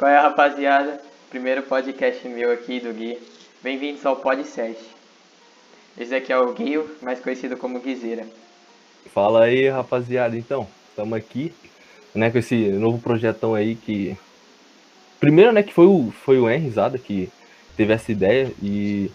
Qual 0.00 0.10
é, 0.10 0.18
rapaziada? 0.18 0.98
Primeiro 1.28 1.62
podcast 1.64 2.26
meu 2.26 2.50
aqui 2.50 2.80
do 2.80 2.90
Gui. 2.90 3.18
Bem-vindos 3.62 4.06
ao 4.06 4.16
Podcast. 4.16 4.82
Esse 5.98 6.14
aqui 6.14 6.32
é 6.32 6.38
o 6.38 6.54
Gui, 6.54 6.82
mais 7.02 7.20
conhecido 7.20 7.54
como 7.54 7.80
Guizeira. 7.80 8.26
Fala 9.12 9.44
aí, 9.44 9.68
rapaziada. 9.68 10.38
Então, 10.38 10.66
estamos 10.88 11.18
aqui, 11.18 11.52
né, 12.14 12.30
com 12.30 12.38
esse 12.38 12.70
novo 12.70 12.98
projetão 12.98 13.54
aí 13.54 13.74
que 13.74 14.16
primeiro, 15.20 15.52
né, 15.52 15.62
que 15.62 15.74
foi 15.74 15.84
o 15.84 16.10
foi 16.24 16.38
o 16.38 16.48
Henrizada 16.48 16.96
que 16.96 17.28
teve 17.76 17.92
essa 17.92 18.10
ideia 18.10 18.50
e 18.62 19.10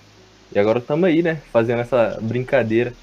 e 0.53 0.59
agora 0.59 0.77
estamos 0.77 1.09
aí, 1.09 1.23
né, 1.23 1.41
fazendo 1.51 1.81
essa 1.81 2.19
brincadeira. 2.21 2.93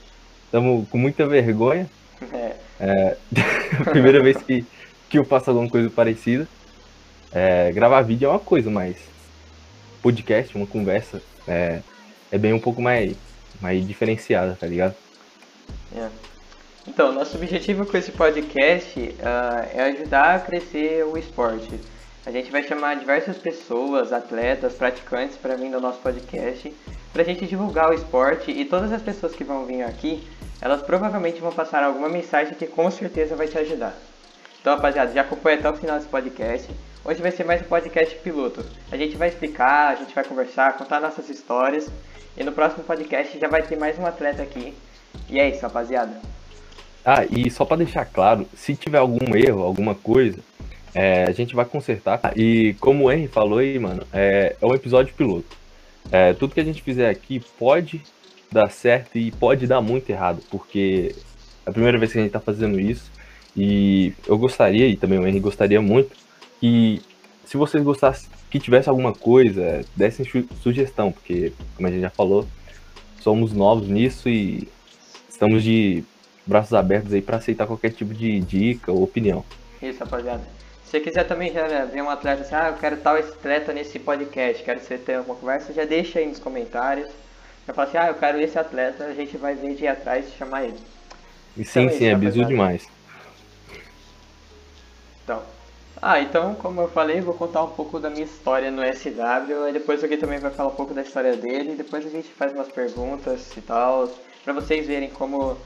Estamos 0.45 0.89
com 0.89 0.99
muita 0.99 1.27
vergonha. 1.27 1.91
É. 2.33 2.53
É, 2.79 3.17
primeira 3.91 4.23
vez 4.23 4.37
que, 4.37 4.65
que 5.09 5.19
eu 5.19 5.25
faço 5.25 5.51
alguma 5.51 5.69
coisa 5.69 5.91
parecida. 5.91 6.47
É, 7.35 7.73
gravar 7.73 8.03
vídeo 8.03 8.27
é 8.27 8.31
uma 8.31 8.39
coisa, 8.39 8.71
mas 8.71 8.97
podcast, 10.03 10.55
uma 10.57 10.67
conversa, 10.67 11.23
é, 11.47 11.81
é 12.31 12.39
bem 12.39 12.53
um 12.53 12.59
pouco 12.59 12.83
mais, 12.83 13.17
mais 13.61 13.87
diferenciada, 13.87 14.57
tá 14.59 14.67
ligado? 14.67 14.95
É. 15.97 16.09
Então, 16.87 17.13
nosso 17.13 17.37
objetivo 17.37 17.87
com 17.87 17.97
esse 17.97 18.11
podcast 18.11 18.99
uh, 18.99 19.69
é 19.73 19.83
ajudar 19.83 20.35
a 20.35 20.41
crescer 20.41 21.05
o 21.05 21.17
esporte. 21.17 21.71
A 22.27 22.31
gente 22.31 22.51
vai 22.51 22.63
chamar 22.65 22.97
diversas 22.97 23.39
pessoas, 23.39 24.13
atletas, 24.13 24.75
praticantes 24.75 25.37
para 25.37 25.57
vir 25.57 25.71
no 25.71 25.81
nosso 25.81 26.01
podcast, 26.01 26.73
para 27.13 27.23
a 27.23 27.25
gente 27.25 27.47
divulgar 27.47 27.91
o 27.91 27.95
esporte 27.95 28.51
e 28.51 28.65
todas 28.65 28.93
as 28.93 29.01
pessoas 29.01 29.35
que 29.35 29.45
vão 29.45 29.65
vir 29.65 29.83
aqui, 29.83 30.27
elas 30.61 30.83
provavelmente 30.83 31.41
vão 31.41 31.53
passar 31.53 31.83
alguma 31.85 32.09
mensagem 32.09 32.55
que 32.55 32.67
com 32.67 32.91
certeza 32.91 33.37
vai 33.37 33.47
te 33.47 33.59
ajudar. 33.59 33.95
Então, 34.61 34.75
rapaziada, 34.75 35.13
já 35.13 35.23
acompanha 35.23 35.59
até 35.59 35.71
o 35.71 35.77
final 35.77 35.97
desse 35.97 36.09
podcast. 36.09 36.69
Hoje 37.05 37.21
vai 37.21 37.33
ser 37.33 37.43
mais 37.43 37.61
um 37.61 37.65
podcast 37.65 38.15
piloto. 38.19 38.65
A 38.89 38.97
gente 38.97 39.17
vai 39.17 39.29
explicar, 39.29 39.89
a 39.89 39.97
gente 39.97 40.15
vai 40.15 40.23
conversar, 40.23 40.79
contar 40.79 41.01
nossas 41.01 41.29
histórias. 41.29 41.91
E 42.37 42.45
no 42.45 42.53
próximo 42.53 42.85
podcast 42.85 43.37
já 43.41 43.49
vai 43.49 43.61
ter 43.61 43.77
mais 43.77 43.99
um 43.99 44.07
atleta 44.07 44.41
aqui. 44.41 44.73
E 45.29 45.41
é 45.41 45.51
isso, 45.51 45.63
rapaziada. 45.63 46.13
Ah, 47.05 47.25
e 47.29 47.51
só 47.51 47.65
para 47.65 47.79
deixar 47.79 48.05
claro, 48.05 48.47
se 48.55 48.77
tiver 48.77 48.99
algum 48.99 49.35
erro, 49.35 49.65
alguma 49.65 49.97
coisa, 49.97 50.39
é, 50.95 51.25
a 51.25 51.33
gente 51.33 51.57
vai 51.57 51.65
consertar. 51.65 52.21
E 52.37 52.77
como 52.79 53.07
o 53.07 53.13
Henry 53.13 53.27
falou 53.27 53.59
aí, 53.59 53.81
mano, 53.81 54.07
é, 54.13 54.55
é 54.61 54.65
um 54.65 54.73
episódio 54.73 55.13
piloto. 55.13 55.57
É, 56.09 56.33
tudo 56.35 56.55
que 56.55 56.61
a 56.61 56.65
gente 56.65 56.83
fizer 56.83 57.09
aqui 57.09 57.41
pode 57.59 58.01
dar 58.51 58.71
certo 58.71 59.19
e 59.19 59.33
pode 59.33 59.67
dar 59.67 59.81
muito 59.81 60.09
errado, 60.09 60.41
porque 60.49 61.17
é 61.67 61.71
a 61.71 61.73
primeira 61.73 61.99
vez 61.99 62.13
que 62.13 62.19
a 62.19 62.23
gente 62.23 62.31
tá 62.31 62.39
fazendo 62.39 62.79
isso. 62.79 63.11
E 63.57 64.13
eu 64.25 64.39
gostaria, 64.39 64.87
e 64.87 64.97
também 64.97 65.19
o 65.19 65.27
Henry 65.27 65.41
gostaria 65.41 65.83
muito, 65.83 66.22
que 66.63 67.03
se 67.45 67.57
vocês 67.57 67.83
gostassem, 67.83 68.31
que 68.49 68.61
tivesse 68.61 68.89
alguma 68.89 69.13
coisa, 69.13 69.85
dessem 69.97 70.25
sugestão, 70.63 71.11
porque, 71.11 71.53
como 71.75 71.89
a 71.89 71.91
gente 71.91 72.03
já 72.03 72.11
falou, 72.11 72.47
somos 73.21 73.53
novos 73.53 73.89
nisso 73.89 74.29
e 74.29 74.69
estamos 75.29 75.65
de 75.65 76.05
braços 76.47 76.73
abertos 76.73 77.13
aí 77.13 77.21
para 77.21 77.39
aceitar 77.39 77.67
qualquer 77.67 77.91
tipo 77.91 78.15
de 78.15 78.39
dica 78.39 78.93
ou 78.93 79.03
opinião. 79.03 79.45
Isso, 79.83 79.99
rapaziada. 79.99 80.45
Se 80.85 80.93
você 80.93 81.01
quiser 81.01 81.25
também 81.25 81.53
já 81.53 81.85
ver 81.85 82.01
um 82.01 82.09
atleta 82.09 82.43
assim, 82.43 82.55
ah, 82.55 82.69
eu 82.69 82.77
quero 82.77 82.97
tal 82.99 83.17
atleta 83.17 83.73
nesse 83.73 83.99
podcast, 83.99 84.63
quero 84.63 84.79
que 84.79 84.87
você 84.87 84.99
tenha 84.99 85.21
uma 85.21 85.35
conversa, 85.35 85.73
já 85.73 85.85
deixa 85.85 86.21
aí 86.21 86.29
nos 86.29 86.39
comentários. 86.39 87.09
Já 87.67 87.75
fala 87.75 87.89
assim, 87.89 87.99
ah, 87.99 88.07
eu 88.07 88.15
quero 88.15 88.41
esse 88.41 88.57
atleta, 88.57 89.05
a 89.07 89.15
gente 89.15 89.37
vai 89.37 89.57
ver 89.57 89.75
de 89.75 89.83
ir 89.83 89.89
atrás 89.89 90.29
e 90.29 90.39
chamar 90.39 90.63
ele. 90.63 90.79
E 91.57 91.65
sim, 91.65 91.87
então, 91.87 91.99
sim, 91.99 92.05
é 92.05 92.15
bizu 92.15 92.45
demais. 92.45 92.87
Então, 95.25 95.43
ah, 96.03 96.21
então, 96.21 96.55
como 96.57 96.81
eu 96.81 96.89
falei, 96.89 97.21
vou 97.21 97.33
contar 97.33 97.63
um 97.63 97.71
pouco 97.71 98.01
da 98.01 98.11
minha 98.11 98.25
história 98.25 98.71
no 98.73 98.83
SW, 98.83 99.69
e 99.69 99.73
depois 99.73 100.03
aqui 100.03 100.17
também 100.17 100.41
vai 100.41 100.51
falar 100.51 100.71
um 100.71 100.75
pouco 100.75 100.93
da 100.93 101.03
história 101.03 101.37
dele, 101.37 101.73
e 101.73 101.77
depois 101.77 102.05
a 102.05 102.11
gente 102.11 102.29
faz 102.29 102.53
umas 102.53 102.67
perguntas 102.69 103.57
e 103.57 103.61
tal, 103.61 104.09
para 104.45 104.53
vocês 104.53 104.87
verem 104.87 105.09
como 105.09 105.57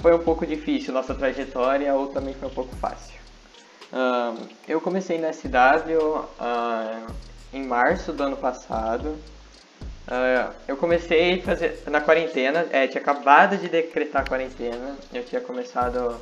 foi 0.00 0.14
um 0.14 0.18
pouco 0.18 0.44
difícil 0.44 0.92
nossa 0.92 1.14
trajetória 1.14 1.94
ou 1.94 2.08
também 2.08 2.34
foi 2.34 2.48
um 2.48 2.52
pouco 2.52 2.74
fácil. 2.76 3.18
Eu 4.66 4.80
comecei 4.80 5.18
no 5.18 5.32
SW 5.32 6.18
uh, 6.40 7.12
em 7.52 7.64
março 7.64 8.12
do 8.12 8.22
ano 8.22 8.36
passado. 8.36 9.16
Uh, 10.06 10.54
eu 10.66 10.76
comecei 10.76 11.40
fazer 11.42 11.82
na 11.86 12.00
quarentena, 12.00 12.66
é, 12.70 12.86
tinha 12.86 13.00
acabado 13.00 13.56
de 13.56 13.68
decretar 13.68 14.22
a 14.22 14.24
quarentena, 14.24 14.96
eu 15.12 15.22
tinha 15.22 15.40
começado 15.40 16.18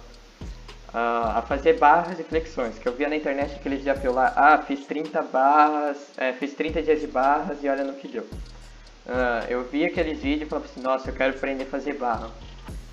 a 0.98 1.42
fazer 1.42 1.74
barras 1.74 2.18
e 2.18 2.22
flexões, 2.22 2.78
que 2.78 2.88
eu 2.88 2.92
via 2.94 3.06
na 3.06 3.16
internet 3.16 3.54
aquele 3.54 3.76
desafio 3.76 4.12
lá, 4.12 4.32
ah, 4.34 4.58
fiz 4.58 4.86
30 4.86 5.20
barras, 5.22 5.98
é, 6.16 6.32
fiz 6.32 6.54
30 6.54 6.82
dias 6.82 7.00
de 7.00 7.06
barras 7.06 7.58
e 7.62 7.68
olha 7.68 7.84
no 7.84 7.92
que 7.92 8.08
deu. 8.08 8.22
Uh, 8.22 9.44
eu 9.48 9.62
vi 9.64 9.84
aqueles 9.84 10.18
vídeos 10.20 10.46
e 10.46 10.50
falava 10.50 10.66
assim, 10.66 10.80
nossa, 10.80 11.10
eu 11.10 11.14
quero 11.14 11.36
aprender 11.36 11.64
a 11.64 11.66
fazer 11.66 11.92
barra. 11.94 12.30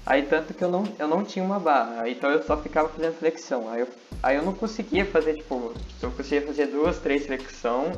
Aí 0.06 0.24
tanto 0.24 0.54
que 0.54 0.62
eu 0.62 0.70
não, 0.70 0.84
eu 1.00 1.08
não 1.08 1.24
tinha 1.24 1.46
uma 1.46 1.60
barra, 1.60 2.10
então 2.10 2.30
eu 2.30 2.44
só 2.44 2.58
ficava 2.58 2.90
fazendo 2.90 3.18
flexão. 3.18 3.72
Aí 3.72 3.80
eu, 3.80 3.88
aí 4.22 4.36
eu 4.36 4.44
não 4.44 4.54
conseguia 4.54 5.06
fazer, 5.06 5.36
tipo, 5.36 5.74
eu 6.02 6.12
conseguia 6.12 6.46
fazer 6.46 6.68
duas, 6.68 7.00
três 7.00 7.26
flexão, 7.26 7.94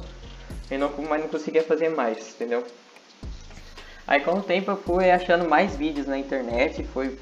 e 0.70 0.78
não, 0.78 0.94
mas 1.10 1.22
não 1.22 1.30
conseguia 1.30 1.64
fazer 1.64 1.90
mais, 1.90 2.36
entendeu? 2.36 2.64
Aí 4.06 4.20
com 4.20 4.36
o 4.36 4.44
tempo 4.44 4.70
eu 4.70 4.78
fui 4.78 5.10
achando 5.10 5.50
mais 5.50 5.76
vídeos 5.76 6.06
na 6.06 6.18
internet, 6.18 6.84
fui 6.94 7.18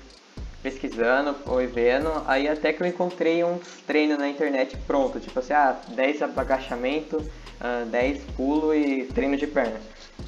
pesquisando, 0.64 1.34
foi 1.46 1.68
vendo, 1.68 2.10
aí 2.26 2.48
até 2.48 2.72
que 2.72 2.82
eu 2.82 2.88
encontrei 2.88 3.44
uns 3.44 3.82
treinos 3.86 4.18
na 4.18 4.30
internet 4.30 4.78
pronto, 4.88 5.20
tipo 5.20 5.38
assim, 5.38 5.52
ah, 5.52 5.76
10 5.90 6.24
agachamento, 6.24 7.18
uh, 7.18 7.86
10 7.86 8.24
pulo 8.38 8.74
e 8.74 9.04
treino 9.08 9.36
de 9.36 9.46
perna. 9.46 9.80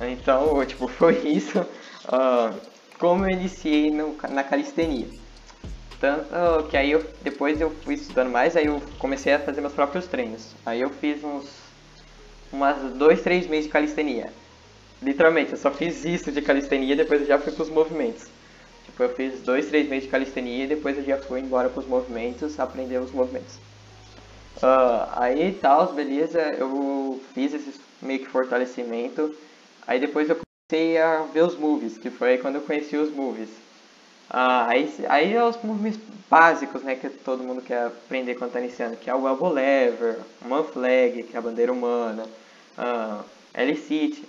Então, 0.02 0.64
tipo, 0.68 0.90
foi 0.90 1.16
isso 1.26 1.62
uh, 1.62 2.54
como 3.00 3.26
eu 3.26 3.30
iniciei 3.30 3.90
no, 3.90 4.18
na 4.30 4.44
calistenia. 4.44 5.08
Tanto 6.02 6.68
que 6.70 6.76
aí 6.76 6.92
eu, 6.92 7.04
depois 7.22 7.62
eu 7.62 7.72
fui 7.84 7.94
estudando 7.94 8.30
mais, 8.30 8.58
aí 8.58 8.66
eu 8.66 8.82
comecei 9.00 9.34
a 9.34 9.40
fazer 9.40 9.62
meus 9.62 9.74
próprios 9.74 10.06
treinos. 10.06 10.54
Aí 10.66 10.82
eu 10.82 10.90
fiz 10.90 11.24
uns 11.24 11.46
umas 12.52 12.78
dois, 12.94 13.22
três 13.22 13.48
meses 13.48 13.66
de 13.66 13.72
calistenia. 13.72 14.32
Literalmente, 15.02 15.54
eu 15.54 15.58
só 15.58 15.72
fiz 15.72 16.04
isso 16.04 16.32
de 16.32 16.42
calistenia, 16.42 16.96
depois 16.96 17.22
eu 17.22 17.28
já 17.28 17.40
fui 17.40 17.54
pros 17.54 17.70
movimentos. 17.70 18.28
Tipo, 18.86 19.04
eu 19.04 19.10
fiz 19.16 19.42
dois, 19.42 19.68
três 19.68 19.90
meses 19.90 20.06
de 20.06 20.10
calistenia 20.10 20.64
e 20.64 20.68
depois 20.68 20.98
eu 20.98 21.04
já 21.04 21.18
fui 21.18 21.40
embora 21.40 21.70
para 21.70 21.80
os 21.80 21.88
movimentos, 21.88 22.60
aprender 22.60 23.00
os 23.00 23.12
movimentos. 23.12 23.56
Uh, 24.58 25.10
aí 25.14 25.58
tal, 25.62 25.92
beleza, 25.94 26.40
eu 26.40 27.20
fiz 27.34 27.54
esse 27.54 27.74
meio 28.02 28.20
que 28.20 28.30
fortalecimento. 28.30 29.36
Aí 29.86 30.00
depois 30.00 30.30
eu 30.30 30.38
comecei 30.38 30.98
a 30.98 31.24
ver 31.24 31.44
os 31.44 31.58
movies, 31.58 31.98
que 31.98 32.10
foi 32.10 32.38
quando 32.38 32.56
eu 32.56 32.62
conheci 32.62 32.96
os 32.96 33.14
movies. 33.14 33.50
Uh, 34.30 34.66
aí, 34.68 34.94
aí 35.08 35.34
é 35.34 35.44
os 35.44 35.62
movimentos 35.62 36.00
básicos, 36.30 36.82
né, 36.82 36.96
que 36.96 37.10
todo 37.10 37.44
mundo 37.44 37.62
quer 37.62 37.86
aprender 37.86 38.36
quando 38.36 38.50
está 38.50 38.60
iniciando, 38.60 38.98
que 38.98 39.10
é 39.10 39.16
o 39.16 39.28
elbow 39.28 39.52
lever, 39.52 40.18
man 40.48 40.64
flag, 40.64 41.24
que 41.24 41.36
é 41.36 41.40
a 41.40 41.42
bandeira 41.42 41.72
humana, 41.72 42.24
uh, 42.78 43.24
L-sit. 43.54 44.24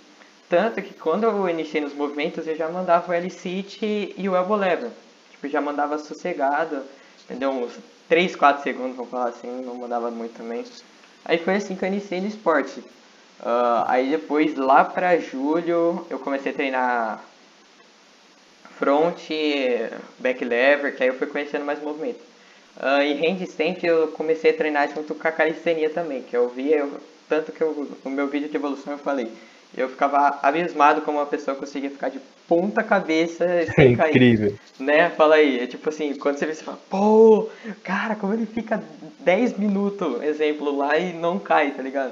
Tanto 0.49 0.81
que 0.81 0.93
quando 0.93 1.25
eu 1.25 1.49
iniciei 1.49 1.81
nos 1.81 1.93
movimentos, 1.93 2.47
eu 2.47 2.55
já 2.55 2.69
mandava 2.69 3.11
o 3.11 3.13
L-sit 3.13 3.83
e 4.17 4.29
o 4.29 4.35
elbow 4.35 4.55
lever. 4.57 4.91
Tipo, 5.31 5.49
já 5.49 5.59
mandava 5.59 5.97
sossegado, 5.97 6.83
entendeu? 7.25 7.51
Uns 7.51 7.73
3, 8.07 8.35
4 8.35 8.63
segundos, 8.63 8.95
vamos 8.95 9.11
falar 9.11 9.29
assim, 9.29 9.61
não 9.61 9.75
mandava 9.75 10.09
muito 10.09 10.37
também. 10.37 10.63
Aí 11.25 11.37
foi 11.37 11.55
assim 11.55 11.75
que 11.75 11.83
eu 11.83 11.89
iniciei 11.89 12.21
no 12.21 12.27
esporte. 12.27 12.79
Uh, 12.79 13.83
aí 13.85 14.09
depois, 14.09 14.55
lá 14.55 14.85
pra 14.85 15.17
julho, 15.17 16.05
eu 16.09 16.17
comecei 16.19 16.51
a 16.51 16.55
treinar 16.55 17.23
front, 18.79 19.19
back 20.17 20.43
lever, 20.45 20.95
que 20.95 21.03
aí 21.03 21.09
eu 21.09 21.15
fui 21.17 21.27
conhecendo 21.27 21.65
mais 21.65 21.81
movimento. 21.81 22.21
Uh, 22.77 23.01
e 23.01 23.13
handstand 23.13 23.77
eu 23.83 24.07
comecei 24.09 24.51
a 24.51 24.57
treinar 24.57 24.93
junto 24.93 25.13
com 25.13 25.27
a 25.27 25.31
calistenia 25.31 25.89
também, 25.89 26.21
que 26.21 26.37
eu 26.37 26.47
via, 26.47 26.77
eu, 26.77 27.01
tanto 27.27 27.51
que 27.51 27.61
eu, 27.61 27.89
no 28.05 28.11
meu 28.11 28.27
vídeo 28.27 28.49
de 28.49 28.55
evolução 28.55 28.93
eu 28.93 28.99
falei, 28.99 29.31
eu 29.77 29.87
ficava 29.87 30.39
abismado 30.41 31.01
como 31.01 31.19
uma 31.19 31.25
pessoa 31.27 31.55
conseguia 31.55 31.91
ficar 31.91 32.09
de 32.09 32.19
ponta 32.47 32.81
cabeça 32.81 33.45
sem 33.75 33.93
é 33.93 33.95
cair. 33.95 34.09
Incrível. 34.09 34.57
Né? 34.79 35.11
Fala 35.11 35.35
aí. 35.35 35.59
É 35.59 35.67
tipo 35.67 35.87
assim, 35.87 36.15
quando 36.15 36.37
você 36.37 36.47
vê, 36.47 36.55
você 36.55 36.63
fala, 36.63 36.79
pô, 36.89 37.47
cara, 37.83 38.15
como 38.15 38.33
ele 38.33 38.47
fica 38.47 38.83
10 39.19 39.59
minutos, 39.59 40.23
exemplo, 40.23 40.75
lá 40.75 40.97
e 40.97 41.13
não 41.13 41.37
cai, 41.37 41.71
tá 41.71 41.83
ligado? 41.83 42.11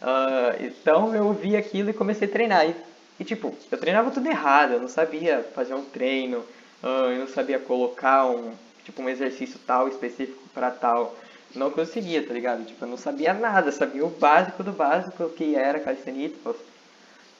Uh, 0.00 0.64
então 0.64 1.14
eu 1.14 1.30
vi 1.34 1.54
aquilo 1.54 1.90
e 1.90 1.92
comecei 1.92 2.26
a 2.26 2.30
treinar. 2.30 2.66
E, 2.66 2.74
e, 3.20 3.24
tipo, 3.24 3.54
eu 3.70 3.78
treinava 3.78 4.10
tudo 4.10 4.26
errado, 4.26 4.72
eu 4.72 4.80
não 4.80 4.88
sabia 4.88 5.44
fazer 5.54 5.74
um 5.74 5.84
treino, 5.84 6.38
uh, 6.82 7.10
eu 7.10 7.18
não 7.18 7.28
sabia 7.28 7.58
colocar 7.58 8.26
um, 8.26 8.52
tipo, 8.84 9.02
um 9.02 9.08
exercício 9.08 9.60
tal 9.66 9.86
específico 9.86 10.42
para 10.54 10.70
tal. 10.70 11.14
Não 11.54 11.70
conseguia, 11.70 12.26
tá 12.26 12.32
ligado? 12.32 12.64
Tipo, 12.64 12.86
eu 12.86 12.88
não 12.88 12.96
sabia 12.96 13.34
nada, 13.34 13.70
sabia 13.70 14.02
o 14.02 14.08
básico 14.08 14.62
do 14.62 14.72
básico 14.72 15.28
que 15.28 15.54
era 15.54 15.78
calistenia, 15.78 16.30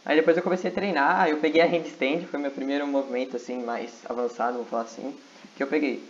Aí 0.05 0.17
depois 0.17 0.37
eu 0.37 0.43
comecei 0.43 0.71
a 0.71 0.75
treinar, 0.75 1.29
eu 1.29 1.37
peguei 1.37 1.61
a 1.61 1.67
handstand, 1.67 2.27
foi 2.27 2.41
meu 2.41 2.51
primeiro 2.51 2.87
movimento 2.87 3.37
assim 3.37 3.63
mais 3.63 3.91
avançado, 4.09 4.57
vou 4.57 4.67
falar 4.67 4.83
assim, 4.83 5.15
que 5.57 5.63
eu 5.63 5.67
peguei. 5.67 6.03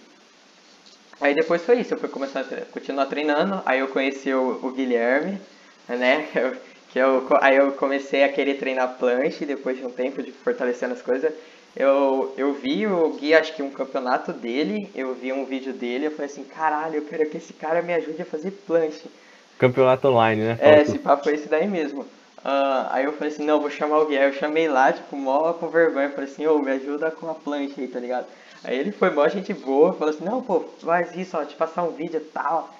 Aí 1.20 1.34
depois 1.34 1.62
foi 1.62 1.80
isso, 1.80 1.92
eu 1.92 1.98
fui 1.98 2.08
começar 2.08 2.40
a 2.40 2.64
continuar 2.72 3.06
treinando, 3.06 3.62
aí 3.66 3.80
eu 3.80 3.88
conheci 3.88 4.32
o, 4.32 4.58
o 4.62 4.72
Guilherme, 4.72 5.38
né? 5.88 6.26
Eu, 6.34 6.56
que 6.90 6.98
eu, 6.98 7.26
aí 7.40 7.56
eu 7.56 7.72
comecei 7.72 8.24
a 8.24 8.32
querer 8.32 8.54
treinar 8.54 8.96
planche 8.98 9.46
depois 9.46 9.78
de 9.78 9.84
um 9.86 9.90
tempo 9.90 10.22
de 10.22 10.32
fortalecendo 10.32 10.94
as 10.94 11.02
coisas. 11.02 11.32
Eu, 11.74 12.34
eu 12.36 12.52
vi 12.52 12.86
o 12.86 13.10
Gui, 13.14 13.34
acho 13.34 13.54
que 13.54 13.62
um 13.62 13.70
campeonato 13.70 14.32
dele, 14.32 14.90
eu 14.94 15.14
vi 15.14 15.32
um 15.32 15.44
vídeo 15.46 15.72
dele, 15.72 16.06
eu 16.06 16.10
falei 16.10 16.26
assim, 16.26 16.44
caralho, 16.44 16.96
eu 16.96 17.02
quero 17.02 17.28
que 17.30 17.38
esse 17.38 17.54
cara 17.54 17.80
me 17.80 17.94
ajude 17.94 18.20
a 18.20 18.26
fazer 18.26 18.50
planche. 18.66 19.10
Campeonato 19.58 20.08
online, 20.08 20.42
né? 20.42 20.58
É, 20.60 20.82
esse 20.82 20.98
papo 20.98 21.24
foi 21.24 21.34
esse 21.34 21.48
daí 21.48 21.66
mesmo. 21.66 22.04
Uh, 22.44 22.90
aí 22.90 23.04
eu 23.04 23.12
falei 23.12 23.32
assim, 23.32 23.44
não, 23.44 23.60
vou 23.60 23.70
chamar 23.70 23.98
o 23.98 24.06
Gui. 24.06 24.18
Aí 24.18 24.28
eu 24.28 24.32
chamei 24.32 24.68
lá, 24.68 24.92
tipo, 24.92 25.16
mó 25.16 25.52
com 25.52 25.68
vergonha, 25.68 26.10
falei 26.10 26.28
assim, 26.28 26.46
ô, 26.46 26.58
me 26.58 26.72
ajuda 26.72 27.10
com 27.10 27.30
a 27.30 27.34
planche 27.34 27.80
aí, 27.80 27.88
tá 27.88 28.00
ligado? 28.00 28.26
Aí 28.64 28.78
ele 28.78 28.92
foi 28.92 29.10
mó 29.10 29.26
gente 29.28 29.52
boa, 29.54 29.92
falou 29.92 30.14
assim, 30.14 30.24
não, 30.24 30.42
pô, 30.42 30.60
faz 30.80 31.14
isso, 31.16 31.36
ó, 31.36 31.44
te 31.44 31.54
passar 31.54 31.84
um 31.84 31.92
vídeo 31.92 32.18
e 32.18 32.24
tal. 32.24 32.72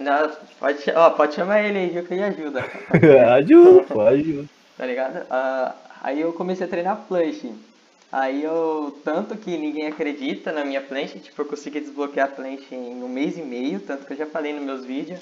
Não, 0.00 0.30
pode, 0.58 0.82
ó, 0.94 1.10
pode 1.10 1.34
chamar 1.34 1.62
ele 1.62 1.78
aí, 1.78 1.90
viu, 1.90 2.04
que 2.04 2.14
ele 2.14 2.22
ajuda. 2.22 2.64
ajuda, 3.36 3.82
pô, 3.84 4.00
ajuda. 4.00 4.48
Tá 4.76 4.86
ligado? 4.86 5.16
Uh, 5.24 5.74
aí 6.02 6.20
eu 6.20 6.32
comecei 6.32 6.66
a 6.66 6.70
treinar 6.70 7.04
planche. 7.06 7.52
Aí 8.10 8.42
eu, 8.42 8.98
tanto 9.04 9.36
que 9.36 9.56
ninguém 9.56 9.86
acredita 9.86 10.50
na 10.50 10.64
minha 10.64 10.80
planche, 10.80 11.20
tipo, 11.20 11.40
eu 11.40 11.46
consegui 11.46 11.80
desbloquear 11.80 12.26
a 12.26 12.32
planche 12.32 12.74
em 12.74 13.02
um 13.02 13.08
mês 13.08 13.38
e 13.38 13.42
meio, 13.42 13.78
tanto 13.80 14.04
que 14.04 14.14
eu 14.14 14.16
já 14.16 14.26
falei 14.26 14.52
nos 14.52 14.64
meus 14.64 14.84
vídeos, 14.84 15.20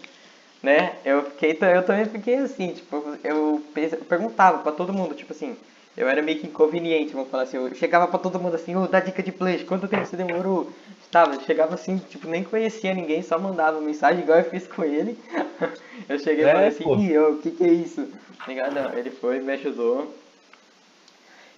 né? 0.62 0.96
Eu 1.04 1.22
fiquei, 1.30 1.58
eu 1.74 1.82
também 1.84 2.06
fiquei 2.06 2.36
assim, 2.36 2.72
tipo, 2.72 3.02
eu, 3.22 3.62
perguntava 4.08 4.58
pra 4.58 4.72
todo 4.72 4.92
mundo, 4.92 5.14
tipo 5.14 5.32
assim, 5.32 5.56
eu 5.96 6.08
era 6.08 6.22
meio 6.22 6.38
que 6.38 6.46
inconveniente, 6.46 7.12
vamos 7.12 7.30
falar 7.30 7.44
assim, 7.44 7.56
eu 7.56 7.74
chegava 7.74 8.06
pra 8.06 8.18
todo 8.18 8.38
mundo 8.38 8.54
assim, 8.54 8.74
ô, 8.74 8.82
oh, 8.82 8.86
dá 8.86 9.00
dica 9.00 9.22
de 9.22 9.32
planche, 9.32 9.64
quanto 9.64 9.88
tempo 9.88 10.06
você 10.06 10.16
demorou? 10.16 10.70
Tava, 11.10 11.40
chegava 11.40 11.74
assim, 11.74 11.98
tipo, 11.98 12.28
nem 12.28 12.44
conhecia 12.44 12.92
ninguém, 12.92 13.22
só 13.22 13.38
mandava 13.38 13.80
mensagem 13.80 14.22
igual 14.22 14.38
eu 14.38 14.44
fiz 14.44 14.66
com 14.66 14.84
ele. 14.84 15.18
eu 16.08 16.18
cheguei 16.18 16.44
e 16.44 16.48
é, 16.48 16.52
falei 16.52 16.68
assim, 16.68 17.06
e 17.06 17.18
o 17.18 17.38
que 17.38 17.50
que 17.50 17.64
é 17.64 17.72
isso? 17.72 18.08
Ligado? 18.46 18.74
Não, 18.74 18.92
ele 18.92 19.10
foi, 19.10 19.40
me 19.40 19.52
ajudou. 19.54 20.14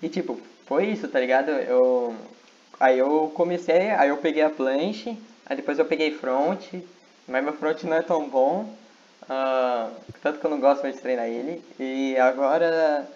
E 0.02 0.08
tipo, 0.08 0.40
foi 0.66 0.86
isso, 0.86 1.08
tá 1.08 1.18
ligado? 1.18 1.50
Eu, 1.50 2.14
aí 2.78 2.98
eu 2.98 3.30
comecei, 3.34 3.90
aí 3.90 4.08
eu 4.08 4.16
peguei 4.18 4.42
a 4.42 4.50
planche, 4.50 5.18
aí 5.44 5.56
depois 5.56 5.78
eu 5.78 5.84
peguei 5.84 6.12
front, 6.12 6.64
mas 7.26 7.44
meu 7.44 7.52
front 7.52 7.82
não 7.82 7.96
é 7.96 8.02
tão 8.02 8.28
bom, 8.28 8.72
uh, 9.30 9.94
tanto 10.22 10.40
que 10.40 10.44
eu 10.44 10.50
não 10.50 10.60
gosto 10.60 10.82
mais 10.82 10.96
de 10.96 11.00
treinar 11.00 11.26
ele. 11.26 11.62
E 11.78 12.16
agora 12.18 13.08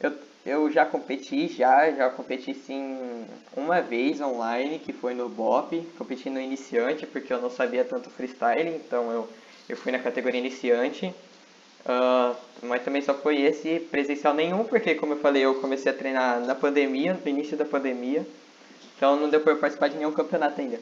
eu, 0.00 0.12
eu 0.44 0.70
já 0.72 0.86
competi, 0.86 1.48
já, 1.48 1.90
já 1.92 2.10
competi 2.10 2.54
sim 2.54 3.26
uma 3.56 3.80
vez 3.80 4.20
online, 4.20 4.78
que 4.78 4.92
foi 4.92 5.14
no 5.14 5.28
BOP, 5.28 5.80
competi 5.98 6.30
no 6.30 6.40
iniciante, 6.40 7.06
porque 7.06 7.32
eu 7.32 7.40
não 7.40 7.50
sabia 7.50 7.84
tanto 7.84 8.10
freestyle, 8.10 8.68
então 8.70 9.10
eu, 9.10 9.28
eu 9.68 9.76
fui 9.76 9.92
na 9.92 9.98
categoria 9.98 10.40
iniciante. 10.40 11.14
Uh, 11.84 12.36
mas 12.62 12.84
também 12.84 13.02
só 13.02 13.12
foi 13.12 13.42
esse 13.42 13.80
presencial 13.80 14.32
nenhum, 14.34 14.62
porque 14.64 14.94
como 14.94 15.14
eu 15.14 15.18
falei, 15.18 15.44
eu 15.44 15.56
comecei 15.56 15.90
a 15.90 15.94
treinar 15.94 16.40
na 16.40 16.54
pandemia, 16.54 17.14
no 17.14 17.28
início 17.28 17.56
da 17.56 17.64
pandemia. 17.64 18.24
Então 18.96 19.16
não 19.16 19.28
deu 19.28 19.40
para 19.40 19.52
eu 19.52 19.58
participar 19.58 19.88
de 19.88 19.96
nenhum 19.96 20.12
campeonato 20.12 20.60
ainda. 20.60 20.78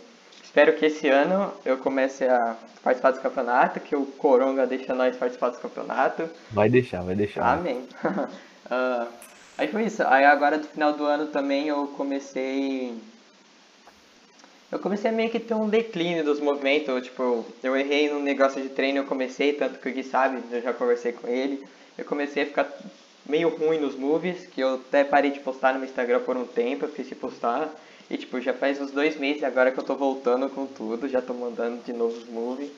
Espero 0.51 0.73
que 0.73 0.87
esse 0.87 1.07
ano 1.09 1.53
eu 1.65 1.79
comece 1.79 2.25
a 2.25 2.57
participar 2.83 3.13
do 3.13 3.21
campeonato, 3.21 3.79
que 3.79 3.95
o 3.95 4.05
Coronga 4.05 4.67
deixa 4.67 4.93
nós 4.93 5.17
participar 5.17 5.51
do 5.51 5.59
campeonato. 5.59 6.29
Vai 6.51 6.69
deixar, 6.69 7.03
vai 7.03 7.15
deixar. 7.15 7.53
Amém. 7.53 7.87
uh, 8.05 9.07
aí 9.57 9.69
foi 9.69 9.85
isso. 9.85 10.03
Aí 10.03 10.25
agora 10.25 10.59
do 10.59 10.67
final 10.67 10.93
do 10.95 11.05
ano 11.05 11.29
também 11.29 11.69
eu 11.69 11.87
comecei 11.97 12.93
eu 14.73 14.81
comecei 14.81 15.09
a 15.09 15.15
meio 15.15 15.31
que 15.31 15.39
ter 15.39 15.55
um 15.55 15.69
declínio 15.69 16.25
dos 16.25 16.41
movimentos, 16.41 17.05
tipo, 17.05 17.47
eu 17.63 17.77
errei 17.77 18.11
no 18.13 18.19
negócio 18.19 18.61
de 18.61 18.71
treino, 18.71 18.99
eu 18.99 19.05
comecei, 19.05 19.53
tanto 19.53 19.79
que 19.79 19.89
o 19.89 19.93
Gui 19.93 20.03
sabe, 20.03 20.43
eu 20.51 20.61
já 20.61 20.73
conversei 20.73 21.13
com 21.13 21.29
ele, 21.29 21.65
eu 21.97 22.05
comecei 22.05 22.43
a 22.43 22.47
ficar 22.47 22.69
meio 23.25 23.51
ruim 23.51 23.79
nos 23.79 23.95
moves, 23.95 24.47
que 24.47 24.61
eu 24.61 24.75
até 24.75 25.05
parei 25.05 25.31
de 25.31 25.39
postar 25.39 25.75
no 25.75 25.79
meu 25.79 25.89
Instagram 25.89 26.21
por 26.21 26.37
um 26.37 26.45
tempo, 26.45 26.85
eu 26.85 26.89
fiz 26.89 27.09
de 27.09 27.15
postar, 27.15 27.73
e 28.11 28.19
tipo, 28.19 28.41
já 28.41 28.53
faz 28.53 28.81
uns 28.81 28.91
dois 28.91 29.17
meses 29.17 29.45
agora 29.45 29.71
que 29.71 29.79
eu 29.79 29.85
tô 29.85 29.95
voltando 29.95 30.49
com 30.49 30.67
tudo, 30.67 31.09
já 31.09 31.23
tô 31.23 31.33
mandando 31.33 31.81
de 31.85 31.93
novo 31.93 32.17
os 32.17 32.29
moves. 32.29 32.69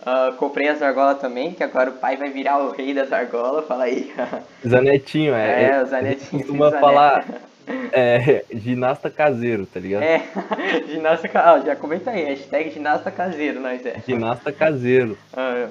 Uh, 0.00 0.32
comprei 0.36 0.68
as 0.68 0.80
argolas 0.80 1.18
também, 1.18 1.52
que 1.52 1.64
agora 1.64 1.90
o 1.90 1.94
pai 1.94 2.16
vai 2.16 2.30
virar 2.30 2.58
o 2.58 2.70
rei 2.70 2.94
das 2.94 3.12
argolas, 3.12 3.66
fala 3.66 3.84
aí. 3.84 4.12
Zanetinho, 4.64 5.34
é. 5.34 5.70
É, 5.70 5.82
o 5.82 5.86
Zanetinho. 5.86 6.42
Costuma 6.42 6.70
falar, 6.72 7.24
é, 7.92 8.44
ginasta 8.54 9.10
caseiro, 9.10 9.66
tá 9.66 9.80
ligado? 9.80 10.02
É, 10.02 10.22
ginasta 10.86 11.28
caseiro. 11.28 11.62
Ah, 11.62 11.66
já 11.66 11.74
comenta 11.74 12.10
aí, 12.10 12.24
hashtag 12.24 12.70
ginasta 12.70 13.10
caseiro, 13.10 13.58
nós 13.58 13.84
é. 13.84 14.00
Ginasta 14.06 14.52
caseiro. 14.52 15.18
Ah, 15.32 15.68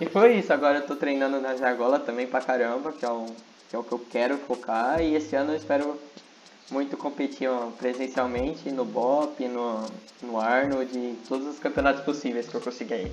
e 0.00 0.06
foi 0.06 0.36
isso, 0.36 0.52
agora 0.52 0.78
eu 0.78 0.86
tô 0.86 0.96
treinando 0.96 1.40
nas 1.40 1.60
argolas 1.60 2.02
também 2.04 2.26
pra 2.26 2.40
caramba, 2.40 2.92
que 2.92 3.04
é, 3.04 3.10
um, 3.10 3.26
que 3.68 3.76
é 3.76 3.78
o 3.78 3.82
que 3.82 3.92
eu 3.92 3.98
quero 4.10 4.38
focar. 4.38 5.02
E 5.02 5.14
esse 5.16 5.36
ano 5.36 5.52
eu 5.52 5.56
espero 5.56 5.98
muito 6.70 6.96
competir 6.96 7.48
presencialmente 7.78 8.70
no 8.70 8.84
BOP, 8.84 9.46
no, 9.48 9.86
no 10.22 10.40
Arnold, 10.40 10.96
em 10.96 11.16
todos 11.28 11.46
os 11.46 11.58
campeonatos 11.58 12.02
possíveis 12.02 12.48
que 12.48 12.54
eu 12.54 12.60
conseguir. 12.60 13.12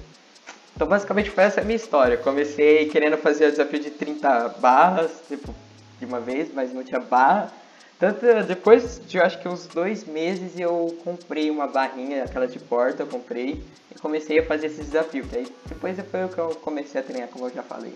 Então 0.76 0.88
basicamente 0.88 1.30
foi 1.30 1.44
essa 1.44 1.62
a 1.62 1.64
minha 1.64 1.76
história. 1.76 2.18
Comecei 2.18 2.88
querendo 2.90 3.18
fazer 3.18 3.48
o 3.48 3.52
desafio 3.52 3.80
de 3.80 3.92
30 3.92 4.50
barras, 4.60 5.12
tipo, 5.28 5.54
de 6.00 6.06
uma 6.06 6.20
vez, 6.20 6.50
mas 6.54 6.74
não 6.74 6.84
tinha 6.84 7.00
barra. 7.00 7.52
Tanto 8.00 8.26
depois 8.48 9.00
de 9.06 9.20
acho 9.20 9.40
que 9.40 9.48
uns 9.48 9.68
dois 9.68 10.06
meses 10.06 10.60
eu 10.60 10.98
comprei 11.04 11.52
uma 11.52 11.68
barrinha, 11.68 12.24
aquela 12.24 12.48
de 12.48 12.58
porta, 12.58 13.04
eu 13.04 13.08
comprei 13.08 13.64
e 13.96 14.00
comecei 14.00 14.40
a 14.40 14.46
fazer 14.46 14.68
esse 14.68 14.82
desafio. 14.82 15.24
Que 15.28 15.38
aí 15.38 15.48
depois 15.68 15.98
foi 16.10 16.26
o 16.26 16.30
que 16.30 16.38
eu 16.40 16.50
comecei 16.56 17.00
a 17.00 17.04
treinar, 17.04 17.30
como 17.30 17.46
eu 17.46 17.54
já 17.54 17.62
falei. 17.62 17.94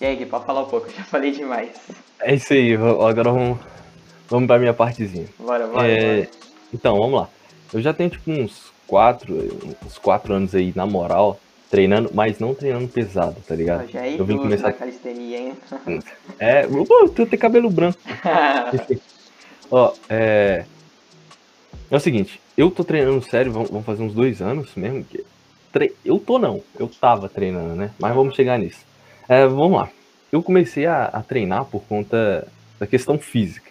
E 0.00 0.06
aí, 0.06 0.16
Gui, 0.16 0.26
pode 0.26 0.46
falar 0.46 0.62
um 0.62 0.68
pouco, 0.68 0.88
eu 0.88 0.92
já 0.92 1.04
falei 1.04 1.30
demais. 1.30 1.70
É 2.20 2.34
isso 2.34 2.52
aí, 2.52 2.74
agora 2.74 3.30
vamos, 3.30 3.58
vamos 4.28 4.46
pra 4.46 4.58
minha 4.58 4.74
partezinha. 4.74 5.26
Bora, 5.38 5.66
bora, 5.66 5.88
é. 5.88 6.28
Então, 6.72 6.98
vamos 6.98 7.20
lá. 7.20 7.28
Eu 7.72 7.80
já 7.80 7.92
tenho 7.92 8.10
tipo 8.10 8.30
uns 8.30 8.72
quatro, 8.86 9.34
uns 9.84 9.98
quatro 9.98 10.34
anos 10.34 10.54
aí, 10.54 10.72
na 10.74 10.86
moral, 10.86 11.38
treinando, 11.70 12.10
mas 12.14 12.38
não 12.38 12.54
treinando 12.54 12.88
pesado, 12.88 13.36
tá 13.46 13.54
ligado? 13.54 13.90
Já 13.90 14.06
é 14.06 14.18
eu 14.18 14.24
vim 14.24 14.38
começar 14.38 14.72
calistenia, 14.72 15.38
hein? 15.38 15.52
É, 16.38 16.66
pô, 16.66 17.08
tu 17.08 17.26
tem 17.26 17.38
cabelo 17.38 17.70
branco. 17.70 17.98
Ó, 19.70 19.92
é. 20.08 20.64
É 21.90 21.96
o 21.96 22.00
seguinte, 22.00 22.40
eu 22.56 22.70
tô 22.70 22.84
treinando 22.84 23.22
sério, 23.22 23.52
vamos 23.52 23.84
fazer 23.84 24.02
uns 24.02 24.12
dois 24.12 24.42
anos 24.42 24.74
mesmo. 24.74 25.04
Que... 25.04 25.24
Tre... 25.72 25.94
Eu 26.04 26.18
tô 26.18 26.38
não, 26.38 26.62
eu 26.78 26.88
tava 26.88 27.28
treinando, 27.28 27.74
né? 27.74 27.90
Mas 27.98 28.14
vamos 28.14 28.34
chegar 28.34 28.58
nisso. 28.58 28.80
É, 29.28 29.46
vamos 29.46 29.78
lá. 29.78 29.90
Eu 30.32 30.42
comecei 30.42 30.86
a, 30.86 31.04
a, 31.04 31.22
treinar 31.22 31.64
por 31.66 31.82
conta 31.84 32.46
da 32.78 32.86
questão 32.86 33.18
física. 33.18 33.70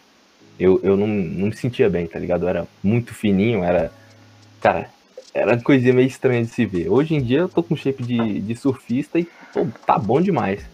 Eu, 0.59 0.79
eu 0.83 0.97
não, 0.97 1.07
não 1.07 1.47
me 1.47 1.55
sentia 1.55 1.89
bem, 1.89 2.07
tá 2.07 2.17
ligado? 2.17 2.43
Eu 2.43 2.49
era 2.49 2.67
muito 2.83 3.13
fininho, 3.13 3.63
era. 3.63 3.91
Cara, 4.59 4.89
era 5.33 5.61
coisinha 5.61 5.93
meio 5.93 6.07
estranha 6.07 6.43
de 6.43 6.49
se 6.49 6.65
ver. 6.65 6.89
Hoje 6.89 7.13
em 7.13 7.21
dia 7.21 7.39
eu 7.39 7.49
tô 7.49 7.61
com 7.61 7.75
shape 7.75 8.03
de, 8.03 8.39
de 8.39 8.55
surfista 8.55 9.19
e 9.19 9.27
pô, 9.53 9.67
tá 9.85 9.97
bom 9.97 10.19
demais. 10.19 10.65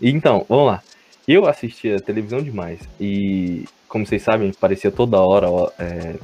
Então, 0.00 0.44
vamos 0.48 0.66
lá. 0.66 0.82
Eu 1.26 1.46
assistia 1.46 2.00
televisão 2.00 2.42
demais 2.42 2.80
e, 2.98 3.64
como 3.88 4.04
vocês 4.04 4.22
sabem, 4.22 4.52
parecia 4.52 4.90
toda 4.90 5.20
hora 5.20 5.48
ó, 5.48 5.70
é, 5.78 6.16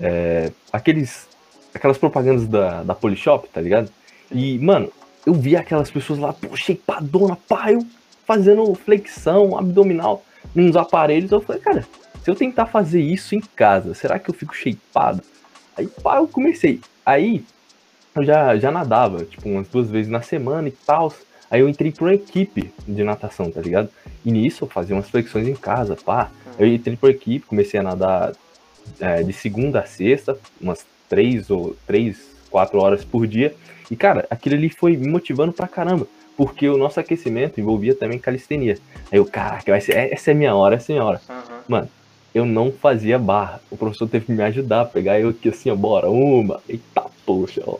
é, 0.00 0.52
aqueles, 0.72 1.28
aquelas 1.72 1.98
propagandas 1.98 2.46
da, 2.46 2.82
da 2.82 2.94
Polishop, 2.94 3.48
tá 3.48 3.60
ligado? 3.60 3.90
E, 4.30 4.58
mano, 4.58 4.92
eu 5.24 5.32
via 5.32 5.60
aquelas 5.60 5.90
pessoas 5.90 6.18
lá, 6.18 6.32
pô, 6.32 6.54
shapeadona, 6.56 7.36
pá, 7.48 7.72
eu 7.72 7.84
fazendo 8.26 8.74
flexão 8.74 9.56
abdominal 9.56 10.24
nos 10.54 10.76
aparelhos. 10.76 11.30
Eu 11.30 11.40
falei, 11.40 11.60
cara, 11.60 11.86
se 12.22 12.30
eu 12.30 12.34
tentar 12.34 12.66
fazer 12.66 13.00
isso 13.00 13.34
em 13.34 13.40
casa, 13.40 13.94
será 13.94 14.18
que 14.18 14.30
eu 14.30 14.34
fico 14.34 14.54
shapeado? 14.54 15.22
Aí 15.76 15.86
pá, 15.86 16.16
eu 16.16 16.26
comecei. 16.26 16.80
Aí 17.04 17.44
eu 18.14 18.24
já, 18.24 18.56
já 18.56 18.70
nadava, 18.70 19.24
tipo, 19.24 19.48
umas 19.48 19.68
duas 19.68 19.90
vezes 19.90 20.10
na 20.10 20.22
semana 20.22 20.68
e 20.68 20.72
tal. 20.72 21.12
Aí 21.50 21.60
eu 21.60 21.68
entrei 21.68 21.92
pra 21.92 22.04
uma 22.04 22.14
equipe 22.14 22.72
de 22.86 23.04
natação, 23.04 23.50
tá 23.50 23.60
ligado? 23.60 23.88
E 24.24 24.32
nisso 24.32 24.64
eu 24.64 24.68
fazia 24.68 24.96
umas 24.96 25.10
flexões 25.10 25.46
em 25.46 25.54
casa, 25.54 25.96
pá. 25.96 26.30
Eu 26.58 26.66
entrei 26.66 26.96
pra 26.96 27.10
equipe, 27.10 27.46
comecei 27.46 27.78
a 27.78 27.82
nadar 27.82 28.32
é, 29.00 29.22
de 29.22 29.32
segunda 29.32 29.80
a 29.80 29.86
sexta, 29.86 30.38
umas 30.60 30.86
três 31.08 31.50
ou 31.50 31.76
três, 31.86 32.16
quatro 32.50 32.78
horas 32.78 33.04
por 33.04 33.26
dia. 33.26 33.54
E, 33.90 33.96
cara, 33.96 34.26
aquilo 34.30 34.54
ali 34.54 34.70
foi 34.70 34.96
me 34.96 35.08
motivando 35.08 35.52
pra 35.52 35.68
caramba. 35.68 36.06
Porque 36.36 36.68
o 36.68 36.76
nosso 36.76 36.98
aquecimento 36.98 37.60
envolvia 37.60 37.94
também 37.94 38.18
calistenia. 38.18 38.78
Aí 39.10 39.18
eu, 39.18 39.24
caraca, 39.24 39.70
vai 39.70 39.80
ser, 39.80 40.12
essa 40.12 40.30
é 40.30 40.34
minha 40.34 40.54
hora, 40.54 40.76
essa 40.76 40.92
é 40.92 40.94
minha 40.94 41.04
hora. 41.04 41.20
Uhum. 41.28 41.56
Mano, 41.68 41.88
eu 42.34 42.44
não 42.44 42.72
fazia 42.72 43.18
barra. 43.18 43.60
O 43.70 43.76
professor 43.76 44.08
teve 44.08 44.26
que 44.26 44.32
me 44.32 44.42
ajudar 44.42 44.80
a 44.80 44.84
pegar 44.84 45.20
eu 45.20 45.28
aqui 45.28 45.48
assim, 45.48 45.70
ó, 45.70 45.76
bora, 45.76 46.10
uma, 46.10 46.60
eita 46.68 47.04
poxa, 47.24 47.62
ó. 47.66 47.78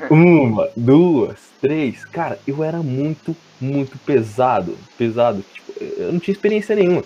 Uma, 0.10 0.68
duas, 0.76 1.38
três. 1.60 2.04
Cara, 2.04 2.38
eu 2.46 2.62
era 2.62 2.82
muito, 2.82 3.34
muito 3.58 3.96
pesado. 3.98 4.76
Pesado. 4.98 5.42
Tipo, 5.54 5.72
eu 5.96 6.12
não 6.12 6.20
tinha 6.20 6.34
experiência 6.34 6.76
nenhuma. 6.76 7.02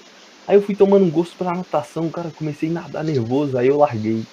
Aí 0.47 0.56
eu 0.56 0.62
fui 0.62 0.75
tomando 0.75 1.04
um 1.04 1.11
gosto 1.11 1.37
pela 1.37 1.54
natação, 1.54 2.11
cara, 2.11 2.32
comecei 2.37 2.68
a 2.68 2.73
nadar 2.73 3.04
nervoso, 3.04 3.56
aí 3.56 3.68
eu 3.68 3.76
larguei 3.76 4.25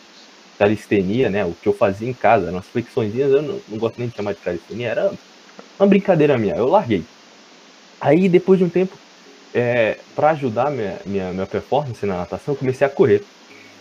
calistenia, 0.58 1.30
né? 1.30 1.46
O 1.46 1.54
que 1.54 1.68
eu 1.70 1.74
fazia 1.74 2.10
em 2.10 2.14
casa, 2.14 2.50
umas 2.50 2.66
flexões, 2.66 3.16
eu 3.16 3.42
não, 3.42 3.60
não 3.68 3.78
gosto 3.78 4.00
nem 4.00 4.08
de 4.08 4.16
chamar 4.16 4.34
de 4.34 4.40
calistenia, 4.40 4.90
era 4.90 5.12
uma 5.80 5.88
brincadeira 5.88 6.38
minha, 6.38 6.56
eu 6.56 6.68
larguei. 6.68 7.04
Aí, 8.00 8.30
depois 8.30 8.60
de 8.60 8.66
um 8.66 8.70
tempo, 8.70 8.96
é, 9.54 9.98
para 10.16 10.32
ajudar 10.32 10.72
minha, 10.72 11.00
minha, 11.06 11.32
minha 11.32 11.46
performance 11.46 12.06
na 12.06 12.18
natação, 12.18 12.54
eu 12.54 12.58
comecei 12.58 12.86
a 12.86 12.90
correr. 12.90 13.24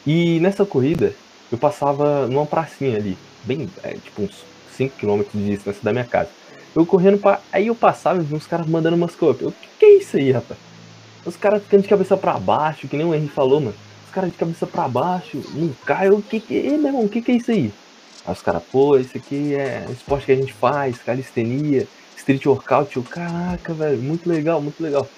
E 0.07 0.41
nessa 0.41 0.65
corrida, 0.65 1.13
eu 1.51 1.59
passava 1.59 2.27
numa 2.27 2.47
pracinha 2.47 2.97
ali, 2.97 3.17
bem, 3.45 3.69
é, 3.83 3.95
tipo 3.95 4.23
uns 4.23 4.45
5 4.77 4.97
km 4.99 5.23
de 5.35 5.51
distância 5.51 5.83
da 5.83 5.93
minha 5.93 6.05
casa. 6.05 6.31
Eu 6.75 6.85
correndo 6.85 7.19
pra. 7.19 7.41
Aí 7.51 7.69
eu 7.69 7.75
passava 7.75 8.21
e 8.21 8.25
vi 8.25 8.35
uns 8.35 8.47
caras 8.47 8.67
mandando 8.67 8.97
umas 8.97 9.15
coisas. 9.15 9.41
Eu, 9.41 9.51
que 9.51 9.69
que 9.79 9.87
é 9.87 9.99
isso 9.99 10.17
aí, 10.17 10.31
rapaz? 10.31 10.59
Os 11.25 11.37
caras 11.37 11.63
ficando 11.63 11.83
de 11.83 11.89
cabeça 11.89 12.17
pra 12.17 12.39
baixo, 12.39 12.87
que 12.87 12.97
nem 12.97 13.07
o 13.07 13.15
Henry 13.15 13.29
falou, 13.29 13.61
mano. 13.61 13.75
Os 14.07 14.11
caras 14.13 14.31
de 14.31 14.37
cabeça 14.37 14.67
pra 14.67 14.87
baixo, 14.87 15.43
não 15.55 15.75
cai. 15.85 16.11
O 16.11 16.21
que 16.23 16.39
que 16.39 16.67
é, 16.67 16.77
meu 16.77 16.89
irmão? 16.89 17.09
Que 17.09 17.23
que 17.23 17.33
é 17.33 17.37
isso 17.37 17.51
aí? 17.51 17.73
Aí 18.27 18.33
os 18.33 18.43
caras, 18.43 18.63
pô, 18.71 18.99
isso 18.99 19.17
aqui 19.17 19.55
é 19.55 19.87
esporte 19.91 20.27
que 20.27 20.33
a 20.33 20.37
gente 20.37 20.53
faz, 20.53 20.99
calistenia, 20.99 21.87
street 22.17 22.45
workout. 22.47 22.97
Eu, 22.97 23.03
caraca, 23.03 23.73
velho, 23.73 24.03
muito 24.03 24.29
legal, 24.29 24.61
muito 24.61 24.83
legal. 24.83 25.09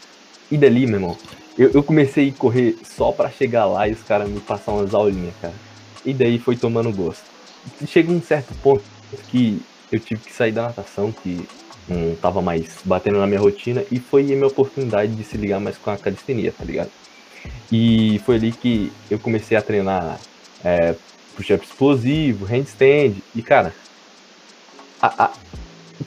E 0.50 0.56
dali, 0.56 0.86
meu 0.86 0.96
irmão, 0.96 1.16
eu, 1.58 1.70
eu 1.70 1.82
comecei 1.82 2.28
a 2.28 2.32
correr 2.32 2.76
só 2.84 3.10
para 3.10 3.30
chegar 3.30 3.64
lá 3.66 3.88
e 3.88 3.92
os 3.92 4.02
caras 4.02 4.28
me 4.28 4.40
passar 4.40 4.72
umas 4.72 4.94
aulinhas, 4.94 5.34
cara. 5.40 5.54
E 6.04 6.12
daí 6.12 6.38
foi 6.38 6.56
tomando 6.56 6.92
gosto. 6.92 7.24
Chega 7.86 8.12
um 8.12 8.20
certo 8.20 8.54
ponto 8.62 8.84
que 9.28 9.60
eu 9.90 9.98
tive 9.98 10.22
que 10.22 10.32
sair 10.32 10.52
da 10.52 10.62
natação, 10.62 11.10
que 11.10 11.48
não 11.88 12.14
tava 12.16 12.42
mais 12.42 12.76
batendo 12.84 13.18
na 13.18 13.26
minha 13.26 13.40
rotina, 13.40 13.82
e 13.90 13.98
foi 13.98 14.22
a 14.22 14.36
minha 14.36 14.46
oportunidade 14.46 15.14
de 15.14 15.24
se 15.24 15.36
ligar 15.36 15.58
mais 15.58 15.78
com 15.78 15.90
a 15.90 15.96
calistenia, 15.96 16.52
tá 16.52 16.64
ligado? 16.64 16.90
E 17.72 18.20
foi 18.24 18.36
ali 18.36 18.52
que 18.52 18.92
eu 19.10 19.18
comecei 19.18 19.56
a 19.56 19.62
treinar 19.62 20.18
é, 20.62 20.94
push-up 21.38 21.64
explosivo, 21.64 22.44
handstand, 22.44 23.14
e 23.34 23.40
cara, 23.42 23.72
a, 25.00 25.24
a, 25.26 25.30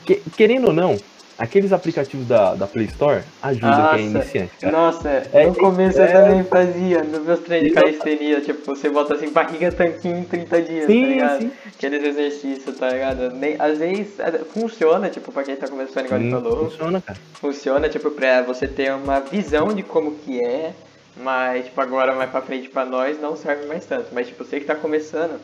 que, 0.04 0.16
querendo 0.36 0.66
ou 0.68 0.72
não, 0.74 0.94
aqueles 1.38 1.72
aplicativos 1.72 2.26
da, 2.28 2.54
da 2.54 2.66
Play 2.66 2.84
Store 2.86 3.22
ajudam 3.42 3.70
Nossa, 3.70 3.96
quem 3.96 4.04
é 4.04 4.08
iniciante, 4.10 4.52
cara. 4.60 4.72
Nossa, 4.72 5.08
É, 5.32 5.46
no 5.46 5.54
começo 5.54 5.98
é. 6.00 6.04
eu 6.04 6.12
também 6.12 6.44
fazia, 6.44 7.02
nos 7.02 7.22
meus 7.24 7.40
treinos 7.40 7.68
de 7.70 7.74
calistenia, 7.74 8.40
tipo, 8.42 8.66
você 8.66 8.90
bota 8.90 9.14
assim, 9.14 9.30
barriga 9.30 9.72
tanquinho 9.72 10.18
em 10.18 10.24
30 10.24 10.62
dias, 10.62 10.80
tá 10.82 10.92
Sim, 10.92 11.06
ligado? 11.06 11.40
sim. 11.40 11.50
Aqueles 11.74 12.04
exercícios, 12.04 12.76
tá 12.78 12.90
ligado? 12.90 13.30
Nem, 13.34 13.56
às 13.58 13.78
vezes 13.78 14.20
é, 14.20 14.30
funciona, 14.52 15.08
tipo, 15.08 15.32
pra 15.32 15.42
quem 15.42 15.56
tá 15.56 15.66
começando, 15.66 16.04
igual 16.04 16.20
ele 16.20 16.30
falou, 16.30 16.70
funciona, 16.70 17.00
cara. 17.00 17.18
funciona, 17.32 17.88
tipo, 17.88 18.10
pra 18.10 18.42
você 18.42 18.68
ter 18.68 18.92
uma 18.92 19.18
visão 19.20 19.72
de 19.74 19.82
como 19.82 20.12
que 20.16 20.44
é, 20.44 20.72
mas, 21.16 21.66
tipo, 21.66 21.80
agora 21.80 22.14
mais 22.14 22.30
pra 22.30 22.40
frente 22.42 22.68
pra 22.68 22.84
nós 22.84 23.20
não 23.20 23.36
serve 23.36 23.66
mais 23.66 23.84
tanto. 23.84 24.08
Mas, 24.12 24.28
tipo, 24.28 24.44
você 24.44 24.60
que 24.60 24.66
tá 24.66 24.74
começando, 24.74 25.40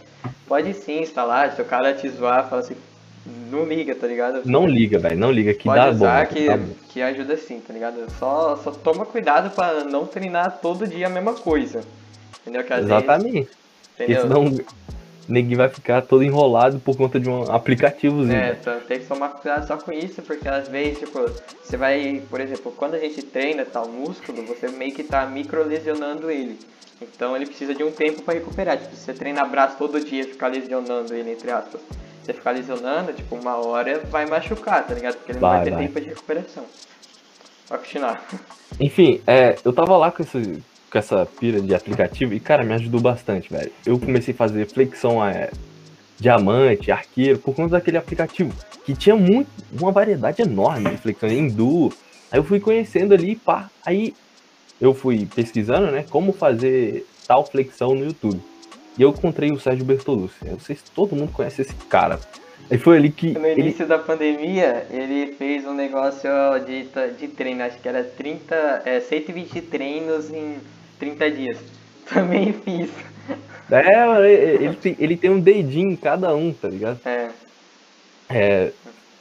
pode 0.46 0.72
sim 0.74 1.02
instalar, 1.02 1.52
se 1.52 1.60
o 1.60 1.64
cara 1.64 1.92
te 1.94 2.08
zoar, 2.08 2.48
fala 2.48 2.62
assim, 2.62 2.76
não 3.50 3.64
liga, 3.64 3.94
tá 3.94 4.06
ligado? 4.06 4.42
Não 4.44 4.66
liga, 4.66 4.98
velho, 4.98 5.18
não 5.18 5.30
liga, 5.30 5.52
que 5.52 5.64
Pode 5.64 5.76
dá 5.78 5.90
usar 5.90 6.26
bom. 6.26 6.34
que, 6.34 6.46
dá 6.46 6.56
bom. 6.56 6.74
que 6.88 7.02
ajuda 7.02 7.36
sim, 7.36 7.60
tá 7.60 7.72
ligado? 7.72 8.10
Só, 8.18 8.56
só 8.56 8.70
toma 8.70 9.04
cuidado 9.04 9.50
pra 9.50 9.84
não 9.84 10.06
treinar 10.06 10.58
todo 10.62 10.86
dia 10.86 11.06
a 11.06 11.10
mesma 11.10 11.34
coisa. 11.34 11.80
Entendeu? 12.40 12.64
Que 12.64 12.74
Exatamente. 12.74 13.32
vezes. 13.32 13.50
Entendeu? 13.94 14.22
senão 14.22 14.44
ninguém 15.28 15.56
vai 15.56 15.68
ficar 15.68 16.02
todo 16.02 16.24
enrolado 16.24 16.80
por 16.80 16.96
conta 16.96 17.20
de 17.20 17.28
um 17.28 17.42
aplicativozinho. 17.52 18.34
É, 18.36 18.56
então 18.60 18.80
tem 18.80 18.98
que 18.98 19.06
tomar 19.06 19.28
cuidado 19.28 19.66
só 19.66 19.76
com 19.76 19.92
isso, 19.92 20.22
porque 20.22 20.48
às 20.48 20.68
vezes, 20.68 21.00
tipo, 21.00 21.20
você 21.62 21.76
vai, 21.76 22.22
por 22.30 22.40
exemplo, 22.40 22.72
quando 22.76 22.94
a 22.94 22.98
gente 22.98 23.22
treina 23.22 23.64
tal 23.64 23.86
músculo, 23.88 24.42
você 24.46 24.68
meio 24.68 24.92
que 24.92 25.02
tá 25.02 25.26
micro 25.26 25.62
lesionando 25.62 26.30
ele. 26.30 26.58
Então 27.00 27.36
ele 27.36 27.46
precisa 27.46 27.74
de 27.74 27.84
um 27.84 27.92
tempo 27.92 28.22
pra 28.22 28.34
recuperar. 28.34 28.78
Tipo, 28.78 28.94
se 28.96 29.02
você 29.02 29.12
treina 29.12 29.44
braço 29.44 29.76
todo 29.78 30.00
dia 30.00 30.22
e 30.22 30.26
ficar 30.26 30.48
lesionando 30.48 31.14
ele, 31.14 31.30
entre 31.30 31.50
aspas, 31.50 31.80
você 32.24 32.32
ficar 32.32 32.50
lesionando, 32.50 33.12
tipo, 33.12 33.36
uma 33.36 33.56
hora 33.56 34.00
vai 34.10 34.26
machucar, 34.26 34.84
tá 34.84 34.94
ligado? 34.94 35.14
Porque 35.16 35.32
ele 35.32 35.40
não 35.40 35.48
Vai, 35.48 35.58
vai 35.58 35.64
ter 35.66 35.70
vai. 35.72 35.86
tempo 35.86 36.00
de 36.00 36.08
recuperação. 36.08 36.64
Pode 37.68 37.82
continuar. 37.82 38.22
Enfim, 38.80 39.20
é, 39.26 39.56
eu 39.64 39.72
tava 39.72 39.96
lá 39.96 40.10
com, 40.10 40.22
esse, 40.22 40.62
com 40.90 40.98
essa 40.98 41.26
pira 41.26 41.60
de 41.60 41.74
aplicativo 41.74 42.34
e, 42.34 42.40
cara, 42.40 42.64
me 42.64 42.72
ajudou 42.74 43.00
bastante, 43.00 43.52
velho. 43.52 43.70
Eu 43.84 43.98
comecei 43.98 44.32
a 44.32 44.36
fazer 44.36 44.66
flexão 44.66 45.24
é, 45.24 45.50
diamante, 46.18 46.90
arqueiro, 46.90 47.38
por 47.38 47.54
conta 47.54 47.72
daquele 47.72 47.96
aplicativo, 47.96 48.52
que 48.84 48.94
tinha 48.94 49.16
muito, 49.16 49.48
uma 49.72 49.92
variedade 49.92 50.42
enorme 50.42 50.90
de 50.90 50.96
flexões, 50.96 51.32
hindu. 51.32 51.92
Aí 52.30 52.38
eu 52.38 52.44
fui 52.44 52.60
conhecendo 52.60 53.14
ali, 53.14 53.36
pá. 53.36 53.70
Aí 53.84 54.14
eu 54.80 54.94
fui 54.94 55.26
pesquisando, 55.26 55.90
né, 55.90 56.04
como 56.08 56.32
fazer 56.32 57.06
tal 57.26 57.46
flexão 57.46 57.94
no 57.94 58.04
YouTube. 58.04 58.40
E 58.98 59.02
eu 59.02 59.10
encontrei 59.10 59.52
o 59.52 59.60
Sérgio 59.60 59.84
Bertolucci. 59.84 60.44
Eu 60.44 60.52
não 60.52 60.60
sei 60.60 60.74
se 60.74 60.90
todo 60.90 61.14
mundo 61.14 61.30
conhece 61.32 61.62
esse 61.62 61.74
cara. 61.88 62.18
Aí 62.70 62.76
foi 62.76 62.96
ali 62.96 63.10
que 63.10 63.32
No 63.32 63.46
ele, 63.46 63.60
início 63.60 63.86
da 63.86 63.98
pandemia, 63.98 64.86
ele 64.90 65.34
fez 65.34 65.64
um 65.64 65.72
negócio 65.72 66.28
de, 66.66 66.86
de 67.18 67.28
treino, 67.28 67.62
acho 67.62 67.78
que 67.78 67.88
era 67.88 68.04
30, 68.04 68.82
é, 68.84 69.00
120 69.00 69.62
treinos 69.62 70.30
em 70.30 70.58
30 70.98 71.30
dias. 71.30 71.58
Também 72.12 72.52
fiz. 72.52 72.90
É, 73.70 74.06
mano, 74.06 74.24
ele, 74.24 74.64
ele 74.64 74.76
tem, 74.76 74.96
ele 74.98 75.16
tem 75.16 75.30
um 75.30 75.40
dedinho 75.40 75.90
em 75.92 75.96
cada 75.96 76.34
um, 76.34 76.52
tá 76.52 76.68
ligado? 76.68 77.00
É, 77.04 77.30
É, 78.30 78.72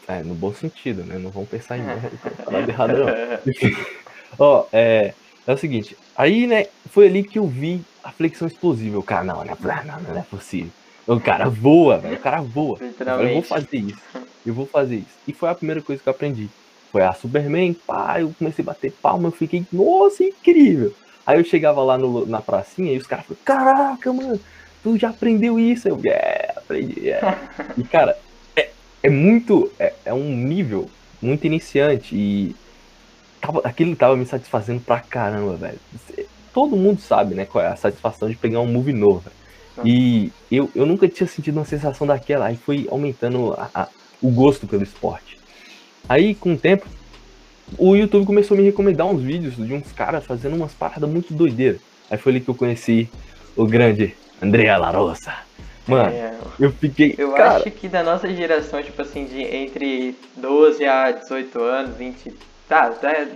é, 0.07 0.23
no 0.23 0.35
bom 0.35 0.53
sentido, 0.53 1.03
né? 1.03 1.17
Não 1.17 1.31
vamos 1.31 1.49
pensar 1.49 1.77
em 1.77 1.83
nada 2.51 2.71
errado, 2.71 2.97
não. 2.97 3.07
Ó, 4.39 4.67
é, 4.71 5.13
é 5.45 5.53
o 5.53 5.57
seguinte, 5.57 5.97
aí, 6.15 6.47
né, 6.47 6.67
foi 6.89 7.07
ali 7.07 7.23
que 7.23 7.39
eu 7.39 7.47
vi 7.47 7.85
a 8.03 8.11
flexão 8.11 8.47
explosiva. 8.47 8.97
O 8.99 9.03
cara, 9.03 9.23
não, 9.23 9.35
não, 9.43 9.53
é- 9.53 9.83
não, 9.85 10.01
não 10.01 10.17
é 10.19 10.23
possível. 10.23 10.71
O 11.05 11.19
cara 11.21 11.49
voa, 11.49 11.97
velho, 11.99 12.15
o 12.15 12.19
cara 12.19 12.41
voa. 12.41 12.77
Eu 13.23 13.29
vou 13.33 13.41
fazer 13.43 13.77
isso, 13.77 14.01
eu 14.45 14.53
vou 14.53 14.65
fazer 14.67 14.97
isso. 14.97 15.17
E 15.27 15.33
foi 15.33 15.49
a 15.49 15.55
primeira 15.55 15.81
coisa 15.81 16.01
que 16.03 16.09
eu 16.09 16.11
aprendi. 16.11 16.49
Foi 16.91 17.01
a 17.01 17.13
Superman, 17.13 17.73
pá, 17.73 18.19
eu 18.21 18.33
comecei 18.37 18.61
a 18.63 18.65
bater 18.65 18.91
palma, 18.91 19.29
eu 19.29 19.31
fiquei, 19.31 19.65
nossa, 19.71 20.23
incrível. 20.23 20.93
Aí 21.27 21.37
eu 21.37 21.43
chegava 21.43 21.83
lá 21.83 21.97
no- 21.97 22.25
na 22.25 22.41
pracinha 22.41 22.93
e 22.93 22.97
os 22.97 23.05
caras 23.05 23.25
falaram, 23.25 23.43
caraca, 23.43 24.13
mano, 24.13 24.39
tu 24.81 24.97
já 24.97 25.09
aprendeu 25.09 25.59
isso? 25.59 25.85
Eu, 25.89 25.99
é, 26.05 26.53
aprendi, 26.55 27.09
é. 27.09 27.37
E, 27.77 27.83
cara, 27.83 28.17
é, 28.55 28.69
é 29.03 29.09
muito, 29.09 29.69
é, 29.77 29.91
é 30.05 30.13
um 30.13 30.29
nível 30.29 30.89
muito 31.21 31.45
iniciante 31.45 32.15
e 32.15 32.55
tava, 33.41 33.59
aquilo 33.65 33.93
tava 33.95 34.15
me 34.15 34.25
satisfazendo 34.25 34.79
pra 34.79 35.01
caramba, 35.01 35.57
velho. 35.57 35.79
Todo 36.53 36.77
mundo 36.77 37.01
sabe, 37.01 37.35
né, 37.35 37.45
qual 37.45 37.61
é 37.63 37.67
a 37.67 37.75
satisfação 37.75 38.29
de 38.29 38.35
pegar 38.37 38.61
um 38.61 38.65
move 38.71 38.93
novo, 38.93 39.19
velho. 39.19 39.35
E 39.85 40.31
eu, 40.49 40.71
eu 40.73 40.85
nunca 40.85 41.07
tinha 41.09 41.27
sentido 41.27 41.57
uma 41.57 41.65
sensação 41.65 42.07
daquela, 42.07 42.45
aí 42.45 42.55
foi 42.55 42.87
aumentando 42.89 43.53
a- 43.53 43.69
a- 43.75 43.87
o 44.21 44.31
gosto 44.31 44.65
pelo 44.65 44.81
esporte. 44.81 45.37
Aí, 46.09 46.33
com 46.33 46.53
o 46.53 46.57
tempo, 46.57 46.87
o 47.77 47.95
YouTube 47.95 48.25
começou 48.25 48.55
a 48.55 48.59
me 48.59 48.65
recomendar 48.65 49.07
uns 49.07 49.21
vídeos 49.21 49.55
de 49.55 49.73
uns 49.73 49.91
caras 49.91 50.25
fazendo 50.25 50.55
umas 50.55 50.73
paradas 50.73 51.09
muito 51.09 51.33
doideiras. 51.33 51.79
Aí 52.09 52.17
foi 52.17 52.31
ali 52.33 52.41
que 52.41 52.49
eu 52.49 52.55
conheci 52.55 53.09
o 53.55 53.65
grande 53.65 54.15
Andrea 54.41 54.77
Larosa. 54.77 55.33
Mano, 55.87 56.09
É, 56.13 56.33
eu 56.59 56.71
fiquei. 56.71 57.15
eu 57.17 57.31
cara, 57.31 57.57
acho 57.57 57.71
que 57.71 57.87
da 57.87 58.03
nossa 58.03 58.33
geração, 58.33 58.81
tipo 58.83 59.01
assim, 59.01 59.25
de 59.25 59.41
entre 59.41 60.15
12 60.35 60.85
a 60.85 61.11
18 61.11 61.61
anos, 61.61 61.97
20. 61.97 62.33
Tá, 62.67 62.91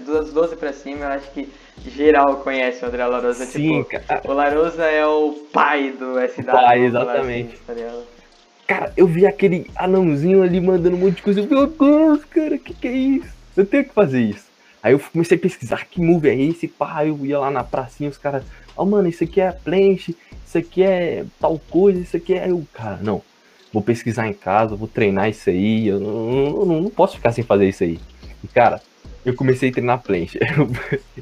dos 0.05 0.33
12 0.33 0.57
pra 0.57 0.73
cima, 0.73 1.05
eu 1.05 1.09
acho 1.09 1.31
que 1.31 1.47
geral 1.85 2.35
conhece 2.37 2.83
o 2.83 2.87
André 2.89 3.05
Larosa. 3.05 3.45
sim, 3.45 3.83
tipo, 3.83 4.01
cara. 4.05 4.21
o 4.25 4.33
Larosa 4.33 4.83
é 4.83 5.05
o 5.05 5.31
pai 5.53 5.91
do 5.91 6.15
SW. 6.27 6.43
Pai, 6.51 6.79
exatamente. 6.85 7.57
assim, 7.69 7.81
tá? 7.81 8.01
Cara, 8.67 8.93
eu 8.97 9.07
vi 9.07 9.25
aquele 9.25 9.69
anãozinho 9.75 10.43
ali 10.43 10.59
mandando 10.59 10.95
um 10.97 10.99
monte 10.99 11.15
de 11.15 11.21
coisa. 11.23 11.39
Eu, 11.39 11.47
Meu 11.47 11.67
Deus, 11.67 12.25
cara, 12.25 12.57
que 12.57 12.73
que 12.73 12.87
é 12.87 12.91
isso? 12.91 13.40
Eu 13.55 13.65
tenho 13.65 13.83
que 13.85 13.93
fazer 13.93 14.21
isso. 14.21 14.45
Aí 14.83 14.93
eu 14.93 14.99
comecei 14.99 15.37
a 15.37 15.39
pesquisar 15.39 15.85
que 15.85 16.01
move 16.01 16.27
é 16.27 16.35
esse, 16.35 16.67
pá, 16.67 17.05
eu 17.05 17.23
ia 17.25 17.37
lá 17.39 17.51
na 17.51 17.63
pracinha, 17.63 18.09
os 18.09 18.17
caras, 18.17 18.43
ó, 18.75 18.83
mano, 18.83 19.07
isso 19.07 19.23
aqui 19.23 19.39
é 19.39 19.51
planche, 19.51 20.15
isso 20.45 20.57
aqui 20.57 20.81
é 20.81 21.23
tal 21.39 21.59
coisa, 21.69 21.99
isso 21.99 22.17
aqui 22.17 22.33
é. 22.33 22.49
Eu, 22.49 22.65
cara, 22.73 22.97
não. 23.01 23.21
Vou 23.71 23.81
pesquisar 23.81 24.27
em 24.27 24.33
casa, 24.33 24.75
vou 24.75 24.87
treinar 24.87 25.29
isso 25.29 25.49
aí. 25.49 25.87
Eu 25.87 25.99
não, 25.99 26.65
não- 26.65 26.81
não 26.81 26.89
posso 26.89 27.15
ficar 27.15 27.31
sem 27.31 27.43
fazer 27.43 27.69
isso 27.69 27.83
aí. 27.83 27.99
E, 28.43 28.47
cara, 28.47 28.81
eu 29.23 29.33
comecei 29.35 29.69
a 29.69 29.71
treinar 29.71 30.01
planche. 30.01 30.39
Eu, 30.57 30.67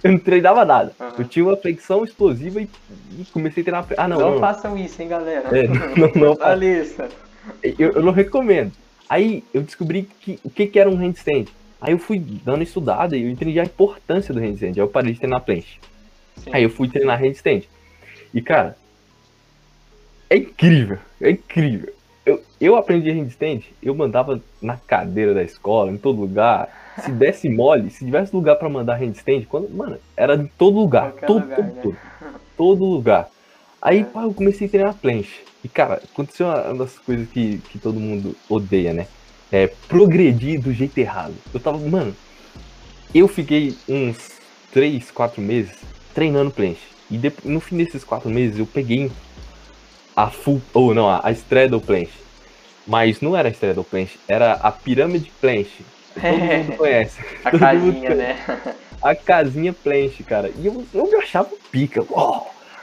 eu 0.04 0.12
não 0.14 0.20
treinava 0.20 0.64
nada. 0.64 0.94
Aham. 1.00 1.14
Eu 1.20 1.26
tinha 1.26 1.46
uma 1.46 1.58
flexão 1.58 2.04
explosiva 2.06 2.62
e, 2.62 2.70
e 3.20 3.26
comecei 3.26 3.62
a 3.62 3.64
treinar 3.66 3.84
planche. 3.86 4.02
Ah, 4.02 4.08
não, 4.08 4.20
não, 4.20 4.32
não. 4.32 4.40
façam 4.40 4.78
isso, 4.78 5.02
hein, 5.02 5.10
galera. 5.10 5.50
É, 5.56 5.68
não, 5.68 6.36
não 6.38 6.56
lista. 6.56 7.10
eu, 7.62 7.92
eu 7.92 8.02
não 8.02 8.14
recomendo. 8.14 8.72
Aí 9.08 9.44
eu 9.54 9.62
descobri 9.62 10.08
que, 10.22 10.40
o 10.44 10.50
que, 10.50 10.66
que 10.68 10.80
era 10.80 10.90
um 10.90 10.96
handstand. 10.96 11.46
Aí 11.82 11.94
eu 11.94 12.00
fui 12.00 12.20
dando 12.20 12.64
estudada 12.64 13.16
e 13.16 13.24
eu 13.24 13.30
entendi 13.30 13.60
a 13.60 13.64
importância 13.64 14.34
do 14.34 14.40
handstand. 14.40 14.72
Aí 14.72 14.80
eu 14.80 14.88
parei 14.88 15.14
de 15.14 15.20
treinar 15.20 15.42
planche. 15.42 15.80
Sim. 16.38 16.50
Aí 16.52 16.64
eu 16.64 16.70
fui 16.70 16.90
treinar 16.90 17.20
handstand. 17.20 17.64
E 18.34 18.42
cara, 18.42 18.78
é 20.30 20.38
incrível, 20.38 20.98
é 21.22 21.32
incrível. 21.32 21.94
Eu, 22.26 22.44
eu 22.62 22.76
aprendi 22.76 23.10
handstand, 23.12 23.62
eu 23.82 23.96
mandava 23.96 24.40
na 24.62 24.78
cadeira 24.78 25.34
da 25.34 25.42
escola, 25.42 25.92
em 25.92 25.98
todo 25.98 26.20
lugar. 26.20 26.94
Se 27.04 27.12
desse 27.12 27.48
mole, 27.50 27.90
se 27.90 28.06
tivesse 28.06 28.36
lugar 28.36 28.58
pra 28.58 28.70
mandar 28.70 28.96
handstand, 28.98 29.46
quando, 29.46 29.70
mano, 29.70 29.98
era 30.16 30.36
em 30.36 30.46
todo 30.46 30.78
lugar, 30.78 31.14
todo, 31.14 31.42
lugar, 31.44 31.56
todo, 31.56 31.66
né? 31.66 31.82
todo, 31.82 31.98
todo 32.58 32.86
lugar. 32.86 33.30
Aí, 33.82 34.02
É. 34.02 34.04
pá, 34.04 34.24
eu 34.24 34.34
comecei 34.34 34.68
a 34.68 34.70
treinar 34.70 34.94
planche. 34.96 35.42
E, 35.64 35.68
cara, 35.70 35.96
aconteceu 35.96 36.46
uma 36.48 36.74
das 36.76 37.00
coisas 37.00 37.28
que, 37.30 37.58
que 37.70 37.80
todo 37.80 38.00
mundo 38.00 38.36
odeia, 38.48 38.94
né? 38.94 39.08
É 39.52 39.68
progredir 39.88 40.62
do 40.62 40.72
jeito 40.74 40.98
errado. 40.98 41.34
Eu 41.54 41.60
tava, 41.60 41.78
mano, 41.78 42.16
eu 43.14 43.28
fiquei 43.28 43.76
uns 43.88 44.18
3, 44.72 45.10
4 45.12 45.42
meses 45.42 45.76
treinando 46.14 46.52
planche. 46.52 46.88
E 47.10 47.18
depois, 47.18 47.46
no 47.52 47.60
fim 47.60 47.78
desses 47.78 48.04
4 48.04 48.30
meses 48.30 48.60
eu 48.60 48.66
peguei 48.68 49.12
a 50.16 50.30
full, 50.30 50.62
ou 50.74 50.94
não, 50.94 51.10
a, 51.10 51.22
a 51.24 51.32
straddle 51.32 51.82
planche. 51.82 52.14
Mas 52.86 53.22
não 53.22 53.36
era 53.36 53.50
a 53.50 53.52
straddle 53.52 53.84
planche, 53.84 54.20
era 54.28 54.54
a 54.54 54.72
pirâmide 54.72 55.32
planche. 55.42 55.84
Todo 56.14 56.38
mundo 56.38 56.78
conhece. 56.78 57.20
A 57.44 57.52
Todo 57.52 57.60
casinha, 57.60 58.10
conhece. 58.10 58.16
né? 58.16 58.76
A 59.02 59.16
casinha 59.16 59.74
planche, 59.74 60.24
cara. 60.24 60.52
E 60.58 60.66
eu, 60.68 60.86
eu 60.94 61.08
me 61.10 61.16
achava 61.16 61.50
pica. 61.72 62.04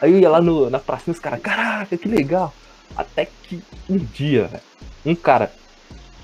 Aí 0.01 0.13
eu 0.13 0.19
ia 0.19 0.29
lá 0.31 0.41
no, 0.41 0.69
na 0.71 0.79
pracinha, 0.79 1.13
os 1.13 1.21
caras, 1.21 1.41
caraca, 1.41 1.97
que 1.97 2.09
legal. 2.09 2.53
Até 2.97 3.29
que 3.43 3.63
um 3.89 3.99
dia, 3.99 4.45
velho, 4.47 4.63
um 5.05 5.15
cara, 5.15 5.53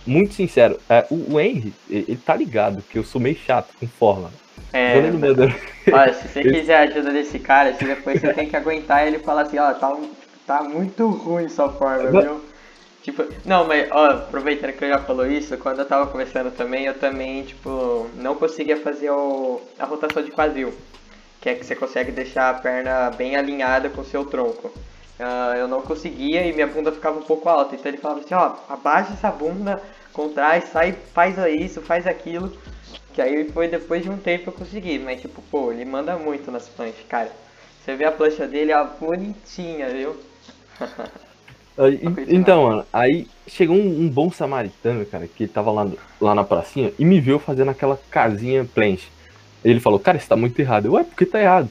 muito 0.06 0.34
sincero, 0.34 0.78
é, 0.88 1.06
o, 1.10 1.34
o 1.34 1.40
Henry, 1.40 1.72
ele, 1.88 2.16
tá 2.16 2.34
ligado 2.34 2.82
que 2.90 2.98
eu 2.98 3.04
sou 3.04 3.20
meio 3.20 3.36
chato 3.36 3.72
com 3.78 3.86
forma. 3.86 4.30
É. 4.72 4.94
Olha, 5.92 6.14
se 6.14 6.28
você 6.28 6.42
quiser 6.42 6.76
a 6.76 6.80
ajuda 6.80 7.12
desse 7.12 7.38
cara, 7.38 7.74
se 7.74 7.84
depois 7.84 8.20
você 8.20 8.32
tem 8.32 8.48
que 8.48 8.56
aguentar 8.56 9.06
ele 9.06 9.18
falar 9.18 9.42
assim, 9.42 9.58
ó, 9.58 9.72
tá, 9.74 9.96
tá 10.46 10.62
muito 10.62 11.08
ruim 11.08 11.48
sua 11.48 11.70
forma, 11.70 12.10
viu? 12.22 12.40
Tipo, 13.02 13.24
não, 13.44 13.66
mas 13.66 13.90
ó, 13.90 14.10
aproveitando 14.10 14.72
que 14.72 14.84
eu 14.84 14.88
já 14.88 14.98
falou 15.00 15.26
isso, 15.26 15.56
quando 15.58 15.80
eu 15.80 15.84
tava 15.84 16.06
começando 16.06 16.54
também, 16.54 16.86
eu 16.86 16.94
também, 16.94 17.42
tipo, 17.42 18.08
não 18.16 18.36
conseguia 18.36 18.76
fazer 18.76 19.10
o, 19.10 19.60
a 19.78 19.84
rotação 19.84 20.22
de 20.22 20.30
quadril. 20.30 20.72
Que 21.40 21.48
é 21.48 21.54
que 21.56 21.66
você 21.66 21.74
consegue 21.74 22.12
deixar 22.12 22.50
a 22.50 22.54
perna 22.54 23.10
bem 23.10 23.34
alinhada 23.34 23.90
com 23.90 24.02
o 24.02 24.04
seu 24.04 24.24
tronco. 24.24 24.72
Ah, 25.18 25.54
eu 25.56 25.68
não 25.68 25.82
conseguia 25.82 26.46
e 26.46 26.52
minha 26.52 26.66
bunda 26.66 26.92
ficava 26.92 27.18
um 27.18 27.22
pouco 27.22 27.48
alta. 27.48 27.74
Então 27.74 27.90
ele 27.90 27.98
falava 27.98 28.20
assim, 28.20 28.34
ó, 28.34 28.54
abaixa 28.68 29.12
essa 29.12 29.30
bunda, 29.30 29.80
contrai, 30.12 30.60
sai, 30.60 30.92
faz 31.12 31.36
isso, 31.60 31.80
faz 31.80 32.06
aquilo. 32.06 32.52
Que 33.12 33.20
aí 33.20 33.50
foi 33.50 33.68
depois 33.68 34.02
de 34.02 34.10
um 34.10 34.16
tempo 34.16 34.48
eu 34.48 34.52
consegui, 34.52 34.98
mas 34.98 35.20
tipo, 35.20 35.42
pô, 35.50 35.70
ele 35.70 35.84
manda 35.84 36.16
muito 36.16 36.50
nas 36.50 36.68
planchas, 36.68 37.04
cara. 37.08 37.30
Você 37.84 37.94
vê 37.94 38.04
a 38.04 38.12
plancha 38.12 38.46
dele, 38.46 38.72
ó, 38.72 38.84
bonitinha, 38.84 39.88
viu? 39.88 40.16
Continuar. 41.74 42.26
Então, 42.28 42.64
mano, 42.64 42.86
aí 42.92 43.26
chegou 43.46 43.76
um, 43.76 44.02
um 44.02 44.08
bom 44.08 44.30
samaritano, 44.30 45.06
cara, 45.06 45.26
que 45.26 45.46
tava 45.46 45.70
lá, 45.70 45.90
lá 46.20 46.34
na 46.34 46.44
pracinha 46.44 46.92
e 46.98 47.04
me 47.04 47.18
viu 47.18 47.38
fazendo 47.38 47.70
aquela 47.70 47.98
casinha 48.10 48.64
planche. 48.74 49.08
Ele 49.64 49.80
falou, 49.80 49.98
cara, 49.98 50.18
isso 50.18 50.28
tá 50.28 50.36
muito 50.36 50.58
errado. 50.58 50.86
Eu, 50.86 50.92
ué, 50.92 51.04
por 51.04 51.16
que 51.16 51.24
tá 51.24 51.40
errado? 51.40 51.70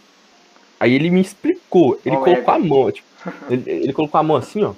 Aí 0.80 0.94
ele 0.94 1.12
me 1.12 1.22
explicou, 1.22 2.00
ele 2.04 2.18
colocou 2.18 2.54
é. 2.54 2.58
a 2.58 2.60
mão, 2.60 2.92
tipo, 2.92 3.08
ele, 3.50 3.70
ele 3.70 3.94
colocou 3.94 4.20
a 4.20 4.24
mão 4.24 4.36
assim, 4.36 4.63
ó, 4.63 4.74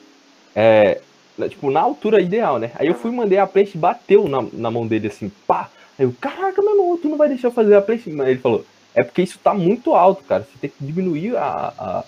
é, 0.55 1.01
tipo, 1.50 1.71
na 1.71 1.81
altura 1.81 2.21
ideal, 2.21 2.59
né? 2.59 2.71
Aí 2.75 2.88
eu 2.88 2.93
fui, 2.93 3.12
mandei 3.12 3.38
a 3.38 3.47
planche, 3.47 3.77
bateu 3.77 4.27
na, 4.27 4.43
na 4.53 4.71
mão 4.71 4.85
dele 4.85 5.07
assim, 5.07 5.31
pá. 5.47 5.69
Aí 5.97 6.05
eu, 6.05 6.13
caraca, 6.19 6.62
meu 6.62 6.71
irmão, 6.71 6.97
tu 6.97 7.09
não 7.09 7.17
vai 7.17 7.27
deixar 7.27 7.47
eu 7.47 7.51
fazer 7.51 7.75
a 7.75 7.81
planche? 7.81 8.09
Mas 8.12 8.27
ele 8.27 8.39
falou, 8.39 8.65
é 8.93 9.03
porque 9.03 9.21
isso 9.21 9.39
tá 9.39 9.53
muito 9.53 9.93
alto, 9.93 10.23
cara, 10.23 10.43
você 10.43 10.57
tem 10.59 10.69
que 10.69 10.83
diminuir 10.85 11.35
a, 11.35 11.73
a, 11.77 12.03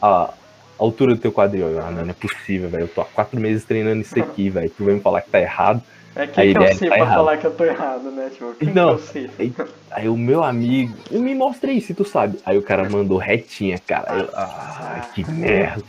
a 0.00 0.34
altura 0.78 1.14
do 1.14 1.20
teu 1.20 1.32
quadril. 1.32 1.78
Ah, 1.80 1.90
não, 1.90 2.02
não 2.02 2.10
é 2.10 2.14
possível, 2.14 2.68
velho, 2.68 2.84
eu 2.84 2.88
tô 2.88 3.02
há 3.02 3.04
quatro 3.04 3.38
meses 3.38 3.64
treinando 3.64 4.00
isso 4.00 4.18
aqui, 4.18 4.48
velho, 4.48 4.70
tu 4.70 4.84
vai 4.84 4.94
me 4.94 5.00
falar 5.00 5.20
que 5.20 5.30
tá 5.30 5.40
errado. 5.40 5.82
É 6.20 6.26
quem 6.26 6.52
que 6.52 6.58
eu 6.58 6.74
sei 6.74 6.88
tá 6.88 6.94
pra 6.94 6.96
errada. 6.98 7.14
falar 7.14 7.36
que 7.38 7.46
eu 7.46 7.50
tô 7.54 7.64
errado, 7.64 8.10
né? 8.10 8.30
Tipo, 8.30 8.54
quem 8.54 8.74
Não. 8.74 8.96
que 8.96 9.02
eu 9.02 9.06
sei? 9.06 9.30
Aí, 9.38 9.52
aí 9.90 10.08
o 10.08 10.16
meu 10.16 10.44
amigo, 10.44 10.94
eu 11.10 11.20
me 11.20 11.34
mostrei 11.34 11.80
se 11.80 11.94
tu 11.94 12.04
sabe. 12.04 12.38
Aí 12.44 12.58
o 12.58 12.62
cara 12.62 12.88
mandou 12.88 13.16
retinha, 13.18 13.78
cara. 13.78 14.18
Eu, 14.18 14.30
ah, 14.34 15.00
que 15.14 15.28
merda. 15.30 15.82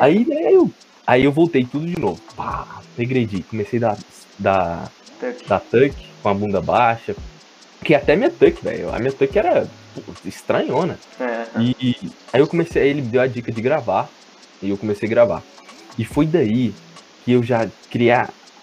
Aí, 0.00 0.24
né, 0.24 0.52
eu, 0.52 0.70
aí 1.06 1.24
eu 1.24 1.32
voltei 1.32 1.64
tudo 1.64 1.86
de 1.86 2.00
novo. 2.00 2.20
Pá, 2.34 2.80
regredi. 2.96 3.42
Comecei 3.42 3.78
da, 3.78 3.96
da, 4.38 4.84
Tuck. 5.20 5.48
da 5.48 5.60
tuck 5.60 5.94
com 6.22 6.28
a 6.28 6.34
bunda 6.34 6.60
baixa. 6.60 7.14
Que 7.82 7.94
até 7.94 8.16
minha 8.16 8.30
tuck, 8.30 8.62
velho. 8.64 8.94
A 8.94 8.98
minha 8.98 9.12
tuck 9.12 9.36
era 9.38 9.66
estranhona. 10.24 10.98
É. 11.20 11.44
E 11.60 11.96
aí 12.32 12.40
eu 12.40 12.46
comecei, 12.46 12.82
aí 12.82 12.88
ele 12.88 13.02
me 13.02 13.08
deu 13.08 13.20
a 13.20 13.26
dica 13.26 13.52
de 13.52 13.60
gravar. 13.60 14.08
E 14.62 14.70
eu 14.70 14.78
comecei 14.78 15.06
a 15.06 15.10
gravar. 15.10 15.42
E 15.98 16.04
foi 16.04 16.24
daí 16.24 16.72
que 17.24 17.32
eu 17.32 17.42
já 17.42 17.68
criei 17.90 18.14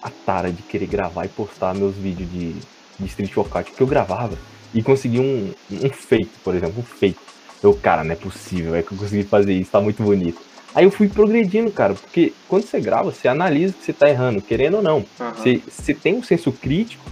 a, 0.02 0.10
tara 0.10 0.50
de 0.50 0.62
querer 0.62 0.86
gravar 0.86 1.24
e 1.24 1.28
postar 1.28 1.74
meus 1.74 1.94
vídeos 1.94 2.30
de, 2.30 2.52
de 2.98 3.06
street 3.06 3.36
workout. 3.36 3.70
Porque 3.70 3.82
eu 3.82 3.86
gravava 3.86 4.36
e 4.74 4.82
consegui 4.82 5.20
um, 5.20 5.52
um 5.70 5.90
feito, 5.90 6.30
por 6.42 6.54
exemplo, 6.54 6.80
um 6.80 6.82
feito. 6.82 7.20
Eu, 7.62 7.74
cara, 7.74 8.02
não 8.02 8.12
é 8.12 8.16
possível, 8.16 8.74
é 8.74 8.82
que 8.82 8.92
eu 8.92 8.98
consegui 8.98 9.22
fazer 9.22 9.52
isso, 9.54 9.70
tá 9.70 9.80
muito 9.80 10.02
bonito. 10.02 10.40
Aí 10.74 10.84
eu 10.84 10.90
fui 10.90 11.08
progredindo, 11.08 11.70
cara, 11.70 11.94
porque 11.94 12.32
quando 12.48 12.64
você 12.64 12.80
grava, 12.80 13.12
você 13.12 13.28
analisa 13.28 13.74
que 13.74 13.84
você 13.84 13.92
tá 13.92 14.08
errando, 14.08 14.40
querendo 14.40 14.78
ou 14.78 14.82
não. 14.82 15.04
aham. 15.20 15.34
Você, 15.34 15.62
você 15.68 15.94
tem 15.94 16.14
um 16.14 16.22
senso 16.22 16.50
crítico 16.50 17.04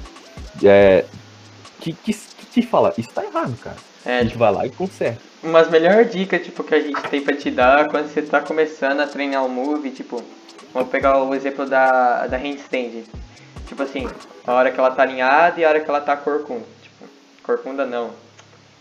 é, 0.64 1.04
que, 1.78 1.92
que, 1.92 2.12
que 2.12 2.46
te 2.46 2.62
fala, 2.62 2.92
isso 2.96 3.10
tá 3.10 3.24
errado, 3.24 3.56
cara. 3.58 3.76
É, 4.04 4.20
a 4.20 4.22
gente 4.22 4.38
vai 4.38 4.50
lá 4.50 4.66
e 4.66 4.70
conserta. 4.70 5.20
umas 5.42 5.68
melhores 5.68 6.10
dicas, 6.10 6.42
tipo, 6.42 6.64
que 6.64 6.74
a 6.74 6.80
gente 6.80 7.00
tem 7.02 7.20
pra 7.20 7.36
te 7.36 7.50
dar 7.50 7.88
quando 7.88 8.08
você 8.08 8.22
tá 8.22 8.40
começando 8.40 9.00
a 9.00 9.06
treinar 9.06 9.44
um 9.44 9.48
move, 9.48 9.90
tipo, 9.90 10.22
vamos 10.72 10.90
pegar 10.90 11.22
o 11.22 11.34
exemplo 11.34 11.66
da, 11.66 12.26
da 12.26 12.36
handstand. 12.36 13.04
Tipo 13.66 13.82
assim, 13.82 14.08
a 14.46 14.52
hora 14.52 14.70
que 14.70 14.78
ela 14.78 14.90
tá 14.90 15.02
alinhada 15.02 15.60
e 15.60 15.64
a 15.64 15.68
hora 15.68 15.80
que 15.80 15.88
ela 15.88 16.00
tá 16.00 16.16
corcunda. 16.16 16.64
Tipo, 16.82 17.04
corcunda 17.42 17.86
não, 17.86 18.10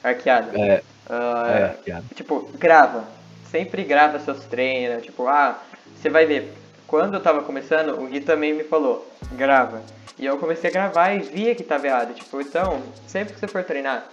arqueada. 0.04 0.52
É, 0.60 0.82
Ah, 1.10 1.48
é, 1.50 1.68
piada. 1.84 2.06
Tipo, 2.16 2.50
grava. 2.58 3.04
Sempre 3.52 3.84
grava 3.84 4.20
seus 4.20 4.46
treinos. 4.46 5.04
Tipo, 5.04 5.28
ah, 5.28 5.60
você 5.96 6.10
vai 6.10 6.26
ver. 6.26 6.54
Quando 6.88 7.16
eu 7.16 7.20
tava 7.20 7.44
começando, 7.44 8.00
o 8.00 8.08
Gui 8.08 8.22
também 8.22 8.54
me 8.54 8.64
falou, 8.64 9.08
grava. 9.34 9.82
E 10.18 10.26
eu 10.26 10.38
comecei 10.38 10.70
a 10.70 10.74
gravar 10.74 11.14
e 11.14 11.20
via 11.20 11.56
que 11.56 11.64
tava 11.64 11.88
errado. 11.88 12.14
Tipo, 12.14 12.42
então, 12.42 12.82
sempre 13.08 13.34
que 13.34 13.40
você 13.40 13.48
for 13.48 13.64
treinar, 13.64 14.06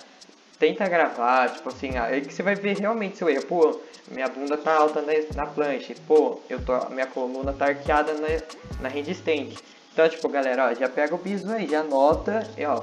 tenta 0.58 0.88
gravar, 0.88 1.50
tipo 1.50 1.68
assim, 1.68 1.96
aí 1.96 2.20
que 2.20 2.32
você 2.32 2.42
vai 2.42 2.54
ver 2.54 2.78
realmente 2.78 3.16
seu 3.16 3.28
erro. 3.28 3.44
Pô, 3.46 3.80
minha 4.10 4.28
bunda 4.28 4.56
tá 4.56 4.74
alta 4.74 5.02
na, 5.02 5.12
na 5.34 5.46
planche. 5.46 5.94
Pô, 6.06 6.40
eu 6.48 6.60
tô, 6.60 6.88
minha 6.90 7.06
coluna 7.06 7.52
tá 7.52 7.66
arqueada 7.66 8.14
na, 8.14 8.28
na 8.80 8.88
handstand. 8.88 9.54
Então, 9.92 10.08
tipo, 10.08 10.28
galera, 10.28 10.70
ó, 10.70 10.74
já 10.74 10.88
pega 10.88 11.14
o 11.14 11.18
piso 11.18 11.50
aí, 11.50 11.66
já 11.66 11.80
anota 11.80 12.46
e, 12.56 12.64
ó, 12.64 12.82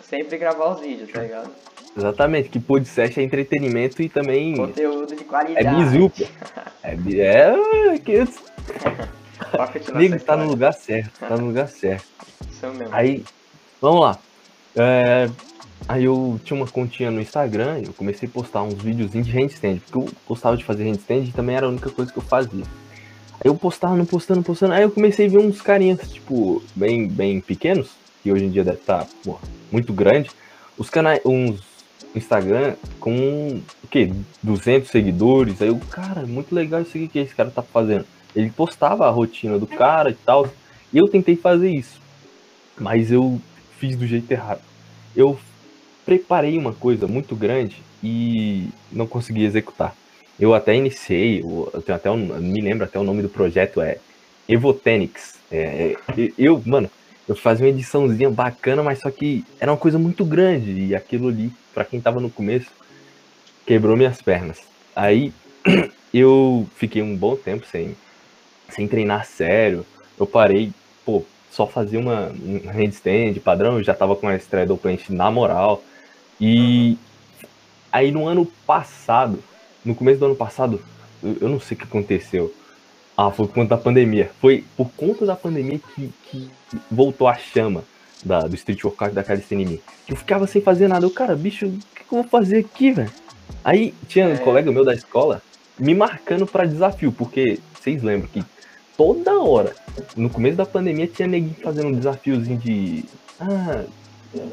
sempre 0.00 0.38
gravar 0.38 0.74
os 0.74 0.80
vídeos, 0.80 1.10
tá 1.10 1.20
ligado? 1.20 1.50
Exatamente, 1.96 2.48
que 2.48 2.58
podcast 2.58 3.20
é 3.20 3.22
entretenimento 3.22 4.02
e 4.02 4.08
também 4.08 4.56
Conteúdo 4.56 5.14
de 5.14 5.22
é 5.22 5.26
qualidade. 5.26 5.76
bizu, 5.76 6.10
pô. 6.10 6.24
É, 6.84 7.54
é 7.94 7.98
que 7.98 8.12
essa 8.18 8.40
tá 10.24 10.36
no 10.36 10.46
lugar 10.48 10.74
certo, 10.74 11.18
tá 11.18 11.36
no 11.36 11.46
lugar 11.46 11.68
certo. 11.68 12.06
Isso 12.50 12.66
mesmo. 12.66 12.94
Aí, 12.94 13.24
vamos 13.80 14.00
lá. 14.02 14.18
É, 14.76 15.30
aí 15.88 16.04
eu 16.04 16.40
tinha 16.44 16.56
uma 16.56 16.66
continha 16.66 17.10
no 17.10 17.20
Instagram 17.20 17.82
eu 17.84 17.92
comecei 17.92 18.28
a 18.28 18.32
postar 18.32 18.62
uns 18.62 18.74
videozinhos 18.74 19.26
de 19.26 19.32
handstand, 19.32 19.80
porque 19.80 19.98
eu 19.98 20.08
gostava 20.26 20.56
de 20.56 20.64
fazer 20.64 20.84
handstand 20.84 21.24
e 21.24 21.32
também 21.32 21.56
era 21.56 21.66
a 21.66 21.68
única 21.68 21.90
coisa 21.90 22.12
que 22.12 22.18
eu 22.18 22.22
fazia. 22.22 22.64
Aí 23.34 23.50
eu 23.50 23.54
postava, 23.54 24.02
postando, 24.04 24.42
postando, 24.42 24.72
aí 24.72 24.82
eu 24.82 24.90
comecei 24.90 25.26
a 25.26 25.28
ver 25.28 25.38
uns 25.38 25.60
carinhas, 25.60 26.00
tipo, 26.10 26.62
bem, 26.74 27.08
bem 27.08 27.40
pequenos, 27.40 27.90
que 28.22 28.32
hoje 28.32 28.44
em 28.44 28.50
dia 28.50 28.64
deve 28.64 28.78
estar 28.78 29.06
muito 29.70 29.92
grande, 29.92 30.30
os 30.78 30.88
canais, 30.88 31.20
uns 31.24 31.60
Instagram 32.14 32.76
com, 33.00 33.60
o 33.82 33.88
quê, 33.88 34.12
200 34.42 34.88
seguidores, 34.88 35.60
aí 35.60 35.68
eu, 35.68 35.78
cara, 35.90 36.24
muito 36.26 36.54
legal 36.54 36.80
isso 36.80 36.96
aqui 36.96 37.08
que 37.08 37.18
esse 37.18 37.34
cara 37.34 37.50
tá 37.50 37.62
fazendo. 37.62 38.06
Ele 38.34 38.50
postava 38.50 39.06
a 39.06 39.10
rotina 39.10 39.58
do 39.58 39.66
cara 39.66 40.10
e 40.10 40.14
tal, 40.14 40.48
e 40.92 40.98
eu 40.98 41.08
tentei 41.08 41.36
fazer 41.36 41.70
isso, 41.70 42.00
mas 42.78 43.10
eu 43.10 43.40
fiz 43.78 43.96
do 43.96 44.06
jeito 44.06 44.30
errado. 44.30 44.60
Eu 45.14 45.38
preparei 46.04 46.58
uma 46.58 46.72
coisa 46.72 47.06
muito 47.06 47.34
grande 47.34 47.82
e 48.02 48.68
não 48.92 49.06
consegui 49.06 49.44
executar. 49.44 49.94
Eu 50.38 50.54
até 50.54 50.74
iniciei, 50.74 51.40
eu 51.40 51.82
tenho 51.84 51.96
até 51.96 52.10
um, 52.10 52.16
me 52.40 52.60
lembro 52.60 52.84
até 52.84 52.98
o 52.98 53.04
nome 53.04 53.22
do 53.22 53.28
projeto 53.28 53.80
é 53.80 53.98
Evotenics. 54.48 55.34
É, 55.50 55.96
é, 56.16 56.32
eu, 56.36 56.60
mano, 56.66 56.90
eu 57.28 57.34
fazia 57.34 57.64
uma 57.64 57.70
ediçãozinha 57.70 58.28
bacana, 58.30 58.82
mas 58.82 58.98
só 58.98 59.10
que 59.10 59.44
era 59.58 59.70
uma 59.70 59.78
coisa 59.78 59.98
muito 59.98 60.24
grande 60.24 60.70
e 60.70 60.94
aquilo 60.94 61.28
ali, 61.28 61.52
pra 61.72 61.84
quem 61.84 62.00
tava 62.00 62.20
no 62.20 62.28
começo, 62.28 62.70
quebrou 63.66 63.96
minhas 63.96 64.20
pernas. 64.20 64.60
Aí 64.94 65.32
eu 66.12 66.68
fiquei 66.76 67.00
um 67.00 67.16
bom 67.16 67.36
tempo 67.36 67.64
sem, 67.70 67.96
sem 68.68 68.86
treinar 68.86 69.24
sério. 69.24 69.86
Eu 70.18 70.26
parei, 70.26 70.72
pô, 71.04 71.24
só 71.50 71.66
fazia 71.66 71.98
uma 71.98 72.30
um 72.30 72.68
handstand 72.68 73.34
padrão, 73.42 73.78
eu 73.78 73.84
já 73.84 73.94
tava 73.94 74.16
com 74.16 74.28
a 74.28 74.36
straddle 74.36 74.76
planche 74.76 75.12
na 75.12 75.30
moral. 75.30 75.82
E 76.40 76.96
aí 77.92 78.10
no 78.10 78.26
ano 78.26 78.46
passado, 78.66 79.42
no 79.84 79.94
começo 79.94 80.18
do 80.18 80.26
ano 80.26 80.36
passado, 80.36 80.80
eu, 81.22 81.48
não 81.48 81.60
sei 81.60 81.76
o 81.76 81.78
que 81.78 81.84
aconteceu. 81.84 82.52
Ah, 83.16 83.30
foi 83.30 83.46
por 83.46 83.54
conta 83.54 83.76
da 83.76 83.80
pandemia. 83.80 84.30
Foi 84.40 84.64
por 84.76 84.90
conta 84.96 85.24
da 85.24 85.36
pandemia 85.36 85.80
que, 85.94 86.10
que 86.30 86.50
voltou 86.90 87.28
a 87.28 87.34
chama 87.34 87.84
da, 88.24 88.40
do 88.40 88.54
street 88.56 88.82
workout 88.84 89.14
da 89.14 89.22
calistenia 89.22 89.64
em 89.64 89.68
mim. 89.68 89.80
Que 90.06 90.12
eu 90.12 90.16
ficava 90.16 90.46
sem 90.46 90.60
fazer 90.60 90.88
nada. 90.88 91.06
Eu, 91.06 91.10
cara, 91.10 91.36
bicho, 91.36 91.66
o 91.66 91.70
que, 91.70 92.04
que 92.04 92.12
eu 92.12 92.22
vou 92.22 92.24
fazer 92.24 92.58
aqui, 92.58 92.90
velho? 92.90 93.10
Aí 93.62 93.94
tinha 94.08 94.26
um 94.26 94.32
É. 94.34 94.36
colega 94.38 94.72
meu 94.72 94.84
da 94.84 94.94
escola 94.94 95.40
me 95.78 95.94
marcando 95.94 96.46
pra 96.46 96.64
desafio, 96.64 97.12
porque 97.12 97.60
vocês 97.74 98.02
lembram 98.02 98.28
que 98.28 98.44
toda 98.96 99.38
hora, 99.38 99.74
no 100.16 100.28
começo 100.30 100.56
da 100.56 100.66
pandemia, 100.66 101.06
tinha 101.06 101.28
neguinho 101.28 101.56
fazendo 101.62 101.88
um 101.88 101.92
desafiozinho 101.92 102.58
de. 102.58 103.04
Ah, 103.40 103.84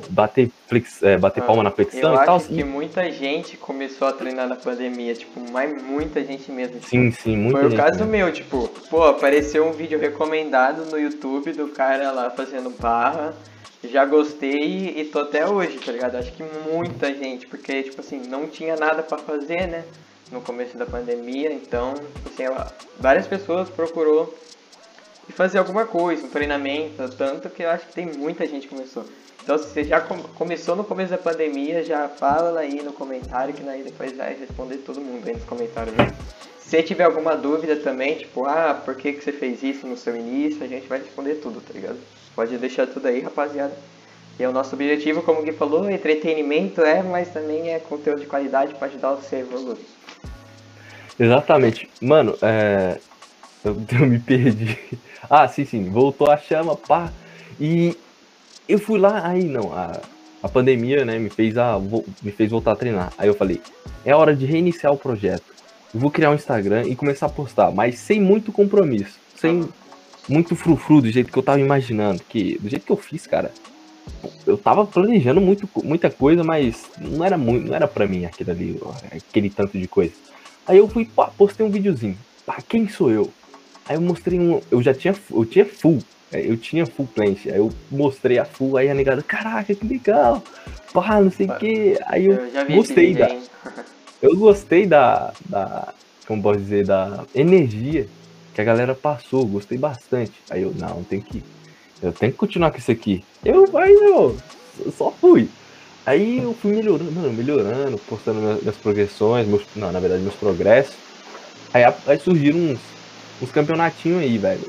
bater, 0.10 0.50
flex, 0.68 1.02
é, 1.04 1.18
bater 1.18 1.42
palma 1.44 1.64
na 1.64 1.72
flexão 1.72 2.14
e 2.14 2.26
tal. 2.26 2.36
acho 2.38 2.48
que 2.48 2.64
muita 2.64 3.12
gente 3.12 3.58
começou 3.58 4.08
a 4.08 4.14
treinar 4.14 4.48
na 4.48 4.56
pandemia, 4.56 5.14
tipo, 5.14 5.40
mas 5.52 5.82
muita 5.82 6.24
gente 6.24 6.52
mesmo. 6.52 6.76
Tipo, 6.76 6.88
sim, 6.88 7.12
sim, 7.12 7.36
muita 7.38 7.60
Foi 7.60 7.70
gente. 7.70 7.80
o 7.80 7.84
caso 7.84 8.00
mesmo. 8.00 8.12
meu, 8.12 8.32
tipo, 8.32 8.68
pô, 8.90 9.04
apareceu 9.04 9.66
um 9.66 9.72
vídeo 9.72 10.00
recomendado 10.00 10.86
no 10.86 11.00
YouTube 11.00 11.52
do 11.54 11.68
cara 11.70 12.12
lá 12.12 12.30
fazendo 12.30 12.70
barra. 12.70 13.34
Já 13.84 14.06
gostei 14.06 14.94
e 14.98 15.06
tô 15.06 15.20
até 15.20 15.48
hoje, 15.48 15.80
tá 15.80 15.92
ligado? 15.92 16.16
Acho 16.16 16.32
que 16.34 16.44
muita 16.72 17.14
gente, 17.16 17.48
porque, 17.48 17.82
tipo 17.84 18.00
assim, 18.00 18.22
não 18.28 18.46
tinha 18.46 18.76
nada 18.76 19.02
pra 19.02 19.18
fazer, 19.18 19.68
né? 19.68 19.84
No 20.32 20.40
começo 20.40 20.78
da 20.78 20.86
pandemia, 20.86 21.52
então, 21.52 21.96
assim, 22.26 22.44
ela- 22.44 22.72
várias 23.00 23.26
pessoas 23.28 23.70
procurou 23.70 24.34
fazer 25.30 25.58
alguma 25.58 25.86
coisa, 25.86 26.26
um 26.26 26.30
treinamento, 26.30 27.08
tanto 27.18 27.50
que 27.50 27.64
eu 27.64 27.70
acho 27.70 27.88
que 27.88 27.94
tem 27.94 28.06
muita 28.06 28.46
gente 28.46 28.68
que 28.68 28.76
começou. 28.76 29.06
Então, 29.44 29.58
se 29.58 29.70
você 29.70 29.84
já 29.84 30.00
com- 30.00 30.22
começou 30.22 30.76
no 30.76 30.84
começo 30.84 31.12
da 31.12 31.18
pandemia, 31.18 31.84
já 31.84 32.08
fala 32.08 32.60
aí 32.60 32.82
no 32.84 32.94
comentário, 32.94 33.54
que 33.54 33.64
daí 33.64 33.84
depois 33.84 34.16
vai 34.16 34.36
responder 34.36 34.78
todo 34.78 35.02
mundo 35.02 35.28
aí 35.28 35.34
nos 35.34 35.44
comentários. 35.46 35.96
Né? 35.96 36.12
Se 36.60 36.82
tiver 36.84 37.04
alguma 37.06 37.36
dúvida 37.36 37.76
também, 37.76 38.16
tipo, 38.16 38.46
ah, 38.46 38.80
por 38.86 38.96
que, 38.96 39.14
que 39.14 39.24
você 39.24 39.32
fez 39.32 39.62
isso 39.64 39.88
no 39.88 39.98
seu 39.98 40.16
início, 40.16 40.64
a 40.64 40.68
gente 40.68 40.88
vai 40.88 41.00
responder 41.00 41.36
tudo, 41.36 41.60
tá 41.60 41.74
ligado? 41.74 41.98
Pode 42.36 42.58
deixar 42.58 42.88
tudo 42.88 43.08
aí, 43.08 43.20
rapaziada. 43.20 43.74
E 44.40 44.44
é 44.44 44.48
o 44.48 44.54
nosso 44.54 44.76
objetivo, 44.76 45.22
como 45.22 45.42
o 45.42 45.44
Gui 45.44 45.52
falou, 45.52 45.90
entretenimento 45.90 46.82
é, 46.82 47.04
mas 47.04 47.30
também 47.30 47.74
é 47.74 47.80
conteúdo 47.80 48.22
de 48.22 48.28
qualidade 48.28 48.74
para 48.76 48.88
ajudar 48.88 49.14
você 49.16 49.38
a 49.38 49.40
evoluir. 49.40 49.78
Exatamente. 51.20 51.90
Mano, 52.00 52.38
é. 52.42 52.98
Eu, 53.64 53.76
eu 54.00 54.08
me 54.08 54.20
perdi. 54.20 54.78
Ah, 55.30 55.48
sim, 55.48 55.66
sim. 55.66 55.90
Voltou 55.90 56.32
a 56.32 56.38
chama, 56.38 56.76
pá. 56.76 57.12
E 57.60 57.96
eu 58.72 58.80
fui 58.80 59.00
lá, 59.00 59.28
aí 59.28 59.44
não, 59.44 59.74
a, 59.74 60.00
a 60.44 60.50
pandemia, 60.50 61.06
né, 61.06 61.18
me 61.20 61.30
fez, 61.30 61.58
a, 61.58 61.78
vo- 61.78 62.06
me 62.22 62.32
fez 62.32 62.50
voltar 62.50 62.72
a 62.74 62.76
treinar. 62.76 63.14
Aí 63.18 63.28
eu 63.28 63.34
falei, 63.34 63.62
é 64.06 64.16
hora 64.16 64.36
de 64.36 64.46
reiniciar 64.46 64.94
o 64.94 64.98
projeto. 64.98 65.44
Eu 65.94 66.00
vou 66.00 66.10
criar 66.12 66.32
um 66.32 66.36
Instagram 66.36 66.84
e 66.88 66.96
começar 66.96 67.26
a 67.26 67.30
postar, 67.30 67.72
mas 67.72 68.00
sem 68.00 68.20
muito 68.22 68.52
compromisso. 68.52 69.20
Sem 69.36 69.68
muito 70.30 70.56
frufru 70.56 71.02
do 71.02 71.10
jeito 71.12 71.32
que 71.32 71.38
eu 71.38 71.44
tava 71.44 71.60
imaginando. 71.60 72.22
Que, 72.30 72.58
do 72.60 72.70
jeito 72.70 72.86
que 72.86 72.92
eu 72.92 72.98
fiz, 72.98 73.28
cara. 73.28 73.52
Eu 74.48 74.58
tava 74.58 74.86
planejando 74.86 75.42
muito, 75.42 75.70
muita 75.84 76.10
coisa, 76.10 76.44
mas 76.44 76.86
não 77.00 77.24
era 77.26 77.38
muito, 77.38 77.68
não 77.68 77.76
era 77.76 77.88
pra 77.88 78.08
mim 78.08 78.26
aquilo 78.26 78.52
ali, 78.52 78.82
aquele 79.12 79.50
tanto 79.50 79.78
de 79.78 79.88
coisa. 79.88 80.14
Aí 80.66 80.78
eu 80.78 80.88
fui, 80.88 81.06
pá, 81.06 81.28
postei 81.38 81.66
um 81.66 81.70
videozinho. 81.70 82.18
Pá, 82.46 82.58
quem 82.68 82.88
sou 82.88 83.12
eu? 83.12 83.30
Aí 83.88 83.96
eu 83.98 84.02
mostrei 84.02 84.40
um. 84.40 84.62
Eu 84.72 84.82
já 84.82 84.94
tinha. 84.94 85.14
Eu 85.30 85.46
tinha 85.46 85.66
full. 85.66 86.00
É, 86.32 86.42
Eu 86.50 86.58
tinha 86.58 86.86
full 86.86 87.08
plant. 87.08 87.46
Aí 87.48 87.58
eu 87.58 87.70
mostrei 87.90 88.38
a 88.40 88.46
full, 88.46 88.78
aí 88.78 88.90
a 88.90 88.94
negada, 88.94 89.22
caraca, 89.22 89.74
que 89.74 89.86
legal. 89.86 90.42
Pá, 90.94 91.22
não 91.22 91.32
sei 91.32 91.48
o 91.48 91.56
que. 91.58 91.98
Aí 92.06 92.26
eu, 92.26 92.34
Eu 92.36 92.76
gostei 92.78 93.14
da- 93.16 93.28
eu 94.22 94.36
gostei 94.38 94.86
da, 94.86 95.34
da. 95.48 95.94
Como 96.28 96.42
posso 96.42 96.60
dizer? 96.60 96.86
Da 96.86 97.24
energia 97.34 98.08
que 98.54 98.62
a 98.62 98.64
galera 98.64 98.94
passou. 98.94 99.46
Gostei 99.46 99.78
bastante. 99.78 100.34
Aí 100.50 100.62
eu, 100.62 100.74
não, 100.78 101.04
tem 101.04 101.20
que. 101.20 101.44
Eu 102.02 102.12
tenho 102.12 102.32
que 102.32 102.38
continuar 102.38 102.72
com 102.72 102.78
isso 102.78 102.92
aqui. 102.92 103.24
Eu, 103.44 103.66
aí, 103.78 103.94
meu, 104.00 104.38
eu 104.86 104.92
só 104.92 105.12
fui. 105.12 105.48
Aí 106.06 106.40
eu 106.40 106.54
fui 106.56 106.72
melhorando, 106.72 107.12
mano, 107.12 107.32
melhorando, 107.32 107.98
postando 108.00 108.40
minhas, 108.42 108.62
minhas 108.62 108.78
progressões, 108.78 109.48
meus, 109.48 109.62
não, 109.76 109.92
na 109.92 110.00
verdade, 110.00 110.24
meus 110.24 110.34
progressos. 110.36 110.96
Aí, 111.74 111.84
aí 112.08 112.20
surgiram 112.20 112.58
uns, 112.58 112.80
uns 113.42 113.52
campeonatinhos 113.52 114.22
aí, 114.22 114.38
velho, 114.38 114.62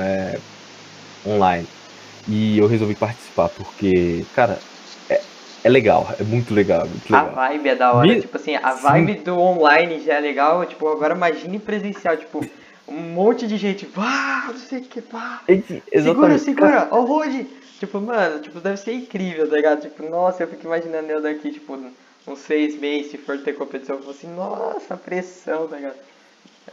é, 0.00 0.38
online. 1.26 1.68
E 2.26 2.58
eu 2.58 2.66
resolvi 2.68 2.96
participar, 2.96 3.50
porque, 3.50 4.28
cara, 4.32 4.64
é, 5.10 5.26
é 5.64 5.68
legal, 5.70 6.14
é 6.18 6.24
muito 6.24 6.54
legal, 6.54 6.84
é 6.84 6.88
muito 6.88 7.10
A 7.10 7.22
legal. 7.22 7.32
vibe 7.34 7.68
é 7.70 7.74
da 7.74 7.92
hora, 7.92 8.14
Vi- 8.14 8.20
tipo 8.20 8.36
assim, 8.36 8.54
a 8.56 8.74
Sim. 8.74 8.74
vibe 8.74 9.16
do 9.24 9.36
online 9.38 10.00
já 10.00 10.14
é 10.14 10.20
legal, 10.20 10.64
tipo, 10.66 10.86
agora 10.88 11.14
imagine 11.14 11.58
presencial, 11.58 12.16
tipo, 12.16 12.48
um 12.86 12.98
monte 13.00 13.46
de 13.46 13.56
gente, 13.56 13.86
vá, 13.86 14.46
não 14.48 14.56
sei 14.56 14.80
o 14.80 14.88
que, 14.88 15.00
vá, 15.00 15.44
segura, 15.94 16.38
segura, 16.38 16.88
ó 16.92 17.00
o 17.00 17.04
Rode, 17.04 17.44
tipo, 17.78 18.00
mano, 18.00 18.40
tipo, 18.40 18.60
deve 18.60 18.76
ser 18.76 18.92
incrível, 18.92 19.48
tá 19.48 19.56
ligado, 19.56 19.80
tipo, 19.82 20.02
nossa, 20.08 20.42
eu 20.42 20.48
fico 20.48 20.66
imaginando 20.66 21.10
eu 21.10 21.20
daqui, 21.22 21.50
tipo, 21.52 21.76
uns 22.26 22.38
seis 22.40 22.76
meses, 22.78 23.10
se 23.12 23.18
for 23.18 23.38
ter 23.42 23.54
competição, 23.54 23.96
eu 23.96 24.02
falo 24.02 24.12
assim, 24.14 24.28
nossa, 24.28 24.94
a 24.94 24.96
pressão, 24.96 25.68
tá 25.68 25.76
ligado, 25.76 25.96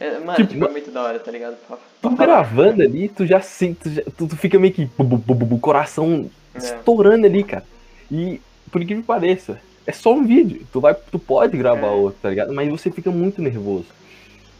é, 0.00 0.18
mano, 0.18 0.36
Tipo, 0.36 0.48
tipo, 0.52 0.64
é 0.66 0.70
muito 0.70 0.90
da 0.90 1.02
hora, 1.02 1.18
tá 1.18 1.30
ligado, 1.30 1.56
Pra- 1.66 1.76
Tu 2.02 2.10
pra 2.16 2.26
gravando 2.26 2.82
ali, 2.82 3.08
tu 3.08 3.24
já 3.26 3.40
sente, 3.40 3.80
tu, 3.80 3.90
já- 3.90 4.02
tu- 4.16 4.26
tu 4.26 4.36
fica 4.36 4.58
meio 4.58 4.72
que 4.72 4.84
bu, 4.98 5.04
bu, 5.04 5.34
bu, 5.34 5.58
coração 5.58 6.30
É. 6.54 6.58
estourando 6.58 7.26
ali, 7.26 7.42
cara. 7.44 7.64
E 8.10 8.40
por 8.70 8.82
incrível 8.82 9.02
que 9.02 9.06
pareça, 9.06 9.58
é 9.86 9.92
só 9.92 10.12
um 10.12 10.24
vídeo. 10.24 10.62
Tu 10.72 10.80
vai, 10.80 10.94
tu 10.94 11.18
pode 11.18 11.56
gravar 11.56 11.88
É. 11.88 11.90
outro, 11.90 12.18
tá 12.20 12.30
ligado? 12.30 12.52
Mas 12.52 12.68
você 12.68 12.90
fica 12.90 13.10
muito 13.10 13.40
nervoso. 13.40 13.86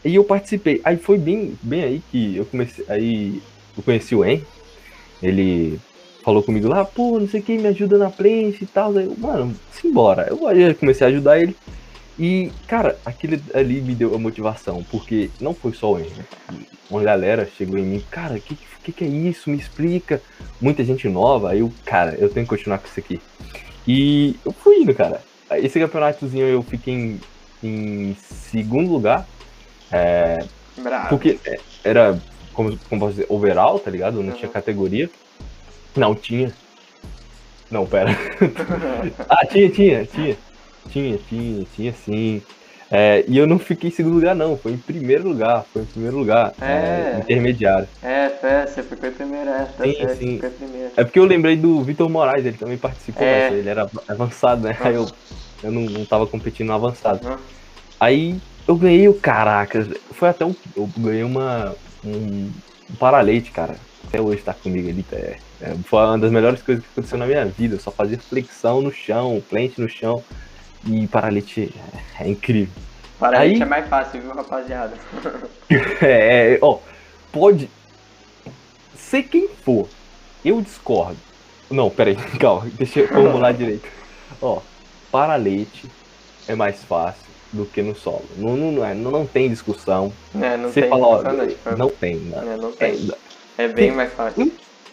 E 0.03 0.15
eu 0.15 0.23
participei. 0.23 0.81
Aí 0.83 0.97
foi 0.97 1.17
bem, 1.17 1.57
bem 1.61 1.83
aí 1.83 2.01
que 2.11 2.35
eu 2.37 2.45
comecei, 2.45 2.85
aí 2.87 3.41
eu 3.77 3.83
conheci 3.83 4.15
o 4.15 4.23
En. 4.23 4.41
Ele 5.21 5.79
falou 6.23 6.41
comigo 6.43 6.67
lá, 6.67 6.83
pô, 6.85 7.19
não 7.19 7.27
sei 7.27 7.39
o 7.39 7.43
que, 7.43 7.57
me 7.57 7.67
ajuda 7.67 7.97
na 7.97 8.09
prancha 8.09 8.63
e 8.63 8.67
tal. 8.67 8.93
Eu, 8.99 9.15
mano, 9.17 9.55
simbora. 9.71 10.27
Eu 10.29 10.37
comecei 10.75 11.05
a 11.05 11.09
ajudar 11.09 11.39
ele. 11.39 11.55
E, 12.17 12.51
cara, 12.67 12.97
aquele 13.05 13.41
ali 13.53 13.81
me 13.81 13.93
deu 13.93 14.15
a 14.15 14.17
motivação, 14.19 14.83
porque 14.89 15.29
não 15.39 15.53
foi 15.53 15.73
só 15.73 15.93
o 15.93 15.99
En, 15.99 16.03
né? 16.03 16.25
Uma 16.89 17.03
galera 17.03 17.49
chegou 17.57 17.77
em 17.77 17.83
mim, 17.85 18.03
cara, 18.09 18.35
o 18.35 18.39
que, 18.41 18.57
que, 18.83 18.91
que 18.91 19.03
é 19.03 19.07
isso? 19.07 19.49
Me 19.49 19.57
explica. 19.57 20.21
Muita 20.61 20.83
gente 20.83 21.09
nova, 21.09 21.51
aí 21.51 21.59
eu, 21.59 21.73
cara, 21.83 22.15
eu 22.15 22.29
tenho 22.29 22.45
que 22.45 22.49
continuar 22.55 22.77
com 22.77 22.87
isso 22.87 22.99
aqui. 22.99 23.21
E 23.87 24.35
eu 24.45 24.51
fui 24.53 24.77
indo, 24.77 24.93
cara. 24.95 25.21
Esse 25.51 25.79
campeonatozinho 25.79 26.45
eu 26.47 26.63
fiquei 26.63 26.93
em, 26.93 27.21
em 27.63 28.15
segundo 28.19 28.91
lugar, 28.91 29.27
Bravo. 30.77 31.09
porque 31.09 31.39
é, 31.45 31.59
era, 31.83 32.19
como, 32.53 32.77
como 32.89 33.01
posso 33.01 33.13
dizer, 33.13 33.25
overall, 33.29 33.77
tá 33.79 33.91
ligado? 33.91 34.21
Não 34.21 34.31
Uhum. 34.31 34.37
tinha 34.39 34.49
categoria. 34.51 35.09
Não, 35.95 36.15
tinha. 36.15 36.51
Não, 37.69 37.85
pera. 37.85 38.11
ah, 39.29 39.45
tinha, 39.45 39.69
tinha, 39.69 40.05
tinha. 40.05 40.37
Tinha, 40.89 41.17
tinha, 41.29 41.65
tinha 41.75 41.93
sim. 41.93 42.41
É, 42.91 43.25
e 43.27 43.37
eu 43.37 43.47
não 43.47 43.57
fiquei 43.57 43.89
em 43.89 43.93
segundo 43.93 44.15
lugar, 44.15 44.35
não. 44.35 44.57
Foi 44.57 44.73
em 44.73 44.77
primeiro 44.77 45.27
lugar. 45.27 45.65
Foi 45.73 45.81
em 45.81 45.85
primeiro 45.85 46.17
lugar. 46.17 46.53
É. 46.61 47.17
intermediário. 47.19 47.87
É, 48.01 48.29
fé, 48.29 48.65
você 48.65 48.83
ficou 48.83 49.09
em 49.09 49.11
primeiro, 49.11 49.49
é, 49.49 49.65
tá 49.65 49.83
Sim, 49.83 49.93
certo, 49.93 50.17
sim. 50.17 50.41
primeiro. 50.57 50.91
É 50.95 51.03
porque 51.03 51.19
eu 51.19 51.25
lembrei 51.25 51.55
do 51.55 51.81
Vitor 51.81 52.09
Moraes, 52.09 52.45
ele 52.45 52.57
também 52.57 52.77
participou, 52.77 53.25
É. 53.25 53.51
ele 53.51 53.67
era 53.67 53.89
avançado, 54.07 54.61
né? 54.61 54.77
Aí 54.79 54.95
eu, 54.95 55.07
eu 55.63 55.71
não, 55.71 55.81
não 55.81 56.05
tava 56.05 56.27
competindo 56.27 56.67
no 56.67 56.73
avançado. 56.73 57.27
Uhum. 57.27 57.37
Aí 57.99 58.39
eu 58.67 58.75
ganhei 58.75 59.07
o 59.07 59.13
caraca. 59.13 59.87
Foi 60.11 60.29
até 60.29 60.45
um. 60.45 60.55
Eu 60.75 60.89
ganhei 60.97 61.23
uma. 61.23 61.75
Um, 62.03 62.51
um 62.89 62.95
paraleite, 62.99 63.51
cara. 63.51 63.75
Até 64.07 64.21
hoje 64.21 64.41
tá 64.43 64.53
comigo 64.53 64.87
ali. 64.87 65.03
É, 65.11 65.37
é, 65.61 65.75
foi 65.85 65.99
uma 66.03 66.17
das 66.19 66.31
melhores 66.31 66.61
coisas 66.61 66.83
que 66.83 66.89
aconteceu 66.91 67.17
na 67.17 67.25
minha 67.25 67.45
vida. 67.45 67.75
Eu 67.75 67.79
só 67.79 67.89
fazia 67.91 68.17
flexão 68.19 68.81
no 68.81 68.91
chão, 68.91 69.41
plant 69.49 69.77
no 69.77 69.89
chão. 69.89 70.23
E 70.85 71.07
paralete 71.07 71.73
é, 72.19 72.23
é 72.23 72.29
incrível. 72.29 72.73
Para 73.19 73.39
Aí- 73.39 73.61
é 73.61 73.65
mais 73.65 73.87
fácil, 73.87 74.21
viu, 74.21 74.33
rapaziada? 74.33 74.93
É, 75.99 76.53
é, 76.53 76.59
ó, 76.61 76.77
pode 77.31 77.67
ser 78.95 79.23
quem 79.23 79.47
for. 79.47 79.87
Eu 80.43 80.61
discordo. 80.61 81.17
Não, 81.71 81.89
peraí, 81.89 82.15
calma, 82.39 82.69
deixa 82.77 82.99
eu 82.99 83.07
formular 83.07 83.51
direito. 83.51 83.87
Ó, 84.39 84.61
paralete 85.11 85.89
é 86.47 86.53
mais 86.53 86.83
fácil 86.83 87.25
do 87.51 87.65
que 87.65 87.81
no 87.81 87.95
solo. 87.95 88.25
Não, 88.37 88.55
não, 88.55 88.71
não, 88.73 88.85
é, 88.85 88.93
não, 88.93 89.09
não 89.09 89.25
tem 89.25 89.49
discussão. 89.49 90.13
É, 90.39 90.55
não 90.55 90.69
Você 90.69 90.81
tem 90.81 90.89
fala, 90.89 91.07
ó, 91.07 91.47
tipo, 91.47 91.77
não 91.77 91.89
tem. 91.89 92.17
Não, 92.17 92.41
é, 92.41 92.57
não 92.57 92.69
é, 92.69 92.73
tem. 92.73 93.11
É 93.57 93.67
bem 93.67 93.91
mais 93.91 94.13
fácil. 94.13 94.51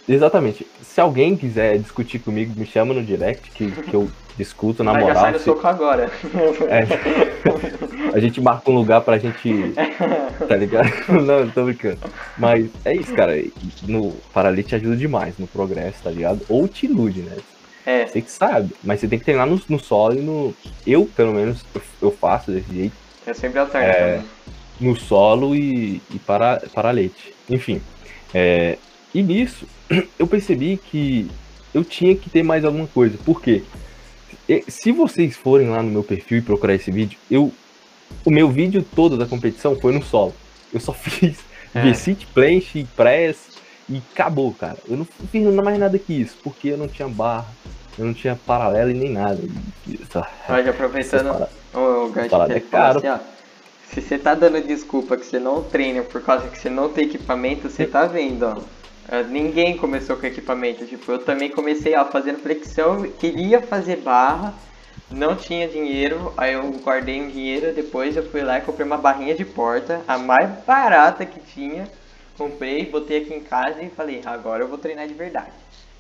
exatamente. 0.09 0.67
Se 0.81 1.01
alguém 1.03 1.37
quiser 1.37 1.79
discutir 1.79 2.19
comigo, 2.21 2.59
me 2.59 2.65
chama 2.65 2.95
no 2.95 3.05
direct 3.05 3.51
que, 3.51 3.71
que 3.71 3.95
eu 3.95 4.11
discuto 4.37 4.83
na 4.83 4.93
Mas 4.93 5.07
já 5.07 5.15
sai 5.15 5.23
moral. 5.25 5.39
se- 5.39 5.45
soco 5.45 5.67
agora. 5.67 6.11
É. 6.69 8.17
a 8.17 8.21
gente 8.21 8.41
marca 8.41 8.71
um 8.71 8.75
lugar 8.75 9.01
pra 9.03 9.19
gente. 9.19 9.73
Tá 10.49 10.57
ligado? 10.57 10.89
Não, 11.23 11.49
tô 11.51 11.65
brincando. 11.65 11.99
Mas 12.39 12.69
é 12.85 12.95
isso, 12.95 13.13
cara. 13.15 13.43
No 13.87 14.13
Paralite 14.33 14.75
ajuda 14.75 14.97
demais 14.97 15.35
no 15.39 15.47
progresso, 15.47 16.03
tá 16.03 16.11
ligado? 16.11 16.41
Ou 16.49 16.67
te 16.69 16.87
ilude, 16.87 17.21
né? 17.21 17.37
É, 17.85 18.07
Você 18.07 18.21
que 18.21 18.31
sabe. 18.31 18.75
Mas 18.85 19.01
você 19.01 19.09
tem 19.09 19.19
que 19.19 19.25
treinar 19.25 19.47
no, 19.47 19.61
no 19.69 19.79
solo 19.79 20.15
e 20.17 20.21
no. 20.23 20.55
Eu, 20.87 21.05
pelo 21.17 21.33
menos, 21.33 21.65
eu, 21.75 21.83
eu 22.03 22.11
faço 22.13 22.53
desse 22.53 22.73
jeito. 22.73 22.93
eu 23.27 23.35
sempre 23.35 23.59
alterno 23.59 23.87
É. 23.89 23.93
também. 24.15 24.27
No 24.81 24.97
solo 24.97 25.55
e, 25.55 26.01
e 26.15 26.19
para, 26.19 26.63
paralete. 26.75 27.35
Enfim. 27.51 27.81
é, 28.33 28.79
e 29.15 29.23
nisso, 29.23 29.67
eu 30.19 30.27
percebi 30.27 30.77
que 30.91 31.29
eu 31.75 31.83
tinha 31.85 32.15
que 32.15 32.31
ter 32.31 32.43
mais 32.43 32.65
alguma 32.65 32.87
coisa. 32.87 33.19
Por 33.25 33.41
quê? 33.43 33.63
Se 34.69 34.93
vocês 34.93 35.37
forem 35.37 35.69
lá 35.69 35.83
no 35.83 35.91
meu 35.91 36.03
perfil 36.03 36.39
e 36.39 36.43
procurar 36.43 36.75
esse 36.75 36.91
vídeo, 36.91 37.19
eu. 37.31 37.53
O 38.25 38.31
meu 38.31 38.51
vídeo 38.51 38.85
todo 38.95 39.17
da 39.17 39.25
competição 39.25 39.75
foi 39.79 39.93
no 39.93 40.03
solo. 40.03 40.35
Eu 40.73 40.81
só 40.81 40.93
fiz 40.95 41.39
É. 41.75 41.83
V-sit, 41.83 42.27
planche, 42.35 42.87
press 42.95 43.53
e 43.89 44.03
acabou, 44.13 44.53
cara. 44.53 44.77
Eu 44.89 44.97
não 44.97 45.07
fiz 45.31 45.43
mais 45.55 45.79
nada 45.79 45.99
que 45.99 46.13
isso, 46.13 46.37
porque 46.43 46.69
eu 46.69 46.77
não 46.77 46.87
tinha 46.87 47.09
barra, 47.09 47.49
eu 47.99 48.05
não 48.05 48.13
tinha 48.13 48.39
paralelo 48.47 48.91
e 48.91 48.95
nem 48.95 49.11
nada. 49.11 49.41
Só, 50.11 50.27
Mas 50.49 50.69
aproveitando 50.69 51.49
o 51.75 52.09
gancho 52.11 52.29
que 52.29 52.53
ele 52.53 52.61
falou 52.61 52.99
assim, 52.99 53.09
ó, 53.09 53.19
se 53.89 54.01
você 54.03 54.19
tá 54.19 54.35
dando 54.35 54.61
desculpa 54.67 55.17
que 55.17 55.25
você 55.25 55.39
não 55.39 55.63
treina 55.63 56.03
por 56.03 56.23
causa 56.23 56.49
que 56.49 56.59
você 56.59 56.69
não 56.69 56.89
tem 56.91 57.05
equipamento, 57.07 57.71
você 57.71 57.87
tá 57.87 58.07
vendo, 58.07 58.43
ó. 58.45 58.57
É, 59.09 59.23
ninguém 59.25 59.77
começou 59.77 60.17
com 60.17 60.27
equipamento, 60.27 60.87
tipo, 60.87 61.11
eu 61.11 61.19
também 61.19 61.51
comecei 61.51 61.95
ó, 61.97 62.05
fazendo 62.05 62.39
flexão, 62.39 63.03
queria 63.19 63.61
fazer 63.61 63.97
barra, 63.97 64.55
não 65.11 65.35
tinha 65.35 65.67
dinheiro, 65.69 66.33
aí 66.37 66.55
eu 66.55 66.71
guardei 66.85 67.21
um 67.21 67.29
dinheiro, 67.29 67.75
depois 67.75 68.17
eu 68.17 68.29
fui 68.31 68.43
lá 68.43 68.59
e 68.59 68.63
comprei 68.63 68.87
uma 68.87 68.97
barrinha 68.97 69.35
de 69.35 69.45
porta, 69.45 70.03
a 70.07 70.17
mais 70.17 70.49
barata 70.65 71.27
que 71.27 71.41
tinha, 71.41 71.89
comprei, 72.39 72.87
botei 72.87 73.19
aqui 73.19 73.35
em 73.35 73.41
casa 73.41 73.83
e 73.83 73.91
falei, 73.91 74.23
agora 74.25 74.63
eu 74.63 74.69
vou 74.69 74.79
treinar 74.79 75.07
de 75.09 75.15
verdade. 75.15 75.51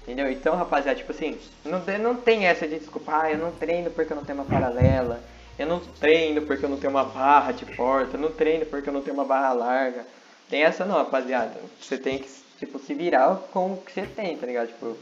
Entendeu? 0.03 0.31
Então, 0.31 0.57
rapaziada, 0.57 0.99
tipo 0.99 1.13
assim, 1.13 1.39
não, 1.65 1.81
não 2.01 2.17
tem 2.17 2.47
essa 2.47 2.67
de 2.67 2.79
desculpa, 2.79 3.23
ah, 3.23 3.31
eu 3.31 3.39
não 3.39 3.53
treino 3.53 3.91
porque 3.91 4.13
eu 4.13 4.17
não 4.17 4.25
tenho 4.25 4.39
uma 4.39 4.45
paralela, 4.45 5.23
eu 5.59 5.67
não 5.67 5.79
treino 5.79 6.43
porque 6.43 6.65
eu 6.65 6.69
não 6.69 6.77
tenho 6.77 6.93
uma 6.93 7.05
barra 7.05 7.53
de 7.53 7.65
porta, 7.65 8.17
eu 8.17 8.21
não 8.21 8.33
treino 8.33 8.67
porque 8.67 8.89
eu 8.89 8.93
não 8.93 9.03
tenho 9.03 9.15
uma 9.15 9.25
barra 9.25 9.53
larga. 9.53 10.07
Tem 10.49 10.65
essa 10.65 10.85
não, 10.85 10.97
rapaziada. 10.97 11.55
Você 11.81 11.97
tem 11.97 12.19
que, 12.19 12.29
tipo, 12.67 12.79
se 12.79 12.95
virar 12.95 13.35
com 13.53 13.73
o 13.73 13.77
que 13.79 13.93
você 13.93 14.03
tem, 14.03 14.37
tá 14.37 14.47
ligado? 14.47 14.69
Tipo, 14.69 14.97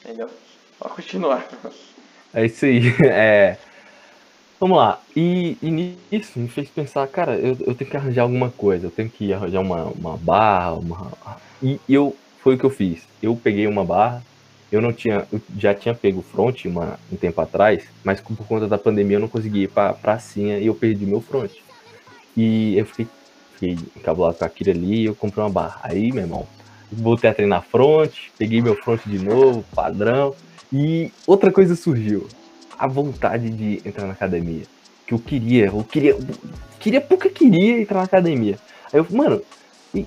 entendeu? 0.00 0.30
Pode 0.78 0.94
continuar. 0.94 1.46
É 2.32 2.46
isso 2.46 2.64
aí. 2.64 2.82
É... 3.04 3.56
Vamos 4.60 4.78
lá. 4.78 5.00
E, 5.14 5.58
e 5.60 5.70
nisso 5.70 6.38
me 6.38 6.48
fez 6.48 6.68
pensar, 6.70 7.06
cara, 7.08 7.34
eu, 7.36 7.56
eu 7.66 7.74
tenho 7.74 7.90
que 7.90 7.96
arranjar 7.96 8.22
alguma 8.22 8.50
coisa. 8.50 8.86
Eu 8.86 8.90
tenho 8.90 9.10
que 9.10 9.32
arranjar 9.32 9.60
uma, 9.60 9.84
uma 9.84 10.16
barra, 10.16 10.74
uma... 10.74 11.12
E 11.62 11.78
eu 11.88 12.16
foi 12.40 12.54
o 12.54 12.58
que 12.58 12.64
eu 12.64 12.70
fiz. 12.70 13.02
Eu 13.20 13.34
peguei 13.36 13.66
uma 13.66 13.84
barra, 13.84 14.22
eu 14.70 14.80
não 14.80 14.92
tinha, 14.92 15.26
eu 15.32 15.40
já 15.58 15.74
tinha 15.74 15.94
pego 15.94 16.22
front 16.22 16.64
uma, 16.66 16.98
um 17.12 17.16
tempo 17.16 17.40
atrás, 17.40 17.84
mas 18.02 18.20
por 18.20 18.36
conta 18.46 18.66
da 18.68 18.78
pandemia 18.78 19.16
eu 19.16 19.20
não 19.20 19.28
consegui 19.28 19.64
ir 19.64 19.68
pra 19.68 19.92
pracinha 19.92 20.58
e 20.58 20.66
eu 20.66 20.74
perdi 20.74 21.04
meu 21.04 21.20
front. 21.20 21.50
E 22.36 22.76
eu 22.78 22.86
fiquei, 22.86 23.06
fiquei 23.54 23.78
encabulado 23.96 24.36
com 24.36 24.44
aquilo 24.44 24.70
ali 24.70 25.02
e 25.02 25.04
eu 25.06 25.14
comprei 25.14 25.42
uma 25.42 25.50
barra. 25.50 25.80
Aí, 25.82 26.12
meu 26.12 26.22
irmão, 26.22 26.46
voltei 26.92 27.30
a 27.30 27.34
treinar 27.34 27.62
front, 27.62 28.12
peguei 28.38 28.60
meu 28.60 28.74
front 28.76 29.00
de 29.06 29.18
novo, 29.18 29.64
padrão. 29.74 30.34
E 30.72 31.12
outra 31.26 31.52
coisa 31.52 31.76
surgiu, 31.76 32.26
a 32.78 32.86
vontade 32.86 33.50
de 33.50 33.80
entrar 33.86 34.06
na 34.06 34.12
academia. 34.12 34.64
Que 35.06 35.14
eu 35.14 35.18
queria, 35.18 35.66
eu 35.66 35.84
queria, 35.84 36.16
queria 36.80 37.00
porque 37.00 37.28
queria 37.28 37.80
entrar 37.80 37.98
na 37.98 38.04
academia. 38.04 38.58
Aí 38.92 38.98
eu, 38.98 39.06
mano, 39.10 39.42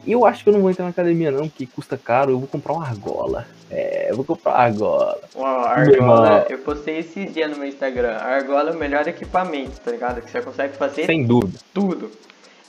eu 0.05 0.25
acho 0.25 0.43
que 0.43 0.49
eu 0.49 0.53
não 0.53 0.61
vou 0.61 0.69
entrar 0.69 0.85
na 0.85 0.91
academia, 0.91 1.31
não, 1.31 1.47
porque 1.47 1.65
custa 1.65 1.97
caro. 1.97 2.31
Eu 2.31 2.39
vou 2.39 2.47
comprar 2.47 2.73
uma 2.73 2.85
argola. 2.85 3.45
É, 3.69 4.11
eu 4.11 4.15
vou 4.15 4.25
comprar 4.25 4.51
uma 4.51 4.59
argola. 4.59 5.19
Uau, 5.35 5.65
argola. 5.65 6.45
Eu 6.49 6.57
postei 6.59 6.99
esses 6.99 7.33
dias 7.33 7.49
no 7.51 7.57
meu 7.57 7.67
Instagram. 7.67 8.17
A 8.17 8.25
argola 8.25 8.71
é 8.71 8.73
o 8.73 8.77
melhor 8.77 9.07
equipamento, 9.07 9.79
tá 9.79 9.91
ligado? 9.91 10.21
Que 10.21 10.31
você 10.31 10.41
consegue 10.41 10.75
fazer. 10.75 11.05
Sem 11.05 11.25
dúvida. 11.25 11.59
Tudo. 11.73 12.11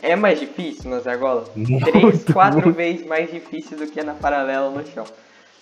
É 0.02 0.14
mais 0.14 0.38
difícil 0.38 0.90
nas 0.90 1.06
argolas? 1.06 1.48
Muito, 1.54 1.90
Três, 1.90 2.24
quatro 2.24 2.60
muito. 2.62 2.76
vezes 2.76 3.06
mais 3.06 3.30
difícil 3.30 3.76
do 3.76 3.86
que 3.86 4.02
na 4.02 4.14
paralela 4.14 4.70
no 4.70 4.86
chão. 4.86 5.04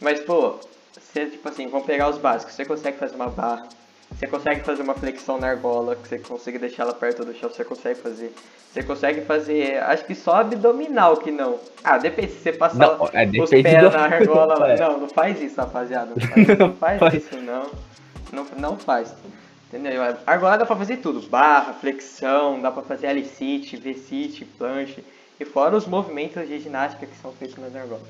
Mas, 0.01 0.21
pô, 0.21 0.57
você, 0.93 1.27
tipo 1.27 1.49
assim, 1.49 1.69
vamos 1.69 1.87
pegar 1.87 2.11
os 2.11 2.19
básicos. 2.19 2.55
Você 2.55 2.65
consegue 2.65 2.99
fazer 2.99 3.17
uma 3.17 3.29
barra, 3.29 3.67
você 4.11 4.27
consegue 4.27 4.61
fazer 4.63 4.83
uma 4.83 4.95
flexão 4.95 5.39
na 5.39 5.49
argola, 5.49 5.97
que 5.97 6.09
você 6.09 6.19
consegue 6.19 6.59
deixar 6.59 6.85
ela 6.85 6.95
perto 6.95 7.25
do 7.25 7.35
chão, 7.35 7.51
você 7.51 7.65
consegue 7.65 7.99
fazer. 7.99 8.35
Você 8.73 8.83
consegue 8.83 9.23
fazer, 9.23 9.83
acho 9.83 10.05
que 10.05 10.15
só 10.15 10.37
abdominal 10.37 11.17
que 11.17 11.31
não. 11.31 11.59
Ah, 11.83 11.97
depende 11.97 12.33
se 12.33 12.41
você 12.41 12.53
passar 12.53 12.99
não, 12.99 13.09
é, 13.13 13.27
os 13.41 13.51
pés 13.51 13.83
do... 13.83 13.91
na 13.91 14.05
argola. 14.05 14.73
É. 14.73 14.79
Não, 14.79 15.01
não 15.01 15.09
faz 15.09 15.41
isso, 15.41 15.57
rapaziada. 15.57 16.13
Não 16.15 16.21
faz, 16.29 16.59
não 16.59 16.75
faz. 16.75 17.15
isso, 17.15 17.37
não. 17.37 17.71
não. 18.33 18.47
Não 18.59 18.79
faz. 18.79 19.15
Entendeu? 19.69 20.03
Argola 20.27 20.59
dá 20.59 20.65
pra 20.65 20.77
fazer 20.77 20.99
tudo. 20.99 21.21
Barra, 21.29 21.75
flexão, 21.75 22.61
dá 22.61 22.71
pra 22.71 22.83
fazer 22.83 23.09
L-sit, 23.09 23.77
V-sit, 23.77 24.45
planche. 24.57 25.03
E 25.39 25.45
fora 25.45 25.77
os 25.77 25.87
movimentos 25.87 26.47
de 26.47 26.59
ginástica 26.61 27.07
que 27.07 27.17
são 27.17 27.33
feitos 27.33 27.57
nas 27.57 27.75
argolas. 27.75 28.07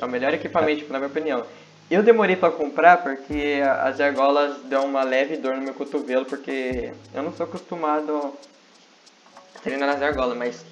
É 0.00 0.04
o 0.04 0.08
melhor 0.08 0.34
equipamento, 0.34 0.92
na 0.92 0.98
minha 0.98 1.08
opinião. 1.08 1.46
Eu 1.90 2.02
demorei 2.02 2.34
para 2.34 2.50
comprar 2.50 3.02
porque 3.02 3.62
as 3.80 4.00
argolas 4.00 4.56
dão 4.64 4.86
uma 4.86 5.02
leve 5.02 5.36
dor 5.36 5.56
no 5.56 5.62
meu 5.62 5.74
cotovelo, 5.74 6.24
porque 6.24 6.92
eu 7.14 7.22
não 7.22 7.32
sou 7.32 7.44
acostumado 7.44 8.34
a 9.54 9.58
treinar 9.60 9.88
nas 9.88 10.02
argolas, 10.02 10.36
mas 10.36 10.64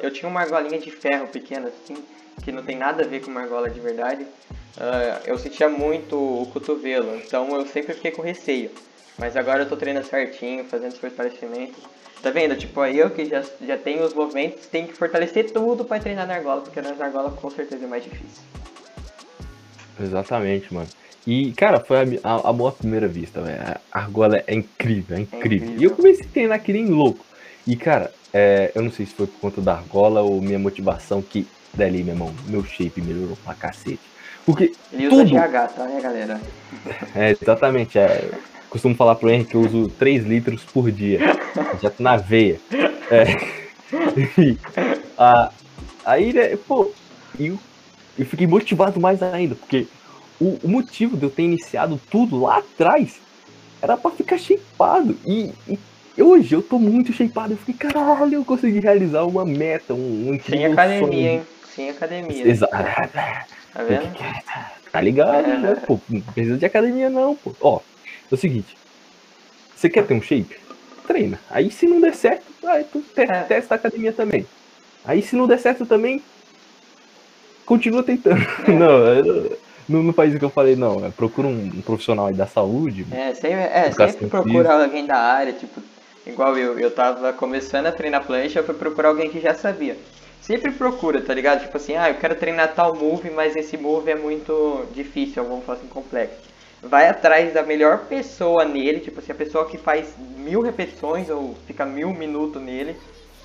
eu 0.00 0.10
tinha 0.12 0.28
uma 0.28 0.40
argolinha 0.40 0.78
de 0.78 0.90
ferro 0.90 1.26
pequena 1.28 1.68
assim, 1.68 2.02
que 2.42 2.52
não 2.52 2.62
tem 2.62 2.76
nada 2.76 3.04
a 3.04 3.06
ver 3.06 3.20
com 3.20 3.30
uma 3.30 3.42
argola 3.42 3.68
de 3.68 3.80
verdade. 3.80 4.22
Uh, 4.22 5.20
eu 5.26 5.36
sentia 5.36 5.68
muito 5.68 6.16
o 6.16 6.46
cotovelo, 6.52 7.16
então 7.16 7.48
eu 7.54 7.66
sempre 7.66 7.92
fiquei 7.94 8.12
com 8.12 8.22
receio. 8.22 8.70
Mas 9.20 9.36
agora 9.36 9.64
eu 9.64 9.68
tô 9.68 9.76
treinando 9.76 10.06
certinho, 10.06 10.64
fazendo 10.64 10.92
os 10.92 10.98
fortalecimentos. 10.98 11.76
Tá 12.22 12.30
vendo? 12.30 12.56
Tipo, 12.56 12.84
eu 12.86 13.10
que 13.10 13.26
já, 13.26 13.42
já 13.60 13.76
tenho 13.76 14.02
os 14.02 14.14
movimentos, 14.14 14.66
tem 14.66 14.86
que 14.86 14.94
fortalecer 14.94 15.52
tudo 15.52 15.84
para 15.84 16.00
treinar 16.00 16.26
na 16.26 16.34
argola, 16.34 16.62
porque 16.62 16.80
nas 16.80 16.98
argolas 16.98 17.34
com 17.34 17.50
certeza 17.50 17.84
é 17.84 17.86
mais 17.86 18.02
difícil. 18.02 18.42
Exatamente, 20.00 20.72
mano. 20.72 20.88
E, 21.26 21.52
cara, 21.52 21.80
foi 21.80 21.98
a, 21.98 22.04
a, 22.24 22.48
a 22.48 22.52
boa 22.52 22.72
primeira 22.72 23.06
vista, 23.06 23.42
velho. 23.42 23.60
A 23.92 23.98
argola 23.98 24.42
é 24.46 24.54
incrível, 24.54 25.16
é 25.16 25.20
incrível. 25.20 25.50
É 25.50 25.56
incrível. 25.56 25.80
E 25.80 25.84
eu 25.84 25.90
comecei 25.90 26.24
a 26.24 26.28
treinar 26.28 26.62
que 26.62 26.72
nem 26.72 26.86
louco. 26.86 27.24
E, 27.66 27.76
cara, 27.76 28.10
é, 28.32 28.72
eu 28.74 28.82
não 28.82 28.90
sei 28.90 29.04
se 29.04 29.12
foi 29.12 29.26
por 29.26 29.38
conta 29.38 29.60
da 29.60 29.74
argola 29.74 30.22
ou 30.22 30.40
minha 30.40 30.58
motivação 30.58 31.20
que 31.20 31.46
dali, 31.74 32.02
meu 32.02 32.14
irmão, 32.14 32.34
meu 32.48 32.64
shape 32.64 33.02
melhorou 33.02 33.36
pra 33.44 33.54
cacete. 33.54 34.00
Porque 34.46 34.72
Ele 34.90 35.08
usa 35.08 35.24
tudo... 35.24 35.36
GH, 35.36 35.68
tá, 35.74 35.84
né, 35.84 36.00
galera? 36.00 36.40
É, 37.14 37.36
exatamente. 37.40 37.98
É, 37.98 38.30
costumo 38.70 38.94
falar 38.94 39.16
pro 39.16 39.28
Henrique 39.30 39.50
que 39.50 39.56
eu 39.56 39.60
uso 39.60 39.88
3 39.98 40.24
litros 40.24 40.62
por 40.64 40.90
dia. 40.90 41.20
Já 41.82 41.90
tô 41.90 42.02
na 42.02 42.16
veia. 42.16 42.58
É. 43.10 43.60
E, 44.38 44.56
a, 45.18 45.50
aí, 46.04 46.32
né, 46.32 46.56
pô, 46.56 46.92
e 47.36 47.48
eu 47.48 47.58
fiquei 48.24 48.46
motivado 48.46 49.00
mais 49.00 49.20
ainda, 49.20 49.56
porque 49.56 49.88
o, 50.40 50.58
o 50.62 50.68
motivo 50.68 51.16
de 51.16 51.24
eu 51.24 51.30
ter 51.30 51.42
iniciado 51.42 52.00
tudo 52.08 52.40
lá 52.40 52.58
atrás 52.58 53.20
era 53.82 53.96
para 53.96 54.10
ficar 54.12 54.38
shapeado. 54.38 55.16
E, 55.26 55.52
e, 56.16 56.22
hoje 56.22 56.54
eu 56.54 56.62
tô 56.62 56.78
muito 56.78 57.12
shapeado. 57.12 57.54
Eu 57.54 57.56
fiquei, 57.56 57.74
caralho, 57.74 58.34
eu 58.34 58.44
consegui 58.44 58.80
realizar 58.80 59.24
uma 59.24 59.44
meta, 59.44 59.92
um, 59.92 60.30
um 60.30 60.40
Sem 60.40 60.66
academia, 60.66 61.06
sonho. 61.06 61.14
hein? 61.14 61.42
Sem 61.74 61.90
academia. 61.90 62.46
Exato. 62.48 62.72
Tá 62.72 63.82
vendo? 63.84 64.08
Tá 64.90 65.00
ligado, 65.00 65.48
é. 65.48 65.56
né? 65.56 65.76
Pô, 65.86 66.00
não 66.08 66.20
precisa 66.20 66.58
de 66.58 66.66
academia 66.66 67.08
não, 67.08 67.36
pô. 67.36 67.54
Ó, 67.60 67.78
é 68.30 68.34
o 68.34 68.38
seguinte. 68.38 68.76
Você 69.74 69.88
quer 69.88 70.06
ter 70.06 70.14
um 70.14 70.22
shape? 70.22 70.56
Treina. 71.06 71.40
Aí 71.50 71.70
se 71.70 71.86
não 71.86 72.00
der 72.00 72.14
certo, 72.14 72.44
aí 72.66 72.84
tu 72.84 73.02
é. 73.16 73.26
testa 73.42 73.74
a 73.74 73.76
academia 73.76 74.12
também. 74.12 74.46
Aí 75.04 75.22
se 75.22 75.34
não 75.34 75.46
der 75.46 75.58
certo 75.58 75.86
também, 75.86 76.22
continua 77.64 78.02
tentando. 78.02 78.42
É. 78.66 78.72
Não, 78.72 79.58
não, 79.88 80.04
não 80.04 80.12
faz 80.12 80.30
isso 80.30 80.38
que 80.38 80.44
eu 80.44 80.50
falei, 80.50 80.76
não. 80.76 81.04
É, 81.04 81.10
procura 81.10 81.48
um, 81.48 81.68
profissional 81.82 82.26
aí 82.26 82.34
da 82.34 82.46
saúde. 82.46 83.04
É, 83.10 83.34
sempre, 83.34 83.56
é, 83.56 83.90
sempre 83.90 84.28
procura 84.28 84.84
alguém 84.84 85.04
da 85.04 85.16
área, 85.16 85.52
tipo, 85.52 85.82
igual 86.24 86.56
eu, 86.56 86.78
eu 86.78 86.92
tava 86.92 87.32
começando 87.32 87.86
a 87.86 87.92
treinar 87.92 88.24
plancha, 88.24 88.60
eu 88.60 88.64
fui 88.64 88.74
procurar 88.74 89.08
alguém 89.08 89.28
que 89.28 89.40
já 89.40 89.52
sabia. 89.52 89.96
Sempre 90.40 90.70
procura, 90.70 91.20
tá 91.20 91.34
ligado? 91.34 91.62
Tipo 91.62 91.76
assim, 91.76 91.96
ah, 91.96 92.08
eu 92.08 92.14
quero 92.14 92.36
treinar 92.36 92.72
tal 92.72 92.94
move, 92.94 93.30
mas 93.30 93.56
esse 93.56 93.76
move 93.76 94.08
é 94.10 94.14
muito 94.14 94.86
difícil, 94.94 95.42
vamos 95.42 95.64
falar 95.64 95.78
assim, 95.78 95.88
complexo. 95.88 96.49
Vai 96.82 97.08
atrás 97.08 97.52
da 97.52 97.62
melhor 97.62 98.06
pessoa 98.06 98.64
nele, 98.64 99.00
tipo 99.00 99.20
assim, 99.20 99.32
a 99.32 99.34
pessoa 99.34 99.66
que 99.66 99.76
faz 99.76 100.14
mil 100.36 100.62
repetições 100.62 101.28
ou 101.28 101.54
fica 101.66 101.84
mil 101.84 102.12
minutos 102.14 102.60
nele 102.60 102.96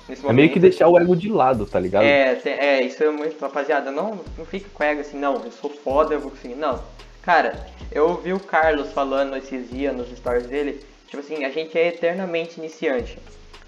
Nesse 0.08 0.24
é 0.24 0.32
meio 0.32 0.50
que 0.50 0.60
deixar 0.60 0.88
o 0.88 0.98
ego 0.98 1.16
de 1.16 1.28
lado, 1.28 1.66
tá 1.66 1.80
ligado? 1.80 2.04
É, 2.04 2.38
é, 2.44 2.82
isso 2.82 3.02
é 3.02 3.10
muito, 3.10 3.40
rapaziada, 3.40 3.90
não, 3.90 4.20
não 4.38 4.44
fica 4.44 4.68
com 4.72 4.84
ego 4.84 5.00
assim, 5.00 5.18
não, 5.18 5.34
eu 5.44 5.50
sou 5.50 5.68
foda, 5.68 6.14
eu 6.14 6.20
vou 6.20 6.30
conseguir. 6.30 6.54
Não. 6.54 6.80
Cara, 7.22 7.66
eu 7.90 8.10
ouvi 8.10 8.32
o 8.32 8.38
Carlos 8.38 8.92
falando 8.92 9.36
esses 9.36 9.68
dias 9.68 9.94
nos 9.94 10.08
stories 10.16 10.46
dele, 10.46 10.80
tipo 11.08 11.18
assim, 11.18 11.44
a 11.44 11.50
gente 11.50 11.76
é 11.76 11.88
eternamente 11.88 12.58
iniciante. 12.58 13.18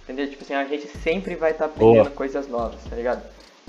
Entendeu? 0.05 0.31
Tipo 0.31 0.45
assim, 0.45 0.55
a 0.55 0.65
gente 0.65 0.87
sempre 1.03 1.35
vai 1.35 1.51
estar 1.51 1.67
tá 1.67 1.75
aprendendo 1.75 2.05
Boa. 2.05 2.11
coisas 2.11 2.49
novas, 2.49 2.81
tá 2.89 2.95
ligado? 2.95 3.23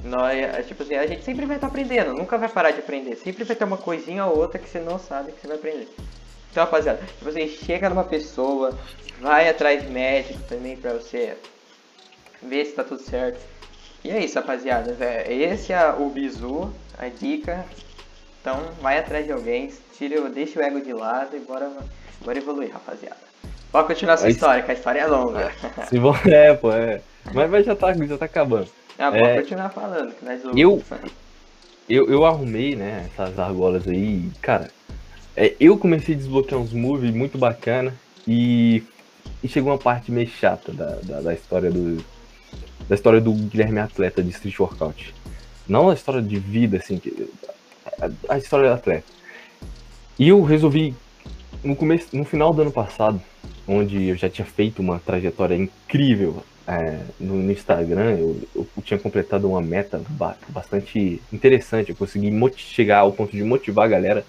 Nós, 0.04 0.38
é, 0.38 0.62
tipo 0.64 0.84
assim, 0.84 0.96
a 0.96 1.06
gente 1.06 1.24
sempre 1.24 1.46
vai 1.46 1.58
estar 1.58 1.68
tá 1.68 1.72
aprendendo, 1.72 2.14
nunca 2.14 2.38
vai 2.38 2.50
parar 2.50 2.72
de 2.72 2.80
aprender. 2.80 3.16
Sempre 3.16 3.44
vai 3.44 3.56
ter 3.56 3.64
uma 3.64 3.78
coisinha 3.78 4.26
ou 4.26 4.38
outra 4.38 4.60
que 4.60 4.70
você 4.70 4.80
não 4.80 4.98
sabe 4.98 5.32
que 5.32 5.42
você 5.42 5.48
vai 5.48 5.58
aprender. 5.58 5.88
Então, 6.52 6.64
rapaziada, 6.64 7.00
tipo 7.06 7.30
assim, 7.30 7.48
chega 7.48 7.90
numa 7.90 8.04
pessoa, 8.04 8.78
vai 9.20 9.50
atrás 9.50 9.84
de 9.84 9.90
médico 9.90 10.40
também 10.48 10.76
pra 10.76 10.94
você 10.94 11.38
ver 12.42 12.66
se 12.66 12.72
tá 12.74 12.84
tudo 12.84 13.02
certo. 13.02 13.40
E 14.04 14.10
é 14.10 14.24
isso, 14.24 14.36
rapaziada. 14.36 14.96
Esse 15.28 15.74
é 15.74 15.92
o 15.92 16.10
bizu, 16.10 16.74
a 16.98 17.08
dica. 17.08 17.66
Então, 18.42 18.58
vai 18.82 18.98
atrás 18.98 19.26
de 19.26 19.32
alguém, 19.34 19.72
tira, 19.98 20.30
deixa 20.30 20.60
o 20.60 20.64
ego 20.64 20.80
de 20.80 20.94
lado 20.94 21.36
e 21.36 21.40
bora, 21.40 21.70
bora 22.22 22.38
evoluir, 22.38 22.72
rapaziada. 22.72 23.18
Pode 23.72 23.88
continuar 23.88 24.14
a 24.14 24.18
sua 24.18 24.30
história, 24.30 24.64
que 24.64 24.72
a 24.72 24.74
história 24.74 25.02
é 25.02 25.06
longa. 25.06 25.52
Se 25.88 26.00
vou, 26.00 26.16
é, 26.26 26.54
pô, 26.56 26.72
é. 26.72 27.02
Mas, 27.34 27.50
mas 27.50 27.66
já, 27.66 27.76
tá, 27.76 27.94
já 27.94 28.18
tá 28.18 28.26
acabando. 28.26 28.70
Ah, 29.00 29.12
pode 29.12 29.24
é, 29.24 29.42
continuar 29.42 29.70
falando, 29.70 30.14
que 30.14 30.26
nós 30.26 30.44
eu, 30.58 30.84
eu, 31.88 32.10
eu 32.10 32.26
arrumei, 32.26 32.76
né, 32.76 33.10
essas 33.14 33.40
argolas 33.40 33.88
aí, 33.88 34.30
cara, 34.42 34.70
é, 35.38 35.56
eu 35.58 35.78
comecei 35.78 36.14
a 36.14 36.18
desbloquear 36.18 36.60
uns 36.60 36.74
moves 36.74 37.10
muito 37.10 37.38
bacana 37.38 37.96
e, 38.28 38.84
e 39.42 39.48
chegou 39.48 39.72
uma 39.72 39.78
parte 39.78 40.12
meio 40.12 40.28
chata 40.28 40.74
da, 40.74 40.96
da, 41.02 41.22
da, 41.22 41.34
história 41.34 41.72
do 41.72 42.04
da 42.90 42.96
história 42.96 43.22
do 43.22 43.32
Guilherme 43.32 43.80
Atleta 43.80 44.22
de 44.22 44.32
Street 44.32 44.60
Workout. 44.60 45.14
Não 45.68 45.90
a 45.90 45.94
história 45.94 46.22
de 46.22 46.38
vida, 46.38 46.78
assim, 46.78 47.00
a, 48.02 48.34
a 48.34 48.38
história 48.38 48.68
do 48.68 48.74
atleta. 48.74 49.06
E 50.18 50.28
eu 50.28 50.44
resolvi, 50.44 50.94
no, 51.64 51.76
começo, 51.76 52.08
no 52.12 52.26
final 52.26 52.52
do 52.52 52.64
ano 52.64 52.72
passado, 52.72 53.22
onde 53.68 54.10
eu 54.10 54.18
já 54.18 54.30
tinha 54.30 54.46
feito 54.46 54.82
uma 54.82 55.00
trajetória 55.00 55.56
incrível 55.56 56.44
é, 56.70 57.00
no, 57.20 57.34
no, 57.34 57.52
Instagram, 57.52 58.12
eu, 58.12 58.40
eu, 58.56 58.68
tinha 58.84 59.00
completado 59.00 59.50
uma 59.50 59.60
meta 59.60 60.00
ba 60.08 60.38
bastante 60.50 61.20
interessante. 61.34 61.90
Eu 61.90 61.96
consegui 61.96 62.32
chegar 62.58 63.00
ao 63.00 63.12
ponto 63.12 63.36
de 63.36 63.44
motivar 63.44 63.86
a 63.86 63.90
galera, 63.90 64.24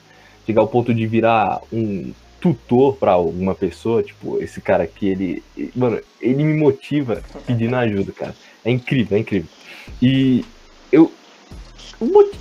chegar 0.46 0.62
ao 0.62 0.68
ponto 0.68 0.94
de 0.94 1.07
virar 1.07 1.61
um 1.70 2.14
tutor 2.40 2.96
para 2.96 3.12
alguma 3.12 3.55
pessoa. 3.55 4.03
Tipo, 4.03 4.42
esse 4.42 4.59
cara 4.59 4.85
aqui, 4.85 5.09
ele. 5.09 5.42
Mano, 5.76 6.00
ele 6.18 6.42
me 6.42 6.59
motiva 6.59 7.22
pedindo 7.46 7.76
ajuda, 7.76 8.11
cara. 8.12 8.35
É 8.64 8.70
incrível, 8.70 9.18
é 9.18 9.20
incrível. 9.20 9.48
E 10.00 10.42
eu. 10.90 11.12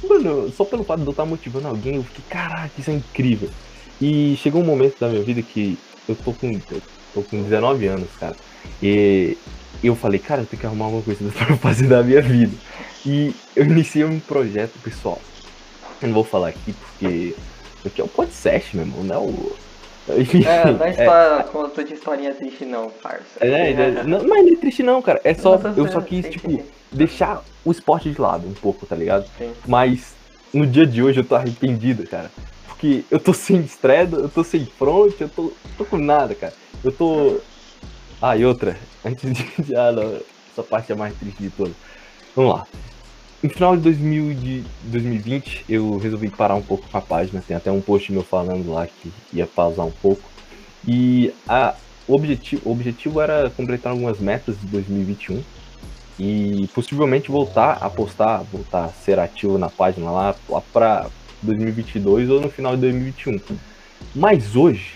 Mano, 0.07 0.49
só 0.53 0.63
pelo 0.63 0.85
fato 0.85 1.01
de 1.01 1.07
eu 1.07 1.11
estar 1.11 1.25
motivando 1.25 1.67
alguém, 1.67 1.95
eu 1.95 2.03
fiquei, 2.03 2.23
caraca, 2.29 2.71
isso 2.77 2.89
é 2.89 2.93
incrível. 2.93 3.49
E 3.99 4.37
chegou 4.37 4.61
um 4.61 4.65
momento 4.65 4.97
da 4.97 5.09
minha 5.09 5.21
vida 5.21 5.41
que 5.41 5.77
eu 6.07 6.15
tô 6.15 6.31
com, 6.31 6.53
eu 6.53 6.81
tô 7.13 7.21
com 7.21 7.43
19 7.43 7.85
anos, 7.87 8.07
cara. 8.17 8.37
E 8.81 9.37
eu 9.87 9.95
falei, 9.95 10.19
cara, 10.19 10.41
eu 10.41 10.45
tenho 10.45 10.59
que 10.59 10.65
arrumar 10.65 10.85
alguma 10.85 11.03
coisa 11.03 11.23
pra 11.31 11.57
fazer 11.57 11.87
da 11.87 12.03
minha 12.03 12.21
vida. 12.21 12.55
E 13.05 13.33
eu 13.55 13.65
iniciei 13.65 14.03
um 14.03 14.19
projeto 14.19 14.77
pessoal. 14.83 15.19
Eu 16.01 16.07
não 16.07 16.15
vou 16.15 16.23
falar 16.23 16.49
aqui 16.49 16.73
porque. 16.73 17.35
Porque 17.81 18.01
é 18.01 18.03
o 18.03 18.09
podcast, 18.09 18.75
meu 18.75 18.85
irmão, 18.85 19.03
não 19.03 19.15
é 19.15 19.19
o. 19.19 19.55
Enfim, 20.19 20.43
é, 20.43 20.65
não 20.65 20.85
é, 20.85 21.39
é 21.39 21.43
conta 21.43 21.83
de 21.83 21.93
historinha 21.93 22.33
triste 22.33 22.65
não, 22.65 22.89
parça. 22.89 23.39
É, 23.39 23.71
é, 23.71 24.03
não, 24.03 24.23
mas 24.27 24.43
não 24.43 24.53
é 24.53 24.55
triste 24.55 24.81
não, 24.81 25.01
cara. 25.01 25.21
É 25.23 25.33
só. 25.33 25.59
Eu 25.77 25.89
só 25.91 26.01
quis, 26.01 26.27
tipo, 26.29 26.61
deixar 26.91 27.43
o 27.63 27.71
esporte 27.71 28.09
de 28.09 28.19
lado 28.19 28.47
um 28.47 28.53
pouco, 28.53 28.85
tá 28.85 28.95
ligado? 28.95 29.29
Sim. 29.37 29.51
Mas 29.67 30.13
no 30.53 30.65
dia 30.65 30.85
de 30.85 31.03
hoje 31.03 31.19
eu 31.19 31.23
tô 31.23 31.35
arrependido, 31.35 32.07
cara. 32.07 32.31
Porque 32.67 33.03
eu 33.11 33.19
tô 33.19 33.33
sem 33.33 33.59
estreia, 33.61 34.09
eu 34.11 34.29
tô 34.29 34.43
sem 34.43 34.65
front, 34.65 35.13
eu 35.19 35.29
tô, 35.29 35.51
tô 35.77 35.85
com 35.85 35.97
nada, 35.97 36.33
cara. 36.33 36.53
Eu 36.83 36.91
tô. 36.91 37.39
Ah, 38.21 38.35
e 38.35 38.45
outra, 38.45 38.77
antes 39.03 39.31
de. 39.33 39.75
Ah, 39.75 39.91
não, 39.91 40.19
essa 40.51 40.63
parte 40.63 40.91
é 40.91 40.95
mais 40.95 41.15
triste 41.17 41.41
de 41.41 41.49
todas. 41.49 41.73
Vamos 42.35 42.55
lá. 42.55 42.67
No 43.41 43.49
final 43.49 43.77
de, 43.77 43.83
2000, 43.83 44.33
de 44.33 44.63
2020, 44.83 45.65
eu 45.69 45.97
resolvi 45.97 46.29
parar 46.29 46.55
um 46.55 46.61
pouco 46.61 46.85
com 46.89 46.97
a 46.97 47.01
página. 47.01 47.41
Tem 47.45 47.55
até 47.55 47.71
um 47.71 47.79
post 47.79 48.11
meu 48.11 48.23
falando 48.23 48.71
lá 48.71 48.85
que 48.85 49.11
ia 49.31 49.47
pausar 49.47 49.85
um 49.85 49.91
pouco. 49.91 50.29
E 50.85 51.33
a, 51.47 51.75
o, 52.05 52.15
objetivo, 52.15 52.61
o 52.65 52.71
objetivo 52.73 53.21
era 53.21 53.49
completar 53.49 53.93
algumas 53.93 54.19
metas 54.19 54.59
de 54.59 54.67
2021 54.67 55.41
e 56.19 56.67
possivelmente 56.73 57.31
voltar 57.31 57.77
a 57.81 57.89
postar, 57.89 58.43
voltar 58.43 58.85
a 58.85 58.89
ser 58.89 59.19
ativo 59.19 59.57
na 59.57 59.69
página 59.69 60.11
lá, 60.11 60.35
lá 60.49 60.61
para 60.73 61.07
2022 61.41 62.29
ou 62.29 62.41
no 62.41 62.49
final 62.49 62.75
de 62.75 62.81
2021. 62.81 63.39
Mas 64.13 64.55
hoje 64.57 64.95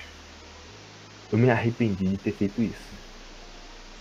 eu 1.32 1.38
me 1.38 1.50
arrependi 1.50 2.08
de 2.08 2.18
ter 2.18 2.34
feito 2.34 2.62
isso. 2.62 2.93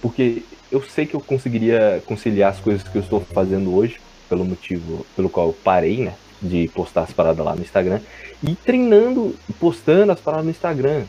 Porque 0.02 0.42
eu 0.70 0.82
sei 0.82 1.06
que 1.06 1.14
eu 1.14 1.20
conseguiria 1.20 2.02
conciliar 2.04 2.50
as 2.50 2.58
coisas 2.58 2.82
que 2.82 2.96
eu 2.96 3.02
estou 3.02 3.20
fazendo 3.20 3.72
hoje, 3.72 4.00
pelo 4.28 4.44
motivo 4.44 5.06
pelo 5.14 5.30
qual 5.30 5.46
eu 5.46 5.52
parei, 5.52 5.98
né? 5.98 6.14
De 6.42 6.68
postar 6.74 7.02
as 7.02 7.12
paradas 7.12 7.44
lá 7.44 7.54
no 7.54 7.62
Instagram. 7.62 8.00
E 8.42 8.56
treinando 8.56 9.36
postando 9.60 10.10
as 10.10 10.20
paradas 10.20 10.46
no 10.46 10.50
Instagram. 10.50 11.04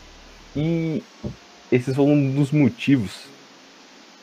E 0.56 1.02
esses 1.72 1.96
foram 1.96 2.14
um 2.14 2.32
dos 2.36 2.52
motivos 2.52 3.24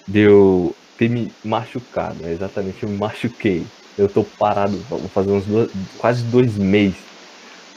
de 0.07 0.21
eu 0.21 0.75
ter 0.97 1.11
me 1.11 1.33
machucado. 1.45 2.23
Né? 2.23 2.33
Exatamente, 2.33 2.85
eu 2.85 2.89
me 2.89 2.97
machuquei. 2.97 3.67
Eu 3.99 4.09
tô 4.09 4.23
parado, 4.23 4.77
vou 4.89 5.09
fazer 5.09 5.33
uns 5.33 5.45
dois, 5.47 5.71
quase 5.99 6.23
dois 6.25 6.57
meses. 6.57 6.97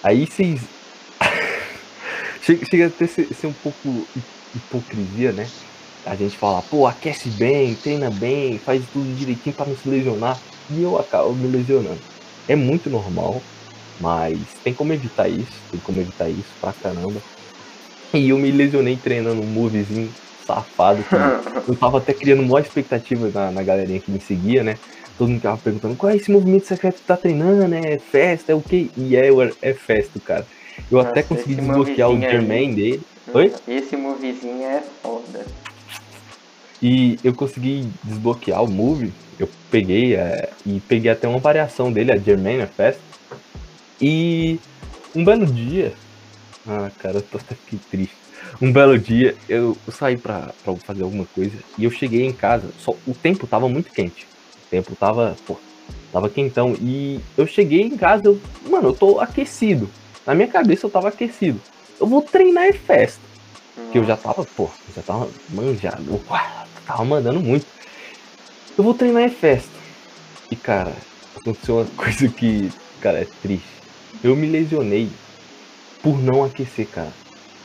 Aí 0.04 0.28
vocês. 0.28 0.62
chega, 2.44 2.66
chega 2.66 2.88
a 2.88 2.90
ter 2.92 3.08
ser 3.08 3.48
um 3.48 3.54
pouco 3.54 4.08
hipocrisia, 4.56 5.32
né? 5.32 5.48
A 6.06 6.16
gente 6.16 6.38
fala, 6.38 6.62
pô, 6.62 6.86
aquece 6.86 7.30
bem, 7.30 7.76
treina 7.76 8.10
bem, 8.10 8.58
faz 8.58 8.84
tudo 8.92 9.16
direitinho 9.16 9.56
para 9.56 9.68
não 9.68 9.78
se 9.78 9.88
lesionar. 9.88 10.38
E 10.70 10.82
eu 10.82 11.00
acabo 11.00 11.34
me 11.34 11.48
lesionando. 11.48 12.00
É 12.48 12.56
muito 12.56 12.90
normal, 12.90 13.42
mas 14.00 14.38
tem 14.64 14.74
como 14.74 14.92
evitar 14.92 15.30
isso, 15.30 15.52
tem 15.72 15.80
como 15.80 16.00
evitar 16.02 16.30
isso 16.30 16.50
pra 16.60 16.74
caramba. 16.74 17.22
E 18.14 18.30
eu 18.30 18.38
me 18.38 18.52
lesionei 18.52 18.98
treinando 18.98 19.42
um 19.42 19.46
movezinho 19.46 20.10
safado. 20.46 21.04
Que 21.04 21.16
eu 21.72 21.76
tava 21.76 21.98
até 22.00 22.14
criando 22.14 22.44
maior 22.44 22.62
expectativa 22.62 23.30
na, 23.34 23.52
na 23.52 23.64
galerinha 23.64 24.00
que 24.00 24.12
me 24.12 24.20
seguia, 24.20 24.64
né? 24.64 24.76
Todo 25.18 25.30
mundo 25.30 25.42
tava 25.42 25.58
perguntando 25.58 25.96
qual 25.96 26.12
é 26.12 26.16
esse 26.16 26.32
movimento 26.32 26.66
secreto 26.66 26.96
que 26.96 27.08
tá 27.08 27.16
treinando, 27.16 27.74
é 27.74 27.98
festa, 28.00 28.52
é 28.52 28.56
o 28.56 28.62
quê? 28.62 28.90
E 28.98 29.16
é, 29.16 29.30
é 29.62 29.74
festa, 29.74 30.20
cara. 30.20 30.46
Eu 30.92 30.98
Nossa, 30.98 31.10
até 31.10 31.24
consegui 31.24 31.56
desbloquear 31.56 32.10
o 32.10 32.20
Germain 32.20 32.74
dele. 32.74 33.02
Oi? 33.34 33.54
Esse 33.68 33.96
movezinho 33.96 34.64
é 34.64 34.84
foda. 35.02 35.46
E 36.84 37.18
eu 37.24 37.34
consegui 37.34 37.90
desbloquear 38.04 38.62
o 38.62 38.70
move. 38.70 39.14
Eu 39.40 39.50
peguei 39.72 40.18
é, 40.18 40.50
e 40.66 40.82
peguei 40.82 41.10
até 41.10 41.30
uma 41.30 41.40
variação 41.40 41.90
dele, 41.90 42.12
a 42.12 42.18
Germain 42.18 42.68
Fest. 42.68 43.00
E 44.02 44.60
um 45.16 45.24
belo 45.24 45.46
dia. 45.46 45.94
Ah, 46.68 46.92
cara, 47.00 47.20
eu 47.20 47.22
tô 47.22 47.38
até 47.38 47.56
aqui 47.56 47.78
triste. 47.90 48.14
Um 48.62 48.72
belo 48.72 49.00
dia 49.00 49.34
eu, 49.48 49.78
saí 49.94 50.18
pra, 50.18 50.54
pra 50.62 50.76
fazer 50.76 51.04
alguma 51.04 51.26
coisa 51.34 51.58
e 51.78 51.86
eu 51.86 51.92
cheguei 51.92 52.26
em 52.26 52.34
casa. 52.34 52.70
Só, 52.78 52.94
o 53.08 53.14
tempo 53.14 53.48
tava 53.48 53.70
muito 53.70 53.90
quente. 53.90 54.28
O 54.66 54.70
tempo 54.70 54.94
tava, 54.94 55.38
pô, 55.48 55.58
tava 56.12 56.30
quentão. 56.30 56.76
E 56.82 57.22
eu 57.38 57.48
cheguei 57.48 57.80
em 57.80 57.96
casa, 57.96 58.24
eu, 58.26 58.42
mano, 58.70 58.90
eu 58.90 58.94
tô 58.94 59.22
aquecido. 59.22 59.90
Na 60.28 60.36
minha 60.36 60.50
cabeça 60.50 60.86
eu 60.86 60.90
tava 60.90 61.08
aquecido. 61.08 61.62
Eu 61.98 62.08
vou 62.08 62.22
treinar 62.22 62.74
festa. 62.74 63.22
Que 63.92 64.00
eu 64.00 64.04
já 64.04 64.18
tava, 64.18 64.44
pô, 64.44 64.70
já 64.94 65.02
tava 65.02 65.30
manjado. 65.50 66.22
Uau, 66.30 66.63
tava 66.86 67.04
mandando 67.06 67.40
muito. 67.40 67.66
Eu 68.78 68.84
vou 68.84 68.94
treinar 68.94 69.24
em 69.24 69.30
festa. 69.30 69.72
E 70.50 70.56
cara, 70.56 70.94
aconteceu 71.36 71.78
uma 71.78 71.86
coisa 71.96 72.28
que, 72.28 72.72
cara, 73.02 73.20
é 73.20 73.28
triste. 73.42 73.68
Eu 74.24 74.36
me 74.36 74.48
lesionei 74.48 75.10
por 76.02 76.22
não 76.22 76.44
aquecer, 76.44 76.88
cara. 76.88 77.12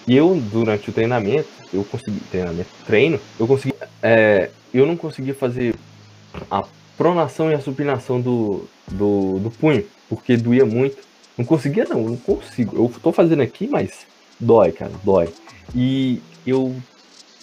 E 0.07 0.17
eu, 0.17 0.41
durante 0.51 0.89
o 0.89 0.93
treinamento, 0.93 1.49
eu 1.73 1.85
consegui, 1.85 2.21
treinamento, 2.31 2.71
treino, 2.87 3.21
eu 3.39 3.47
consegui, 3.47 3.75
é, 4.03 4.51
eu 4.73 4.87
não 4.87 4.97
conseguia 4.97 5.35
fazer 5.35 5.75
a 6.51 6.65
pronação 6.97 7.51
e 7.51 7.55
a 7.55 7.61
supinação 7.61 8.21
do, 8.21 8.67
do, 8.91 9.39
do 9.39 9.51
punho, 9.51 9.85
porque 10.09 10.37
doía 10.37 10.65
muito. 10.65 10.97
Não 11.37 11.45
conseguia 11.45 11.85
não, 11.85 12.03
não 12.03 12.17
consigo. 12.17 12.77
Eu 12.77 12.93
tô 13.01 13.13
fazendo 13.13 13.43
aqui, 13.43 13.69
mas 13.69 14.07
dói, 14.41 14.73
cara, 14.73 14.93
dói. 15.05 15.29
E 15.75 16.21
eu 16.47 16.75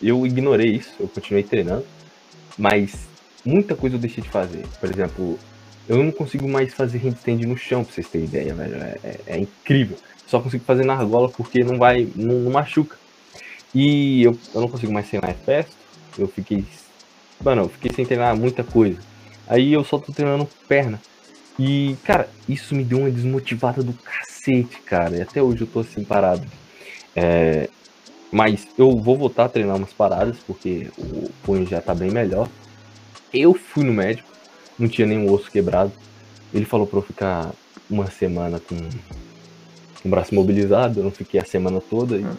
eu 0.08 0.26
ignorei 0.26 0.72
isso, 0.72 0.94
eu 1.00 1.08
continuei 1.08 1.44
treinando, 1.44 1.86
mas 2.58 3.08
muita 3.46 3.76
coisa 3.76 3.96
eu 3.96 4.00
deixei 4.00 4.24
de 4.24 4.30
fazer. 4.30 4.65
Por 4.80 4.89
exemplo, 4.89 5.39
eu 5.88 6.04
não 6.04 6.12
consigo 6.12 6.48
mais 6.48 6.74
fazer 6.74 6.98
handstand 6.98 7.46
no 7.46 7.58
chão, 7.58 7.84
pra 7.84 7.94
vocês 7.94 8.08
terem 8.08 8.28
ideia, 8.28 8.54
velho. 8.54 8.76
É, 8.76 8.98
é, 9.04 9.20
é 9.28 9.38
incrível. 9.38 9.98
Só 10.28 10.39
consigo 10.39 10.63
fazer 10.65 10.86
na 10.86 10.96
argola 10.96 11.30
porque 11.30 11.63
não 11.63 11.78
vai, 11.78 12.08
não, 12.15 12.39
não 12.39 12.52
machuca. 12.52 12.98
E 13.74 14.24
eu, 14.24 14.38
eu 14.54 14.62
não 14.62 14.68
consigo 14.68 14.91
mais 14.91 15.08
treinar 15.08 15.36
festa. 15.46 15.72
Eu 16.18 16.28
fiquei, 16.28 16.63
mano, 17.44 17.63
eu 17.63 17.70
fiquei 17.70 17.91
sem 17.94 18.06
treinar 18.06 18.36
muita 18.36 18.63
coisa. 18.63 19.00
Aí 19.48 19.74
eu 19.74 19.84
só 19.84 20.00
tô 20.00 20.12
treinando 20.12 20.48
perna. 20.68 21.00
E, 21.60 21.96
cara, 22.04 22.30
isso 22.50 22.74
me 22.74 22.84
deu 22.84 23.00
uma 23.00 23.12
desmotivada 23.12 23.84
do 23.84 23.94
cacete, 23.94 24.79
cara. 24.82 25.17
E 25.17 25.21
até 25.21 25.42
hoje 25.42 25.62
eu 25.62 25.67
tô 25.67 25.82
assim 25.82 26.04
parado. 26.04 26.46
É, 27.15 27.69
mas 28.36 28.67
eu 28.77 28.92
vou 28.98 29.17
voltar 29.17 29.46
a 29.46 29.50
treinar 29.50 29.77
umas 29.77 29.94
paradas, 29.94 30.36
porque 30.46 30.90
o 30.98 31.29
punho 31.42 31.65
já 31.65 31.79
tá 31.79 31.96
bem 31.96 32.12
melhor. 32.12 32.50
Eu 33.33 33.54
fui 33.54 33.86
no 33.86 33.94
médico, 33.94 34.27
não 34.77 34.90
tinha 34.90 35.08
nenhum 35.08 35.31
osso 35.31 35.50
quebrado. 35.50 35.94
Ele 36.54 36.65
falou 36.65 36.86
pra 36.86 37.00
eu 37.00 37.02
ficar 37.02 37.54
uma 37.90 38.12
semana 38.12 38.60
com, 38.60 38.75
o 40.04 40.10
braço 40.10 40.36
mobilizado, 40.36 41.00
eu 41.00 41.06
não 41.06 41.12
fiquei 41.12 41.40
a 41.40 41.46
semana 41.46 41.79
toda. 41.79 42.15
Uhum. 42.17 42.36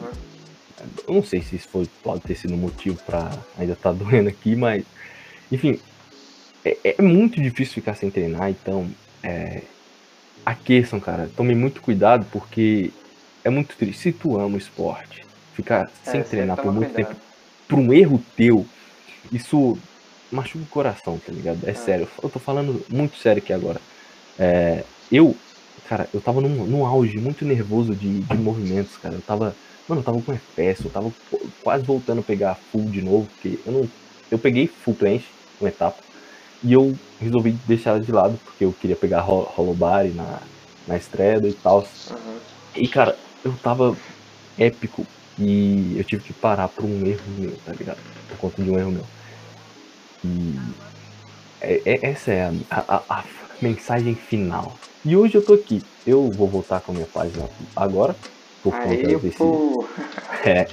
Eu 1.08 1.14
não 1.14 1.22
sei 1.22 1.40
se 1.40 1.56
isso 1.56 1.68
foi, 1.68 1.88
pode 2.02 2.20
ter 2.20 2.34
sido 2.34 2.54
motivo 2.58 2.98
para 3.06 3.30
ainda 3.58 3.74
tá 3.74 3.90
doendo 3.96 4.28
aqui, 4.28 4.54
mas 4.54 4.84
enfim, 5.50 5.80
é, 6.62 6.76
é, 6.98 7.02
muito 7.02 7.40
difícil 7.40 7.72
ficar 7.72 7.94
sem 7.94 8.10
treinar, 8.10 8.50
então 8.50 8.86
é, 9.22 9.62
aqueçam, 10.44 11.00
cara. 11.00 11.30
Tome 11.34 11.54
muito 11.54 11.80
cuidado 11.80 12.26
porque 12.30 12.90
é 13.42 13.48
muito 13.48 13.74
triste. 13.78 14.02
Se 14.02 14.12
tu 14.12 14.38
ama 14.38 14.56
o 14.56 14.58
esporte, 14.58 15.25
ficar 15.56 15.90
é, 16.06 16.10
sem 16.10 16.22
treinar 16.22 16.56
por 16.56 16.72
muito 16.72 16.92
cuidado. 16.92 17.14
tempo 17.14 17.26
por 17.66 17.78
um 17.78 17.92
erro 17.92 18.22
teu, 18.36 18.64
isso 19.32 19.76
machuca 20.30 20.64
o 20.64 20.68
coração, 20.68 21.18
tá 21.18 21.32
ligado? 21.32 21.66
É, 21.66 21.70
é. 21.70 21.74
sério, 21.74 22.08
eu 22.22 22.28
tô 22.28 22.38
falando 22.38 22.84
muito 22.88 23.16
sério 23.16 23.42
aqui 23.42 23.52
agora. 23.52 23.80
É, 24.38 24.84
eu 25.10 25.34
cara, 25.88 26.08
eu 26.12 26.20
tava 26.20 26.40
num, 26.40 26.66
num 26.66 26.84
auge 26.84 27.18
muito 27.18 27.44
nervoso 27.44 27.94
de, 27.94 28.20
de 28.20 28.36
movimentos, 28.36 28.96
cara. 28.98 29.14
Eu 29.14 29.20
tava, 29.20 29.56
mano, 29.88 30.00
eu 30.00 30.04
tava 30.04 30.20
com 30.20 30.32
FPS, 30.32 30.84
eu 30.84 30.90
tava 30.90 31.12
quase 31.62 31.84
voltando 31.84 32.20
a 32.20 32.22
pegar 32.22 32.58
full 32.70 32.84
de 32.90 33.00
novo, 33.00 33.26
porque 33.26 33.58
eu 33.64 33.72
não, 33.72 33.88
eu 34.30 34.38
peguei 34.38 34.66
full 34.66 34.94
planche, 34.94 35.26
uma 35.60 35.68
etapa, 35.68 36.02
e 36.62 36.72
eu 36.72 36.96
resolvi 37.20 37.52
deixar 37.66 37.90
ela 37.90 38.00
de 38.00 38.12
lado, 38.12 38.38
porque 38.44 38.64
eu 38.64 38.72
queria 38.72 38.96
pegar 38.96 39.24
Holobari 39.28 40.10
na, 40.10 40.40
na 40.86 40.96
estreia 40.96 41.40
e 41.46 41.52
tal. 41.52 41.86
Uhum. 42.10 42.38
E, 42.74 42.88
cara, 42.88 43.16
eu 43.44 43.54
tava 43.62 43.96
épico 44.58 45.06
e 45.38 45.94
eu 45.96 46.04
tive 46.04 46.22
que 46.22 46.32
parar 46.32 46.68
por 46.68 46.84
um 46.84 47.06
erro 47.06 47.22
meu, 47.38 47.52
tá 47.64 47.72
ligado? 47.72 47.98
Por 48.28 48.38
conta 48.38 48.62
de 48.62 48.70
um 48.70 48.78
erro 48.78 48.90
meu. 48.92 49.04
E 50.24 50.58
é, 51.60 51.82
é, 51.84 52.06
essa 52.10 52.32
é 52.32 52.52
a, 52.70 52.84
a, 52.88 53.02
a, 53.08 53.24
mensagem 53.60 54.14
final. 54.14 54.76
E 55.04 55.16
hoje 55.16 55.36
eu 55.36 55.44
tô 55.44 55.54
aqui. 55.54 55.82
Eu 56.06 56.30
vou 56.30 56.48
voltar 56.48 56.80
com 56.80 56.92
a 56.92 56.94
minha 56.94 57.06
página 57.06 57.48
agora. 57.74 58.16
Por 58.62 58.74
Aí, 58.74 59.02
conta 59.02 59.18
desse. 59.18 59.38
É, 60.44 60.68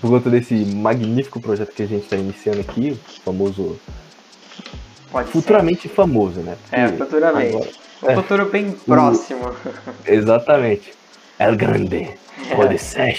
por 0.00 0.10
conta 0.10 0.30
desse 0.30 0.54
magnífico 0.54 1.40
projeto 1.40 1.72
que 1.74 1.82
a 1.82 1.86
gente 1.86 2.04
está 2.04 2.16
iniciando 2.16 2.60
aqui, 2.60 2.92
o 2.92 3.20
famoso. 3.22 3.78
Pode 5.10 5.30
futuramente 5.30 5.82
ser. 5.82 5.88
famoso, 5.88 6.40
né? 6.40 6.56
Porque 6.62 6.76
é, 6.76 6.88
futuramente. 6.88 7.56
Agora... 7.56 7.70
Um 8.02 8.14
futuro 8.14 8.48
bem 8.48 8.72
próximo. 8.72 9.52
Exatamente. 10.06 10.92
El 11.38 11.56
Grande. 11.56 11.96
É. 12.50 12.54
Pode 12.56 12.78
ser. 12.78 13.18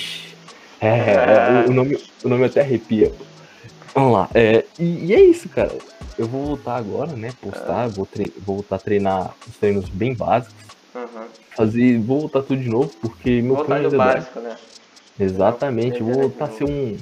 É, 0.82 0.88
é, 1.66 1.66
o, 1.68 1.74
nome, 1.74 2.00
o 2.24 2.30
nome 2.30 2.46
até 2.46 2.62
arrepia. 2.62 3.12
Vamos 3.94 4.14
lá. 4.14 4.30
É, 4.34 4.66
e, 4.78 5.06
e, 5.06 5.14
é 5.14 5.22
isso, 5.22 5.50
cara. 5.50 5.76
Eu 6.18 6.28
vou 6.28 6.46
voltar 6.46 6.76
agora, 6.76 7.14
né? 7.14 7.32
Postar, 7.42 7.88
vou, 7.88 8.06
tre 8.06 8.32
vou 8.46 8.58
voltar 8.58 8.76
a 8.76 8.80
treinar 8.80 9.34
os 9.48 9.58
treinos 9.58 9.90
bem 9.90 10.14
básicos. 10.14 10.56
Uhum. 10.94 11.26
Fazer, 11.56 12.00
vou 12.00 12.22
voltar 12.22 12.42
tudo 12.44 12.62
de 12.62 12.70
novo, 12.70 12.92
porque 13.02 13.42
meu 13.42 13.56
voltar 13.56 13.80
plano 13.80 13.94
é 13.94 13.98
básico, 13.98 14.40
né? 14.40 14.56
Exatamente, 15.20 16.02
vou 16.02 16.14
voltar 16.14 16.46
a 16.46 16.52
ser 16.52 16.64
um. 16.64 16.98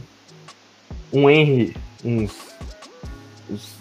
Um 1.13 1.29
Henry, 1.29 1.75
uns. 2.03 2.35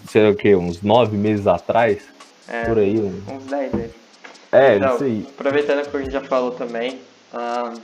sei 0.08 0.22
lá 0.22 0.30
o 0.30 0.34
que, 0.34 0.54
uns 0.54 0.82
nove 0.82 1.16
meses 1.16 1.46
atrás. 1.46 2.02
É, 2.48 2.64
por 2.64 2.78
aí. 2.78 2.98
Um... 2.98 3.22
Uns 3.34 3.44
dez 3.46 3.72
meses. 3.72 3.94
É, 4.52 4.76
então, 4.76 4.94
isso 4.94 5.04
aí. 5.04 5.26
Aproveitando 5.28 5.90
que 5.90 5.96
a 5.96 6.00
gente 6.00 6.12
já 6.12 6.20
falou 6.20 6.52
também. 6.52 7.00
Uh, 7.32 7.78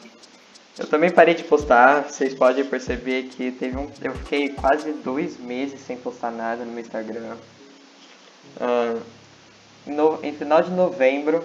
eu 0.79 0.87
também 0.87 1.11
parei 1.11 1.35
de 1.35 1.45
postar, 1.45 2.05
vocês 2.05 2.35
podem 2.35 2.65
perceber 2.65 3.25
que 3.25 3.51
teve 3.53 3.77
um, 3.77 3.91
eu 4.01 4.15
fiquei 4.15 4.49
quase 4.49 4.93
dois 4.93 5.39
meses 5.39 5.81
sem 5.81 5.97
postar 5.97 6.31
nada 6.31 6.65
no 6.65 6.73
meu 6.73 6.81
Instagram. 6.81 7.37
Uh, 8.57 9.01
no, 9.87 10.19
em 10.23 10.33
final 10.33 10.63
de 10.63 10.71
novembro, 10.71 11.45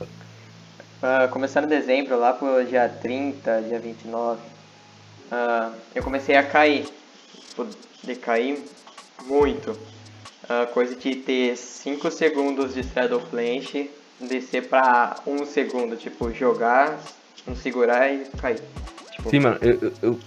uh, 0.00 1.28
começando 1.30 1.66
dezembro, 1.66 2.18
lá 2.18 2.32
pro 2.32 2.64
dia 2.64 2.88
30, 2.88 3.62
dia 3.62 3.78
29, 3.78 4.40
uh, 4.40 5.72
eu 5.94 6.02
comecei 6.02 6.34
a 6.36 6.42
cair. 6.42 6.88
Tipo, 7.48 7.66
decair 8.02 8.58
muito. 9.24 9.70
Uh, 9.70 10.66
coisa 10.72 10.96
de 10.96 11.14
ter 11.14 11.56
5 11.56 12.10
segundos 12.10 12.74
de 12.74 12.80
straddle 12.80 13.20
planche, 13.20 13.88
descer 14.18 14.68
pra 14.68 15.16
1 15.24 15.32
um 15.32 15.46
segundo, 15.46 15.96
tipo, 15.96 16.32
jogar, 16.32 16.98
não 17.50 17.56
segurar 17.56 18.08
e 18.12 18.24
cair. 18.40 18.60
Tipo, 19.12 19.30
Sim, 19.30 19.40
mano, 19.40 19.58
eu, 19.60 19.78
eu, 19.80 19.92
eu, 20.02 20.20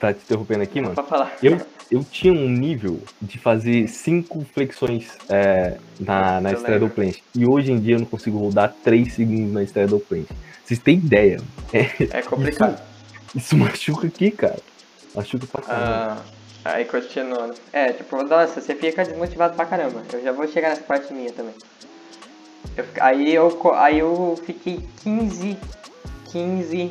Tá 0.00 0.14
te 0.14 0.22
interrompendo 0.22 0.62
aqui, 0.62 0.80
mano. 0.80 0.94
Pra 0.94 1.04
falar. 1.04 1.36
Eu, 1.42 1.60
eu 1.90 2.02
tinha 2.02 2.32
um 2.32 2.48
nível 2.48 3.02
de 3.20 3.38
fazer 3.38 3.86
cinco 3.86 4.46
flexões 4.54 5.18
é, 5.28 5.76
na, 6.00 6.40
na 6.40 6.52
Straddle 6.54 6.88
Planche. 6.88 7.22
E 7.36 7.46
hoje 7.46 7.70
em 7.70 7.78
dia 7.78 7.96
eu 7.96 7.98
não 7.98 8.06
consigo 8.06 8.38
rodar 8.38 8.74
3 8.82 9.12
segundos 9.12 9.52
na 9.52 9.62
Straddle 9.62 10.00
Planche. 10.00 10.32
Vocês 10.64 10.80
têm 10.80 10.96
ideia? 10.96 11.38
É, 11.72 12.18
é 12.18 12.22
complicado. 12.22 12.82
Isso, 13.32 13.54
isso, 13.54 13.56
machuca 13.56 14.08
aqui, 14.08 14.32
cara. 14.32 14.58
Machuca 15.14 15.46
pra 15.46 15.62
caramba. 15.62 16.24
Ah, 16.64 16.72
aí 16.72 16.84
continuando. 16.84 17.54
É, 17.72 17.92
tipo, 17.92 18.20
nossa, 18.24 18.60
você 18.60 18.74
fica 18.74 19.04
desmotivado 19.04 19.54
pra 19.54 19.66
caramba. 19.66 20.02
Eu 20.12 20.20
já 20.20 20.32
vou 20.32 20.48
chegar 20.48 20.70
nessa 20.70 20.82
parte 20.82 21.12
minha 21.12 21.30
também. 21.30 21.54
Eu, 22.76 22.84
aí, 23.00 23.32
eu, 23.32 23.74
aí 23.74 23.98
eu 24.00 24.36
fiquei 24.44 24.80
15, 25.04 25.56
15 26.30 26.90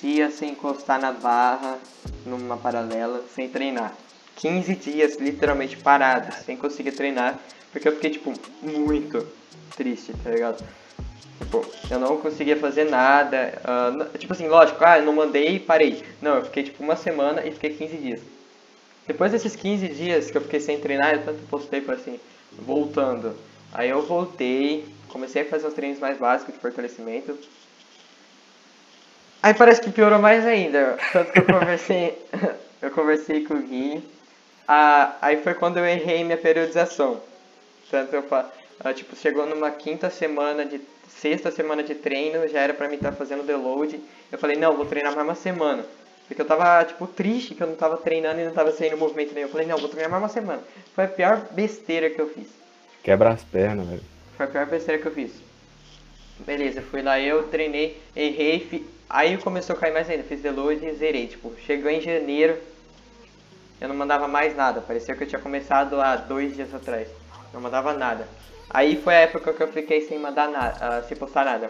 dias 0.00 0.34
sem 0.34 0.50
encostar 0.50 1.00
na 1.00 1.12
barra, 1.12 1.78
numa 2.26 2.56
paralela, 2.56 3.22
sem 3.34 3.48
treinar. 3.48 3.94
15 4.36 4.74
dias 4.76 5.16
literalmente 5.16 5.76
parados, 5.76 6.36
sem 6.36 6.56
conseguir 6.56 6.92
treinar, 6.92 7.38
porque 7.72 7.88
eu 7.88 7.92
fiquei, 7.92 8.10
tipo, 8.10 8.32
muito 8.62 9.26
triste, 9.76 10.12
tá 10.24 10.30
ligado? 10.30 10.64
Tipo, 11.38 11.64
eu 11.90 11.98
não 11.98 12.16
conseguia 12.18 12.56
fazer 12.56 12.84
nada. 12.84 13.60
Uh, 13.64 14.18
tipo 14.18 14.32
assim, 14.32 14.48
lógico, 14.48 14.82
ah, 14.84 14.98
eu 14.98 15.04
não 15.04 15.12
mandei 15.12 15.56
e 15.56 15.60
parei. 15.60 16.02
Não, 16.20 16.36
eu 16.36 16.44
fiquei 16.44 16.64
tipo 16.64 16.82
uma 16.82 16.96
semana 16.96 17.46
e 17.46 17.52
fiquei 17.52 17.70
15 17.74 17.96
dias. 17.96 18.20
Depois 19.06 19.32
desses 19.32 19.56
15 19.56 19.88
dias 19.88 20.30
que 20.30 20.36
eu 20.36 20.42
fiquei 20.42 20.60
sem 20.60 20.78
treinar, 20.78 21.14
eu 21.14 21.24
tanto 21.24 21.42
postei 21.48 21.80
para 21.80 21.94
assim, 21.94 22.20
voltando. 22.58 23.34
Aí 23.72 23.88
eu 23.88 24.02
voltei, 24.02 24.84
comecei 25.08 25.42
a 25.42 25.44
fazer 25.44 25.66
os 25.66 25.74
treinos 25.74 25.98
mais 25.98 26.18
básicos 26.18 26.54
de 26.54 26.60
fortalecimento. 26.60 27.36
Aí 29.42 29.54
parece 29.54 29.80
que 29.80 29.90
piorou 29.90 30.18
mais 30.18 30.44
ainda. 30.46 30.98
Tanto 31.12 31.32
que 31.32 31.38
eu 31.38 31.44
conversei, 31.46 32.26
eu 32.82 32.90
conversei 32.90 33.44
com 33.44 33.54
o 33.54 33.62
Gui. 33.62 34.02
Ah, 34.68 35.16
aí 35.22 35.38
foi 35.38 35.54
quando 35.54 35.78
eu 35.78 35.86
errei 35.86 36.22
minha 36.24 36.36
periodização. 36.36 37.20
Tanto 37.90 38.14
eu 38.14 38.22
ah, 38.82 38.94
tipo, 38.94 39.14
chegou 39.14 39.46
numa 39.46 39.70
quinta 39.70 40.08
semana 40.08 40.64
de 40.64 40.80
sexta 41.08 41.50
semana 41.50 41.82
de 41.82 41.94
treino, 41.94 42.48
já 42.48 42.60
era 42.60 42.72
para 42.72 42.88
mim 42.88 42.94
estar 42.94 43.10
tá 43.10 43.16
fazendo 43.16 43.42
deload. 43.42 44.00
Eu 44.32 44.38
falei, 44.38 44.56
não, 44.56 44.76
vou 44.76 44.86
treinar 44.86 45.14
mais 45.14 45.26
uma 45.26 45.34
semana. 45.34 45.84
Porque 46.26 46.40
eu 46.40 46.46
tava, 46.46 46.84
tipo, 46.84 47.06
triste 47.06 47.54
que 47.54 47.62
eu 47.62 47.66
não 47.66 47.74
tava 47.74 47.96
treinando 47.96 48.40
e 48.40 48.44
não 48.44 48.52
tava 48.52 48.72
saindo 48.72 48.96
movimento 48.96 49.34
nenhum. 49.34 49.48
Eu 49.48 49.52
falei, 49.52 49.66
não, 49.66 49.76
vou 49.76 49.88
treinar 49.88 50.10
mais 50.10 50.22
uma 50.22 50.28
semana. 50.28 50.62
Foi 50.94 51.04
a 51.04 51.08
pior 51.08 51.46
besteira 51.50 52.08
que 52.08 52.20
eu 52.20 52.28
fiz. 52.28 52.46
Quebra 53.02 53.30
as 53.30 53.42
pernas, 53.42 53.86
velho. 53.86 54.02
Foi 54.36 54.46
a 54.46 54.48
pior 54.48 54.66
besteira 54.66 55.00
que 55.00 55.08
eu 55.08 55.12
fiz. 55.12 55.32
Beleza, 56.38 56.80
fui 56.80 57.02
lá 57.02 57.20
eu, 57.20 57.42
treinei, 57.48 58.00
errei, 58.16 58.60
fi... 58.60 58.86
aí 59.10 59.36
começou 59.36 59.76
a 59.76 59.78
cair 59.78 59.92
mais 59.92 60.08
ainda, 60.08 60.22
fiz 60.22 60.40
deload 60.40 60.84
e 60.86 60.94
zerei. 60.94 61.26
Tipo, 61.26 61.52
chegou 61.66 61.90
em 61.90 62.00
janeiro, 62.00 62.56
eu 63.80 63.88
não 63.88 63.94
mandava 63.96 64.26
mais 64.26 64.56
nada, 64.56 64.80
parecia 64.80 65.14
que 65.14 65.24
eu 65.24 65.28
tinha 65.28 65.40
começado 65.40 66.00
há 66.00 66.16
dois 66.16 66.54
dias 66.54 66.72
atrás. 66.74 67.08
Não 67.52 67.60
mandava 67.60 67.92
nada. 67.92 68.26
Aí 68.70 68.96
foi 68.96 69.14
a 69.14 69.20
época 69.20 69.52
que 69.52 69.62
eu 69.62 69.68
fiquei 69.68 70.00
sem 70.02 70.18
mandar 70.18 70.48
nada, 70.48 71.00
uh, 71.00 71.08
sem 71.08 71.16
postar 71.16 71.44
nada. 71.44 71.68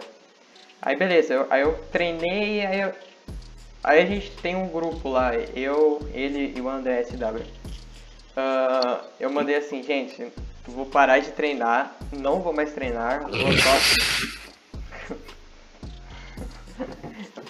Aí 0.81 0.95
beleza, 0.95 1.33
eu, 1.33 1.47
aí 1.49 1.61
eu 1.61 1.77
treinei, 1.91 2.65
aí 2.65 2.81
eu, 2.81 2.93
Aí 3.83 3.99
a 3.99 4.05
gente 4.05 4.29
tem 4.43 4.55
um 4.55 4.67
grupo 4.67 5.09
lá, 5.09 5.33
eu, 5.35 5.99
ele 6.13 6.53
e 6.55 6.61
o 6.61 6.69
André 6.69 7.03
SW. 7.03 7.37
Uh, 7.37 7.43
ah, 8.37 9.01
eu 9.19 9.31
mandei 9.31 9.55
assim, 9.55 9.81
gente, 9.81 10.31
vou 10.67 10.85
parar 10.85 11.17
de 11.17 11.31
treinar, 11.31 11.95
não 12.11 12.41
vou 12.41 12.53
mais 12.53 12.73
treinar, 12.73 13.21
vou 13.21 13.51
só... 13.57 14.40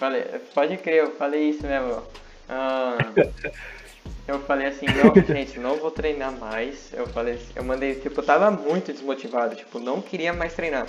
falei, 0.01 0.23
pode 0.55 0.77
crer, 0.77 1.03
eu 1.03 1.11
falei 1.11 1.49
isso 1.51 1.65
mesmo. 1.65 2.01
Uh, 2.49 3.53
eu 4.27 4.39
falei 4.39 4.67
assim, 4.67 4.87
não, 4.87 5.13
gente, 5.23 5.59
não 5.59 5.75
vou 5.75 5.91
treinar 5.91 6.31
mais. 6.31 6.91
Eu 6.91 7.05
falei 7.07 7.35
assim, 7.35 7.51
eu 7.55 7.63
mandei, 7.63 7.93
tipo, 7.93 8.19
eu 8.19 8.25
tava 8.25 8.49
muito 8.49 8.91
desmotivado, 8.91 9.55
tipo, 9.55 9.79
não 9.79 10.01
queria 10.01 10.33
mais 10.33 10.55
treinar. 10.55 10.87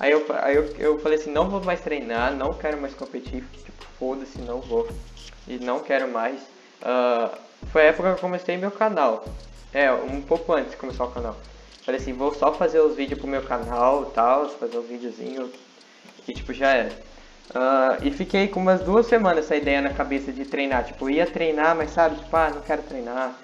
Aí 0.00 0.10
eu, 0.10 0.26
aí 0.30 0.56
eu, 0.56 0.64
eu 0.76 0.98
falei 0.98 1.18
assim, 1.18 1.30
não 1.30 1.48
vou 1.48 1.62
mais 1.62 1.80
treinar, 1.80 2.34
não 2.34 2.52
quero 2.52 2.80
mais 2.80 2.94
competir, 2.94 3.44
tipo, 3.64 3.84
foda-se, 3.96 4.40
não 4.40 4.60
vou. 4.60 4.88
E 5.46 5.58
não 5.58 5.78
quero 5.78 6.08
mais. 6.08 6.40
Uh, 6.82 7.36
foi 7.72 7.82
a 7.82 7.84
época 7.86 8.10
que 8.10 8.18
eu 8.18 8.20
comecei 8.20 8.56
meu 8.56 8.72
canal. 8.72 9.24
É, 9.72 9.92
um 9.92 10.20
pouco 10.20 10.52
antes 10.52 10.72
de 10.72 10.76
começar 10.76 11.04
o 11.04 11.10
canal. 11.12 11.36
Falei 11.84 12.00
assim, 12.00 12.12
vou 12.12 12.34
só 12.34 12.52
fazer 12.52 12.80
os 12.80 12.96
vídeos 12.96 13.20
pro 13.20 13.28
meu 13.28 13.42
canal 13.42 14.02
e 14.02 14.14
tal, 14.14 14.48
fazer 14.48 14.78
uns 14.78 14.88
videozinhos. 14.88 15.50
E 16.26 16.34
tipo, 16.34 16.52
já 16.52 16.72
era. 16.74 17.08
Uh, 17.50 18.06
e 18.06 18.10
fiquei 18.10 18.46
com 18.48 18.60
umas 18.60 18.80
duas 18.82 19.06
semanas 19.06 19.46
essa 19.46 19.56
ideia 19.56 19.80
na 19.80 19.90
cabeça 19.90 20.30
de 20.32 20.44
treinar. 20.44 20.84
Tipo, 20.84 21.08
ia 21.08 21.26
treinar, 21.26 21.74
mas 21.74 21.90
sabe, 21.90 22.16
tipo, 22.16 22.36
ah, 22.36 22.50
não 22.54 22.60
quero 22.60 22.82
treinar. 22.82 23.34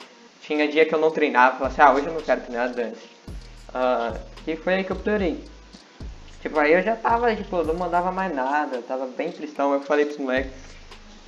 Tinha 0.43 0.69
dia 0.69 0.85
que 0.85 0.95
eu 0.95 0.99
não 0.99 1.11
treinava, 1.11 1.57
falava 1.57 1.73
assim, 1.73 1.83
ah, 1.83 1.93
hoje 1.93 2.07
eu 2.07 2.13
não 2.13 2.21
quero 2.21 2.43
treinar, 2.43 2.69
dane 2.71 2.93
uh, 2.93 4.19
E 4.47 4.57
foi 4.57 4.75
aí 4.75 4.85
que 4.85 4.93
eu 4.93 4.97
piorei. 4.97 5.43
Tipo, 6.43 6.59
aí 6.59 6.75
eu 6.75 6.83
já 6.83 6.95
tava, 6.95 7.35
tipo, 7.35 7.63
não 7.63 7.75
mandava 7.75 8.13
mais 8.13 8.35
nada, 8.35 8.83
tava 8.83 9.07
bem 9.07 9.33
tristão, 9.33 9.73
eu 9.73 9.81
falei 9.81 10.05
pros 10.05 10.19
moleques. 10.19 10.53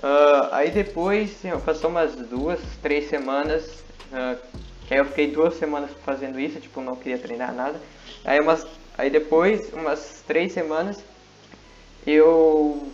Uh, 0.02 0.52
aí 0.52 0.70
depois, 0.70 1.30
assim, 1.30 1.58
passou 1.60 1.88
umas 1.88 2.14
duas, 2.14 2.60
três 2.82 3.08
semanas, 3.08 3.64
uh, 4.12 4.38
que 4.86 4.92
aí 4.92 5.00
eu 5.00 5.06
fiquei 5.06 5.28
duas 5.28 5.54
semanas 5.54 5.90
fazendo 6.04 6.38
isso, 6.38 6.60
tipo, 6.60 6.82
não 6.82 6.94
queria 6.94 7.16
treinar 7.16 7.54
nada. 7.54 7.80
Aí, 8.22 8.38
umas, 8.38 8.66
aí 8.98 9.08
depois, 9.08 9.72
umas 9.72 10.22
três 10.26 10.52
semanas, 10.52 11.02
eu 12.06 12.88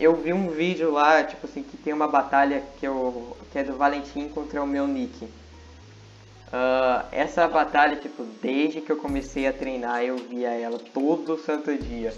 eu 0.00 0.16
vi 0.16 0.32
um 0.32 0.48
vídeo 0.48 0.90
lá, 0.90 1.22
tipo 1.22 1.46
assim, 1.46 1.62
que 1.62 1.76
tem 1.76 1.92
uma 1.92 2.08
batalha 2.08 2.62
que, 2.78 2.86
eu, 2.86 3.36
que 3.52 3.58
é 3.58 3.62
do 3.62 3.76
Valentim 3.76 4.28
contra 4.28 4.62
o 4.62 4.66
meu 4.66 4.86
Nick. 4.86 5.24
Uh, 5.24 7.04
essa 7.12 7.46
batalha, 7.46 7.96
tipo, 7.96 8.24
desde 8.42 8.80
que 8.80 8.90
eu 8.90 8.96
comecei 8.96 9.46
a 9.46 9.52
treinar, 9.52 10.02
eu 10.02 10.16
via 10.16 10.48
ela 10.50 10.78
todo 10.78 11.36
santo 11.38 11.76
dia. 11.76 12.14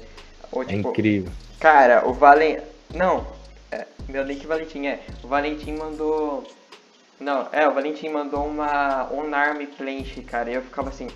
Ou, 0.52 0.62
É 0.62 0.66
tipo, 0.66 0.90
incrível. 0.90 1.32
Cara, 1.58 2.08
o 2.08 2.12
Valen. 2.12 2.60
Não, 2.94 3.26
é, 3.70 3.86
meu 4.08 4.22
link 4.22 4.46
Valentim 4.46 4.86
é. 4.86 5.00
O 5.22 5.26
Valentim 5.26 5.72
mandou. 5.72 6.44
Não, 7.18 7.48
é, 7.52 7.66
o 7.66 7.74
Valentim 7.74 8.08
mandou 8.08 8.46
uma 8.46 9.12
Onarm 9.12 9.66
Planche, 9.76 10.22
cara. 10.22 10.50
E 10.50 10.54
eu 10.54 10.62
ficava 10.62 10.88
assim, 10.88 11.08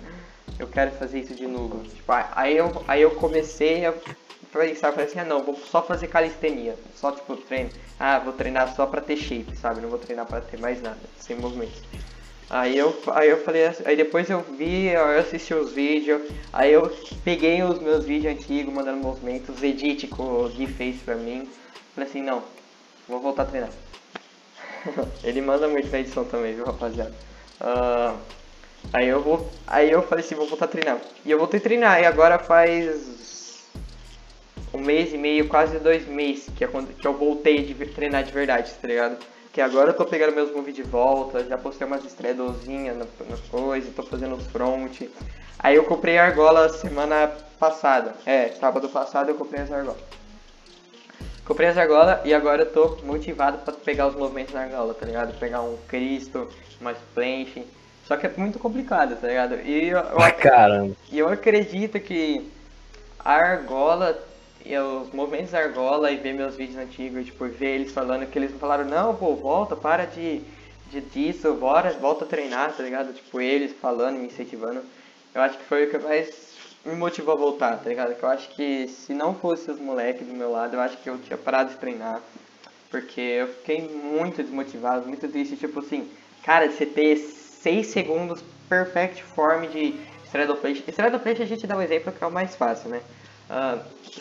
eu 0.59 0.67
quero 0.67 0.91
fazer 0.91 1.21
isso 1.21 1.33
de 1.33 1.47
novo. 1.47 1.81
Tipo, 1.83 2.11
aí 2.11 2.57
eu, 2.57 2.83
aí 2.87 3.01
eu 3.01 3.11
comecei 3.11 3.85
a 3.85 3.93
pensar, 4.51 4.91
falei 4.91 5.05
assim, 5.05 5.19
ah 5.19 5.25
não, 5.25 5.43
vou 5.43 5.55
só 5.55 5.81
fazer 5.81 6.07
calistenia. 6.07 6.75
Só 6.95 7.11
tipo 7.11 7.35
treino. 7.35 7.69
Ah, 7.99 8.19
vou 8.19 8.33
treinar 8.33 8.73
só 8.75 8.85
pra 8.85 9.01
ter 9.01 9.17
shape, 9.17 9.55
sabe? 9.55 9.81
Não 9.81 9.89
vou 9.89 9.99
treinar 9.99 10.25
pra 10.25 10.41
ter 10.41 10.59
mais 10.59 10.81
nada, 10.81 10.99
sem 11.17 11.35
movimentos. 11.35 11.81
Aí 12.49 12.77
eu, 12.77 12.97
aí 13.07 13.29
eu 13.29 13.43
falei 13.43 13.65
assim, 13.65 13.83
aí 13.85 13.95
depois 13.95 14.29
eu 14.29 14.41
vi, 14.41 14.87
eu 14.87 15.19
assisti 15.19 15.53
os 15.53 15.73
vídeos, 15.73 16.21
aí 16.53 16.71
eu 16.71 16.89
peguei 17.23 17.61
os 17.61 17.77
meus 17.79 18.05
vídeos 18.05 18.33
antigos, 18.33 18.73
mandando 18.73 19.03
movimentos, 19.03 19.61
edit 19.61 20.07
que 20.07 20.21
o 20.21 20.49
Gui 20.49 20.65
fez 20.65 21.01
pra 21.01 21.15
mim. 21.15 21.49
Falei 21.93 22.09
assim, 22.09 22.21
não, 22.21 22.41
vou 23.07 23.19
voltar 23.19 23.43
a 23.43 23.45
treinar. 23.45 23.69
Ele 25.23 25.41
manda 25.41 25.67
muito 25.67 25.91
na 25.91 25.99
edição 25.99 26.23
também, 26.23 26.55
viu 26.55 26.65
rapaziada? 26.65 27.13
Ah, 27.59 28.15
aí 28.93 29.09
eu 29.09 29.21
vou. 29.21 29.49
Aí 29.65 29.91
eu 29.91 30.01
falei 30.03 30.23
assim, 30.23 30.35
vou 30.35 30.47
voltar 30.47 30.65
a 30.65 30.69
treinar. 30.69 30.99
E 31.25 31.31
eu 31.31 31.37
voltei 31.37 31.59
a 31.59 31.63
treinar, 31.63 32.01
e 32.01 32.05
agora 32.05 32.39
faz 32.39 33.17
um 34.77 34.81
mês 34.81 35.11
e 35.11 35.17
meio, 35.17 35.47
quase 35.47 35.79
dois 35.79 36.07
meses 36.07 36.45
que, 36.55 36.63
é 36.63 36.67
quando- 36.67 36.93
que 36.93 37.07
eu 37.07 37.13
voltei 37.13 37.63
de 37.63 37.73
treinar 37.87 38.23
de 38.23 38.31
verdade, 38.31 38.71
tá 38.79 38.87
ligado? 38.87 39.17
Que 39.51 39.59
agora 39.59 39.89
eu 39.89 39.93
tô 39.95 40.05
pegando 40.05 40.35
meus 40.35 40.51
movies 40.51 40.75
de 40.75 40.83
volta, 40.83 41.43
já 41.43 41.57
postei 41.57 41.87
umas 41.87 42.05
straddlezinhas 42.05 42.95
na, 42.95 43.05
na 43.27 43.37
coisa, 43.49 43.91
tô 43.95 44.03
fazendo 44.03 44.35
os 44.35 44.45
front. 44.47 45.01
Aí 45.57 45.75
eu 45.75 45.83
comprei 45.83 46.19
a 46.19 46.25
argola 46.25 46.69
semana 46.69 47.31
passada. 47.59 48.13
É, 48.23 48.49
sábado 48.49 48.87
passado 48.87 49.29
eu 49.29 49.35
comprei 49.35 49.61
as 49.61 49.71
argolas. 49.71 49.99
Comprei 51.43 51.69
as 51.69 51.77
argolas 51.77 52.19
e 52.25 52.33
agora 52.33 52.63
eu 52.63 52.71
tô 52.71 52.97
motivado 53.03 53.57
pra 53.59 53.73
pegar 53.73 54.07
os 54.07 54.15
movimentos 54.15 54.53
na 54.53 54.61
argola, 54.61 54.93
tá 54.93 55.05
ligado? 55.05 55.33
Pegar 55.39 55.61
um 55.61 55.75
Cristo, 55.87 56.47
uma 56.79 56.93
planche. 57.15 57.65
Só 58.05 58.15
que 58.15 58.27
é 58.27 58.31
muito 58.37 58.59
complicado, 58.59 59.19
tá 59.19 59.27
ligado? 59.27 59.55
E 59.61 59.89
eu, 59.89 59.97
eu 59.97 60.19
Ah, 60.19 60.31
caramba. 60.31 60.93
e 61.11 61.17
eu 61.17 61.27
acredito 61.29 61.99
que 61.99 62.47
a 63.19 63.33
argola, 63.33 64.17
os 64.75 65.13
movimentos 65.13 65.51
da 65.51 65.59
argola 65.59 66.11
e 66.11 66.17
ver 66.17 66.33
meus 66.33 66.55
vídeos 66.55 66.77
antigos, 66.77 67.25
tipo, 67.25 67.45
ver 67.45 67.75
eles 67.75 67.91
falando 67.91 68.25
que 68.29 68.37
eles 68.37 68.51
falaram, 68.59 68.85
não, 68.85 69.15
pô, 69.15 69.35
volta, 69.35 69.75
para 69.75 70.05
de, 70.05 70.41
de 70.89 71.01
disso, 71.01 71.53
bora, 71.53 71.91
volta 71.93 72.25
a 72.25 72.27
treinar, 72.27 72.75
tá 72.75 72.83
ligado? 72.83 73.13
Tipo, 73.13 73.39
eles 73.39 73.71
falando, 73.73 74.17
me 74.17 74.27
incentivando. 74.27 74.81
Eu 75.33 75.41
acho 75.41 75.57
que 75.57 75.63
foi 75.65 75.85
o 75.85 75.89
que 75.91 75.97
mais 75.99 76.47
me 76.83 76.95
motivou 76.95 77.33
a 77.33 77.37
voltar, 77.37 77.77
tá 77.77 77.89
ligado? 77.89 78.15
Que 78.15 78.23
eu 78.23 78.29
acho 78.29 78.49
que 78.49 78.87
se 78.87 79.13
não 79.13 79.35
fosse 79.35 79.69
os 79.69 79.79
moleques 79.79 80.25
do 80.25 80.33
meu 80.33 80.51
lado, 80.51 80.75
eu 80.75 80.81
acho 80.81 80.97
que 80.97 81.09
eu 81.09 81.17
tinha 81.19 81.37
parado 81.37 81.69
de 81.71 81.77
treinar. 81.77 82.21
Porque 82.89 83.19
eu 83.19 83.47
fiquei 83.47 83.81
muito 83.81 84.41
desmotivado, 84.41 85.07
muito 85.07 85.27
triste, 85.27 85.57
tipo 85.57 85.79
assim, 85.81 86.09
cara, 86.43 86.69
você 86.69 86.85
ter 86.85 87.17
6 87.17 87.87
segundos 87.87 88.41
perfect 88.69 89.21
form 89.23 89.67
de 89.67 89.93
Straddle 90.25 90.55
Plate. 90.57 90.83
Straddle 90.87 91.19
Plate 91.19 91.41
a 91.41 91.45
gente 91.45 91.67
dá 91.67 91.75
um 91.75 91.81
exemplo 91.81 92.11
que 92.11 92.23
é 92.23 92.27
o 92.27 92.31
mais 92.31 92.55
fácil, 92.55 92.89
né? 92.89 93.01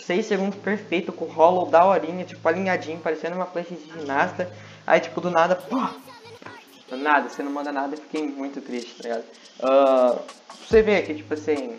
6 0.00 0.26
segundos 0.26 0.58
perfeito 0.58 1.12
com 1.12 1.24
hollow 1.26 1.66
da 1.66 1.84
horinha, 1.84 2.24
tipo 2.24 2.46
alinhadinho, 2.48 3.00
parecendo 3.00 3.36
uma 3.36 3.46
plancha 3.46 3.74
de 3.74 4.00
ginasta. 4.00 4.50
Aí 4.86 5.00
tipo 5.00 5.20
do 5.20 5.30
nada, 5.30 5.56
pô, 5.56 5.76
nada, 6.94 7.28
você 7.28 7.42
não 7.42 7.50
manda 7.50 7.72
nada 7.72 7.94
e 7.94 7.98
fiquei 7.98 8.28
muito 8.28 8.60
triste, 8.60 8.94
tá 8.96 9.02
ligado? 9.02 9.24
Ah, 9.62 10.18
você 10.66 10.82
vê 10.82 11.02
que 11.02 11.14
tipo 11.14 11.34
assim, 11.34 11.78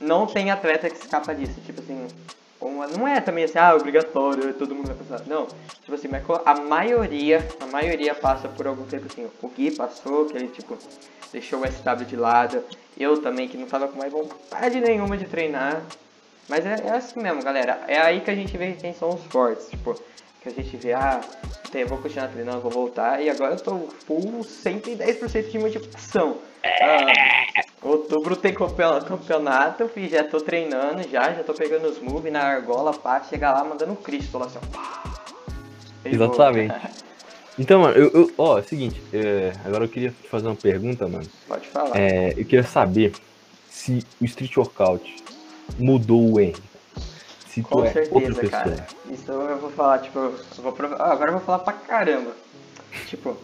não 0.00 0.26
tem 0.26 0.50
atleta 0.50 0.90
que 0.90 0.96
escapa 0.96 1.34
disso, 1.34 1.60
tipo 1.64 1.80
assim, 1.80 2.08
uma, 2.60 2.88
não 2.88 3.06
é 3.06 3.20
também 3.20 3.44
assim, 3.44 3.58
ah, 3.58 3.74
obrigatório, 3.74 4.52
todo 4.54 4.74
mundo 4.74 4.88
vai 4.88 4.96
passar. 4.96 5.24
Não, 5.26 5.46
tipo 5.80 5.94
assim, 5.94 6.08
mas 6.08 6.24
a 6.44 6.54
maioria, 6.60 7.46
a 7.60 7.66
maioria 7.66 8.14
passa 8.14 8.48
por 8.48 8.66
algum 8.66 8.84
tempo 8.84 9.06
assim. 9.06 9.28
O 9.40 9.48
Gui 9.48 9.70
passou, 9.70 10.26
que 10.26 10.36
ele 10.36 10.48
tipo 10.48 10.76
deixou 11.32 11.60
o 11.60 11.66
SW 11.66 12.04
de 12.04 12.16
lado. 12.16 12.64
Eu 12.98 13.22
também, 13.22 13.48
que 13.48 13.56
não 13.56 13.66
tava 13.66 13.86
com 13.86 13.98
mais 13.98 14.12
vontade 14.12 14.80
nenhuma 14.80 15.16
de 15.16 15.26
treinar. 15.26 15.82
Mas 16.48 16.64
é, 16.64 16.74
é 16.86 16.90
assim 16.92 17.20
mesmo, 17.20 17.42
galera. 17.42 17.80
É 17.86 17.98
aí 17.98 18.20
que 18.20 18.30
a 18.30 18.34
gente 18.34 18.56
vê 18.56 18.72
quem 18.72 18.94
são 18.94 19.10
os 19.10 19.22
fortes. 19.24 19.68
Tipo, 19.68 19.94
que 20.42 20.48
a 20.48 20.52
gente 20.52 20.76
vê, 20.76 20.92
ah, 20.92 21.20
tem, 21.70 21.84
vou 21.84 21.98
continuar 21.98 22.28
treinando, 22.28 22.60
vou 22.60 22.70
voltar. 22.70 23.20
E 23.22 23.28
agora 23.28 23.54
eu 23.54 23.60
tô 23.60 23.78
full 24.06 24.40
110% 24.42 25.50
de 25.50 25.58
motivação. 25.58 26.38
Ah, 26.64 27.62
outubro 27.82 28.34
tem 28.36 28.52
campeon- 28.54 29.00
campeonato, 29.02 29.88
fi, 29.88 30.08
já 30.08 30.24
tô 30.24 30.40
treinando 30.40 31.08
já, 31.08 31.32
já 31.32 31.44
tô 31.44 31.54
pegando 31.54 31.86
os 31.88 31.98
moves 32.00 32.32
na 32.32 32.40
argola, 32.42 32.92
pá, 32.92 33.22
chega 33.22 33.52
lá 33.52 33.62
mandando 33.64 33.92
um 33.92 33.96
Cristo 33.96 34.38
lá 34.38 34.46
assim, 34.46 34.58
ó. 34.58 34.76
pá. 34.76 35.02
Exatamente. 36.04 36.74
Então, 37.60 37.80
mano, 37.80 37.96
eu, 37.96 38.08
eu- 38.12 38.32
ó, 38.38 38.58
é 38.58 38.60
o 38.60 38.64
seguinte, 38.64 39.02
é, 39.12 39.52
agora 39.64 39.82
eu 39.84 39.88
queria 39.88 40.10
te 40.10 40.28
fazer 40.28 40.46
uma 40.46 40.54
pergunta, 40.54 41.08
mano. 41.08 41.26
Pode 41.48 41.66
falar. 41.66 41.98
É, 41.98 42.28
eu 42.30 42.44
queria 42.44 42.62
saber 42.62 43.12
se 43.68 43.98
o 44.20 44.24
Street 44.24 44.56
Workout 44.56 45.12
mudou 45.78 46.32
o 46.32 46.40
Henry. 46.40 46.56
Se 47.48 47.62
tu 47.62 47.68
Com 47.68 47.80
é 47.84 47.86
outra 47.88 48.04
certeza, 48.04 48.40
pessoa. 48.40 48.50
cara. 48.62 48.86
Isso 49.10 49.32
eu 49.32 49.58
vou 49.58 49.70
falar, 49.70 49.98
tipo, 49.98 50.18
eu 50.18 50.34
vou 50.62 50.72
prov- 50.72 50.94
ah, 50.98 51.12
agora 51.12 51.30
eu 51.30 51.36
vou 51.38 51.40
falar 51.44 51.58
pra 51.60 51.72
caramba. 51.72 52.30
Tipo, 53.06 53.36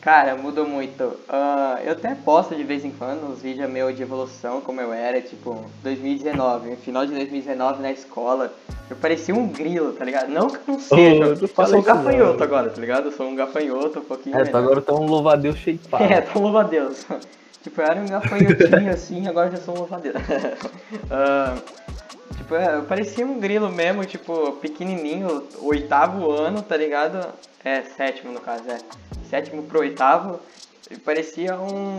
cara, 0.00 0.34
mudou 0.36 0.66
muito. 0.68 1.16
Ah, 1.28 1.78
eu 1.84 1.92
até 1.92 2.14
posto 2.14 2.54
de 2.54 2.62
vez 2.64 2.84
em 2.84 2.90
quando 2.90 3.30
uns 3.32 3.40
vídeos 3.40 3.70
meus 3.70 3.96
de 3.96 4.02
evolução, 4.02 4.60
como 4.60 4.80
eu 4.80 4.92
era, 4.92 5.20
tipo, 5.22 5.64
2019, 5.82 6.70
no 6.70 6.76
final 6.76 7.06
de 7.06 7.12
2019 7.14 7.80
na 7.82 7.90
escola. 7.92 8.52
Eu 8.90 8.96
parecia 8.96 9.34
um 9.34 9.48
grilo, 9.48 9.92
tá 9.94 10.04
ligado? 10.04 10.28
Não 10.28 10.48
que 10.48 10.56
eu 10.56 10.74
não 10.74 10.78
seja. 10.80 11.24
não 11.24 11.32
eu 11.32 11.48
fala 11.48 11.68
sou 11.68 11.78
um 11.78 11.82
não. 11.82 11.86
gafanhoto 11.94 12.42
agora, 12.44 12.70
tá 12.70 12.80
ligado? 12.80 13.06
Eu 13.06 13.12
sou 13.12 13.26
um 13.26 13.34
gafanhoto, 13.34 13.98
um 14.00 14.04
pouquinho. 14.04 14.36
É, 14.38 14.44
menor. 14.44 14.58
agora 14.58 14.80
tá 14.82 14.92
um 14.92 15.06
louvadeus 15.06 15.56
shapeado. 15.56 16.04
É, 16.12 16.18
então 16.18 16.42
louva 16.42 16.60
a 16.60 16.64
Deus. 16.64 17.04
Tipo, 17.66 17.80
eu 17.80 17.86
era 17.86 18.00
um 18.00 18.06
gafanhotinho 18.06 18.90
assim, 18.90 19.26
agora 19.26 19.50
já 19.50 19.56
sou 19.56 19.74
um 19.74 19.78
louva 19.78 19.96
a 19.96 19.98
Deus. 19.98 20.14
Ah, 21.10 21.58
tipo, 22.36 22.54
é, 22.54 22.76
eu 22.76 22.84
parecia 22.84 23.26
um 23.26 23.40
grilo 23.40 23.68
mesmo, 23.70 24.04
tipo, 24.04 24.52
pequenininho, 24.52 25.42
oitavo 25.62 26.30
ano, 26.30 26.62
tá 26.62 26.76
ligado? 26.76 27.26
É, 27.64 27.82
sétimo 27.82 28.32
no 28.32 28.40
caso, 28.40 28.70
é. 28.70 28.78
Sétimo 29.28 29.64
pro 29.64 29.80
oitavo, 29.80 30.38
e 30.88 30.96
parecia 30.96 31.58
um, 31.58 31.98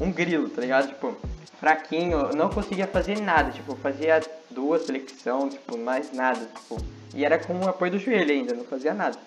um 0.00 0.12
grilo, 0.12 0.48
tá 0.48 0.60
ligado? 0.60 0.88
Tipo, 0.88 1.16
fraquinho, 1.58 2.30
não 2.36 2.48
conseguia 2.48 2.86
fazer 2.86 3.20
nada, 3.20 3.50
tipo, 3.50 3.74
fazia 3.76 4.20
duas 4.48 4.86
flexão, 4.86 5.48
tipo, 5.48 5.76
mais 5.76 6.12
nada, 6.12 6.40
tipo, 6.54 6.80
e 7.12 7.24
era 7.24 7.36
com 7.38 7.58
o 7.58 7.68
apoio 7.68 7.90
do 7.90 7.98
joelho 7.98 8.30
ainda, 8.30 8.54
não 8.54 8.64
fazia 8.64 8.94
nada. 8.94 9.18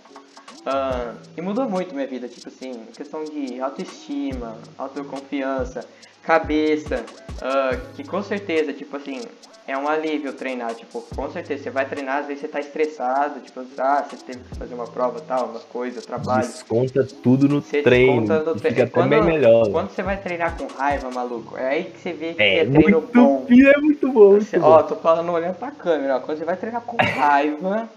Ah, 0.66 1.14
e 1.36 1.42
mudou 1.42 1.70
muito 1.70 1.94
minha 1.94 2.08
vida, 2.08 2.28
tipo 2.28 2.48
assim, 2.48 2.72
questão 2.96 3.24
de 3.26 3.60
autoestima, 3.60 4.56
autoconfiança, 4.78 5.86
cabeça, 6.24 7.04
ah, 7.42 7.76
que 7.96 8.04
com 8.04 8.24
certeza, 8.24 8.72
tipo 8.72 8.96
assim, 8.96 9.22
é 9.68 9.78
um 9.78 9.88
alívio 9.88 10.32
treinar, 10.34 10.74
tipo, 10.76 11.02
com 11.16 11.30
certeza, 11.30 11.64
você 11.64 11.70
vai 11.70 11.86
treinar, 11.86 12.20
às 12.20 12.28
vezes 12.28 12.42
você 12.42 12.48
tá 12.48 12.60
estressado, 12.62 13.40
tipo, 13.42 13.62
ah, 13.78 14.06
você 14.10 14.16
teve 14.18 14.40
que 14.40 14.56
fazer 14.58 14.74
uma 14.74 14.86
prova 14.88 15.20
tal, 15.22 15.48
uma 15.48 15.60
coisa, 15.60 16.02
trabalho. 16.02 16.42
Desconta 16.48 17.06
tudo 17.22 17.48
no 17.50 17.62
Você 17.62 17.82
treino. 17.82 18.22
no 18.22 18.56
tre- 18.56 18.70
Fica 18.72 18.88
quando, 18.88 19.10
bem 19.10 19.22
melhor. 19.24 19.70
Quando 19.70 19.90
você 19.90 20.02
vai 20.04 20.18
treinar 20.18 20.58
com 20.58 20.66
raiva, 20.68 21.10
maluco, 21.12 21.58
é 21.58 21.68
aí 21.68 21.84
que 21.86 22.00
você 22.00 22.14
vê 22.14 22.34
que 22.34 22.42
é, 22.42 22.60
É 22.60 22.66
treino 22.66 23.02
muito, 23.02 23.14
bom. 23.14 23.46
é 23.50 23.78
muito 23.80 24.12
bom. 24.12 24.30
Muito 24.32 24.46
Você- 24.46 24.60
bom. 24.60 24.68
ó, 24.68 24.84
tô 24.84 24.96
falando 24.96 25.30
olhando 25.32 25.56
pra 25.56 25.72
câmera, 25.72 26.18
ó. 26.18 26.20
Quando 26.22 26.38
você 26.38 26.46
vai 26.46 26.56
treinar 26.58 26.82
com 26.82 26.98
raiva, 26.98 27.90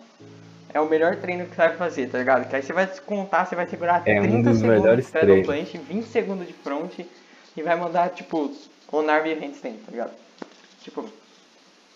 é 0.76 0.80
o 0.80 0.86
melhor 0.86 1.16
treino 1.16 1.46
que 1.46 1.56
você 1.56 1.62
vai 1.62 1.76
fazer, 1.76 2.08
tá 2.10 2.18
ligado? 2.18 2.48
Que 2.48 2.56
aí 2.56 2.62
você 2.62 2.72
vai 2.72 2.86
descontar, 2.86 3.46
você 3.46 3.56
vai 3.56 3.66
segurar 3.66 4.02
É 4.04 4.20
um 4.20 4.22
30 4.22 4.50
dos 4.50 4.58
segundos 4.60 5.06
de 5.06 5.10
pedal 5.10 5.42
planche, 5.42 5.78
20 5.78 6.04
segundos 6.06 6.46
de 6.46 6.52
front 6.52 6.98
e 7.56 7.62
vai 7.62 7.76
mandar, 7.76 8.10
tipo, 8.10 8.54
arm 8.92 9.26
e 9.26 9.34
handstand, 9.34 9.76
tá 9.84 9.90
ligado? 9.90 10.12
Tipo, 10.82 11.06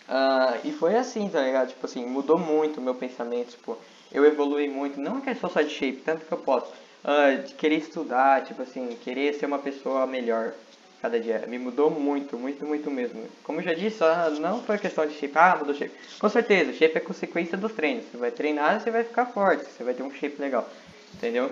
ah, 0.09 0.57
e 0.65 0.73
foi 0.73 0.97
assim, 0.97 1.29
tá 1.29 1.43
ligado? 1.43 1.69
Tipo 1.69 1.85
assim, 1.85 2.07
mudou 2.07 2.39
muito 2.39 2.81
o 2.81 2.83
meu 2.83 2.95
pensamento, 2.95 3.51
tipo, 3.51 3.77
eu 4.11 4.25
evolui 4.25 4.67
muito, 4.69 4.99
não 4.99 5.19
é 5.19 5.21
questão 5.21 5.51
só 5.51 5.61
de 5.61 5.71
shape, 5.71 6.01
tanto 6.05 6.25
que 6.25 6.33
eu 6.33 6.39
posso, 6.39 6.73
ah, 7.05 7.35
de 7.35 7.53
querer 7.55 7.77
estudar, 7.77 8.45
tipo 8.45 8.63
assim, 8.63 8.97
querer 9.05 9.35
ser 9.35 9.45
uma 9.45 9.59
pessoa 9.59 10.07
melhor 10.07 10.55
cada 11.01 11.19
dia. 11.19 11.45
Me 11.47 11.59
mudou 11.59 11.91
muito, 11.91 12.37
muito, 12.39 12.65
muito 12.65 12.91
mesmo. 12.91 13.25
Como 13.43 13.63
já 13.63 13.73
disse, 13.73 14.03
ah, 14.05 14.29
não 14.31 14.63
foi 14.63 14.79
questão 14.79 15.07
de 15.07 15.15
shape, 15.15 15.37
ah, 15.37 15.57
mudou 15.59 15.75
shape. 15.75 15.93
Com 16.19 16.29
certeza, 16.29 16.73
shape 16.73 16.99
é 16.99 17.01
consequência 17.01 17.57
dos 17.57 17.73
treinos. 17.73 18.05
Você 18.11 18.17
vai 18.17 18.31
treinar, 18.31 18.81
você 18.81 18.91
vai 18.91 19.05
ficar 19.05 19.27
forte, 19.27 19.65
você 19.65 19.83
vai 19.83 19.95
ter 19.95 20.03
um 20.03 20.11
shape 20.11 20.41
legal, 20.41 20.69
entendeu? 21.15 21.51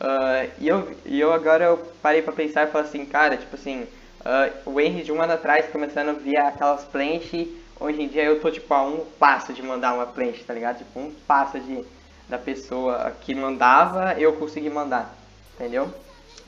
Ah, 0.00 0.46
e, 0.58 0.68
eu, 0.68 0.96
e 1.04 1.20
eu 1.20 1.32
agora 1.32 1.64
eu 1.64 1.78
parei 2.02 2.22
pra 2.22 2.32
pensar 2.32 2.66
e 2.66 2.70
falei 2.70 2.88
assim, 2.88 3.04
cara, 3.04 3.36
tipo 3.36 3.54
assim, 3.54 3.86
ah, 4.24 4.50
o 4.64 4.80
Henry 4.80 5.02
de 5.02 5.12
um 5.12 5.22
ano 5.22 5.34
atrás 5.34 5.66
começando 5.70 6.08
a 6.10 6.12
ver 6.12 6.36
aquelas 6.38 6.84
planches, 6.84 7.48
hoje 7.78 8.02
em 8.02 8.08
dia 8.08 8.24
eu 8.24 8.40
tô 8.40 8.50
tipo 8.50 8.72
a 8.74 8.82
um 8.82 9.04
passo 9.18 9.52
de 9.52 9.62
mandar 9.62 9.94
uma 9.94 10.06
planche, 10.06 10.44
tá 10.44 10.52
ligado? 10.52 10.78
Tipo, 10.78 11.00
um 11.00 11.10
passo 11.26 11.60
de, 11.60 11.84
da 12.28 12.38
pessoa 12.38 13.12
que 13.20 13.34
mandava, 13.34 14.14
eu 14.18 14.32
consegui 14.32 14.70
mandar, 14.70 15.14
entendeu? 15.54 15.92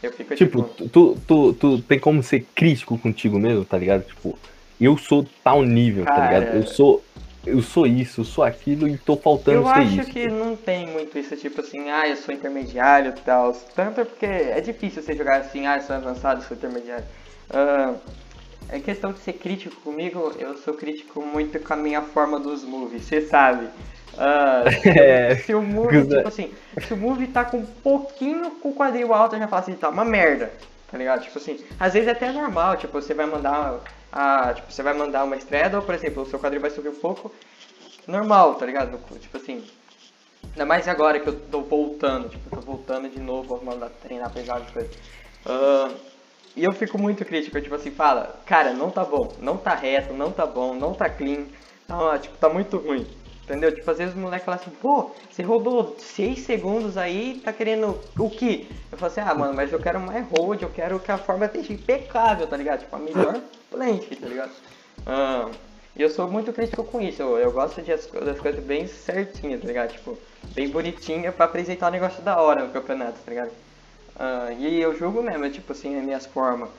Eu 0.03 0.12
fico 0.12 0.34
Tipo, 0.34 0.62
tu, 0.62 0.88
tu, 0.88 1.16
tu, 1.26 1.53
tu 1.55 1.82
tem 1.82 1.99
como 1.99 2.22
ser 2.22 2.47
crítico 2.55 2.99
contigo 2.99 3.38
mesmo, 3.38 3.64
tá 3.64 3.78
ligado? 3.78 4.05
Tipo, 4.05 4.38
eu 4.80 4.97
sou 4.97 5.26
tal 5.43 5.62
nível, 5.62 6.05
tá 6.05 6.14
Cara. 6.14 6.40
ligado? 6.40 6.57
Eu 6.57 6.66
sou 6.66 7.03
eu 7.45 7.61
sou 7.61 7.86
isso, 7.86 8.20
eu 8.20 8.24
sou 8.24 8.45
aquilo 8.45 8.86
e 8.86 8.97
tô 8.97 9.16
faltando 9.16 9.59
eu 9.59 9.66
ser 9.66 9.80
acho 9.80 10.01
isso. 10.01 10.11
que 10.11 10.28
não 10.28 10.55
tem 10.55 10.86
muito 10.86 11.18
isso, 11.18 11.36
tipo 11.36 11.61
assim, 11.61 11.90
ah, 11.90 12.09
eu 12.09 12.16
sou 12.16 12.32
intermediário 12.32 13.11
e 13.11 13.20
tal. 13.20 13.53
Tanto 13.74 14.01
é 14.01 14.05
porque 14.05 14.26
é 14.26 14.61
difícil 14.61 15.03
você 15.03 15.16
jogar 15.16 15.40
assim, 15.40 15.66
ah, 15.66 15.76
eu 15.76 15.82
sou 15.82 15.97
avançado, 15.97 16.40
eu 16.40 16.47
sou 16.47 16.57
intermediário. 16.57 17.05
Ah, 17.51 17.95
é 18.68 18.78
questão 18.78 19.12
de 19.12 19.18
ser 19.18 19.34
crítico 19.34 19.80
comigo, 19.80 20.32
eu 20.38 20.57
sou 20.57 20.74
crítico 20.74 21.20
muito 21.20 21.59
com 21.59 21.74
a 21.74 21.76
minha 21.76 22.01
forma 22.03 22.38
dos 22.38 22.62
movies, 22.62 23.03
você 23.05 23.20
sabe. 23.22 23.68
Ah, 24.17 24.65
se, 24.83 24.89
É, 24.99 25.37
se 25.37 25.55
o 25.55 25.63
movie, 25.63 26.07
tipo 26.07 26.29
assim, 26.29 26.55
se 26.79 26.93
o 26.93 26.97
movie 26.97 27.29
tá 27.29 27.45
com 27.45 27.59
um 27.59 27.67
pouquinho 27.67 28.51
com 28.53 28.71
o 28.71 28.75
quadril 28.75 29.13
alto, 29.15 29.35
eu 29.37 29.41
já 29.41 29.49
falo 29.49 29.63
assim, 29.63 29.75
tá 29.75 29.89
uma 29.89 30.05
merda, 30.05 30.53
tá 30.91 30.99
ligado? 30.99 31.23
Tipo 31.23 31.39
assim, 31.39 31.65
às 31.81 31.93
vezes 31.95 32.09
é 32.09 32.13
até 32.13 32.31
normal, 32.33 32.77
tipo, 32.77 32.93
você 33.01 33.15
vai 33.15 33.27
mandar 33.27 33.81
a, 34.13 34.53
tipo, 34.55 34.71
você 34.73 34.83
vai 34.83 34.95
mandar 34.95 35.25
uma 35.25 35.37
estreia, 35.37 35.75
ou 35.75 35.83
por 35.83 35.95
exemplo, 35.95 36.23
o 36.23 36.27
seu 36.27 36.39
quadril 36.39 36.61
vai 36.61 36.71
subir 36.71 36.89
um 36.91 36.95
pouco, 36.95 37.33
normal, 38.07 38.55
tá 38.57 38.67
ligado? 38.67 38.99
Tipo 39.19 39.37
assim, 39.39 39.65
ainda 40.53 40.67
mais 40.67 40.89
agora 40.89 41.21
que 41.21 41.29
eu 41.29 41.39
tô 41.41 41.63
voltando, 41.63 42.29
tipo, 42.29 42.49
eu 42.49 42.53
tô 42.53 42.61
voltando 42.61 43.09
de 43.09 43.21
novo 43.21 43.57
a 43.57 43.65
mandar 43.65 43.91
treinar 43.91 44.31
pesado 44.33 44.67
e 44.69 44.73
coisa. 44.73 44.91
Ah, 45.47 45.91
e 46.57 46.65
eu 46.65 46.73
fico 46.73 46.99
muito 46.99 47.25
crítico, 47.25 47.61
tipo 47.61 47.75
assim, 47.75 47.91
fala, 47.91 48.41
cara, 48.47 48.73
não 48.75 48.91
tá 48.91 49.05
bom, 49.05 49.37
não 49.41 49.57
tá 49.57 49.75
reto, 49.75 50.13
não 50.13 50.31
tá 50.33 50.47
bom, 50.47 50.75
não 50.75 50.95
tá 50.95 51.09
clean, 51.09 51.47
tá, 51.87 52.19
tipo, 52.19 52.37
tá 52.39 52.49
muito 52.49 52.77
ruim. 52.79 53.07
Entendeu? 53.53 53.70
Tipo, 53.74 53.90
às 53.90 53.98
vezes 53.98 54.14
o 54.14 54.18
moleque 54.18 54.46
fala 54.46 54.57
assim, 54.57 54.70
pô, 54.70 55.11
você 55.30 55.42
rodou 55.42 55.94
6 55.98 56.38
segundos 56.38 56.96
aí, 56.96 57.38
tá 57.44 57.53
querendo 57.53 58.00
o 58.18 58.30
quê? 58.30 58.66
Eu 58.90 58.96
falo 58.96 59.12
assim, 59.12 59.20
ah, 59.20 59.34
mano, 59.34 59.53
mas 59.53 59.70
eu 59.70 59.78
quero 59.78 60.00
mais 60.00 60.26
hold, 60.30 60.62
eu 60.62 60.70
quero 60.70 60.98
que 60.98 61.12
a 61.12 61.18
forma 61.18 61.44
esteja 61.44 61.70
impecável, 61.74 62.46
tá 62.46 62.57
ligado? 62.57 62.80
Tipo, 62.80 62.96
a 62.96 62.98
melhor 62.98 63.38
plant, 63.70 64.05
tá 64.18 64.26
ligado? 64.26 64.53
Ah, 65.07 65.50
e 65.94 66.00
eu 66.00 66.09
sou 66.09 66.26
muito 66.30 66.50
crítico 66.50 66.82
com 66.82 66.98
isso, 66.98 67.20
eu, 67.20 67.36
eu 67.36 67.53
gosto 67.53 67.82
de 67.82 67.92
as, 67.92 68.07
das 68.07 68.40
coisas 68.40 68.64
bem 68.64 68.86
certinhas, 68.86 69.61
tá 69.61 69.66
ligado? 69.66 69.92
Tipo, 69.92 70.18
bem 70.55 70.70
bonitinha 70.70 71.30
pra 71.30 71.44
apresentar 71.44 71.88
um 71.88 71.92
negócio 71.92 72.22
da 72.22 72.40
hora 72.40 72.64
no 72.64 72.72
campeonato, 72.72 73.18
tá 73.22 73.30
ligado? 73.30 73.50
Ah, 74.18 74.50
e 74.59 74.80
eu 74.80 74.96
julgo 74.96 75.22
mesmo, 75.22 75.50
tipo 75.50 75.72
assim, 75.72 75.98
as 75.98 76.03
minhas 76.03 76.24
formas. 76.24 76.70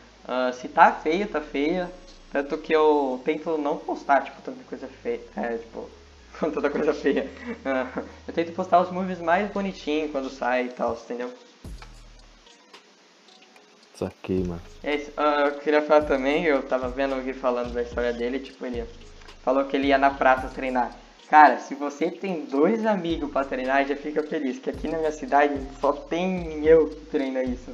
Se 0.55 0.67
tá 0.67 0.91
feia, 0.91 1.28
tá 1.28 1.39
feia. 1.39 1.91
Tanto 2.32 2.57
que 2.57 2.74
eu 2.74 3.21
tento 3.24 3.59
não 3.59 3.78
postar, 3.78 4.24
tipo, 4.24 4.41
tanta 4.41 4.63
coisa 4.63 4.88
feia. 5.03 5.19
É, 5.36 5.57
tipo, 5.57 5.88
tanta 6.52 6.70
coisa 6.70 6.94
feia. 6.94 7.30
Ah, 7.66 8.04
eu 8.28 8.34
tento 8.34 8.54
postar 8.54 8.82
os 8.82 8.92
movies 8.92 9.20
mais 9.20 9.50
bonitinhos 9.52 10.12
quando 10.12 10.30
sai 10.30 10.66
e 10.66 10.70
tal, 10.70 10.94
entendeu? 10.94 11.32
Saquei, 13.96 14.44
mano. 14.44 14.62
É 14.84 14.96
isso. 14.96 15.12
Ah, 15.16 15.46
eu 15.48 15.60
queria 15.60 15.82
falar 15.82 16.06
também, 16.06 16.46
eu 16.46 16.64
tava 16.64 16.90
vendo 16.90 17.14
alguém 17.14 17.34
falando 17.34 17.74
da 17.74 17.82
história 17.82 18.12
dele, 18.12 18.40
tipo, 18.40 18.66
ele 18.66 18.86
falou 19.44 19.66
que 19.66 19.76
ele 19.76 19.88
ia 19.88 19.98
na 19.98 20.10
praça 20.10 20.48
treinar. 20.48 20.96
Cara, 21.30 21.58
se 21.58 21.74
você 21.74 22.12
tem 22.12 22.46
dois 22.46 22.86
amigos 22.86 23.32
pra 23.32 23.44
treinar, 23.44 23.86
já 23.88 23.96
fica 23.96 24.22
feliz, 24.24 24.60
que 24.60 24.70
aqui 24.70 24.88
na 24.88 24.98
minha 24.98 25.12
cidade 25.12 25.56
só 25.80 25.92
tem 25.92 26.66
eu 26.66 26.90
que 26.90 27.06
treina 27.08 27.44
isso. 27.44 27.72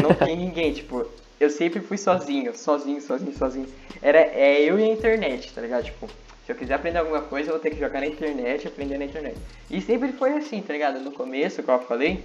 Não 0.00 0.14
tem 0.14 0.36
ninguém, 0.38 0.72
tipo, 0.72 1.06
eu 1.40 1.50
sempre 1.50 1.80
fui 1.80 1.98
sozinho, 1.98 2.56
sozinho, 2.56 3.00
sozinho, 3.00 3.36
sozinho. 3.36 3.68
Era 4.02 4.18
é 4.18 4.62
eu 4.62 4.78
e 4.78 4.84
a 4.84 4.88
internet, 4.88 5.52
tá 5.52 5.60
ligado? 5.60 5.84
Tipo, 5.84 6.08
se 6.46 6.52
eu 6.52 6.56
quiser 6.56 6.74
aprender 6.74 6.98
alguma 6.98 7.20
coisa, 7.22 7.48
eu 7.50 7.54
vou 7.54 7.60
ter 7.60 7.70
que 7.70 7.78
jogar 7.80 8.00
na 8.00 8.06
internet 8.06 8.64
e 8.64 8.68
aprender 8.68 8.96
na 8.96 9.04
internet. 9.04 9.36
E 9.68 9.80
sempre 9.80 10.12
foi 10.12 10.32
assim, 10.34 10.62
tá 10.62 10.72
ligado? 10.72 11.00
No 11.00 11.10
começo, 11.10 11.60
como 11.62 11.78
eu 11.78 11.82
falei, 11.84 12.24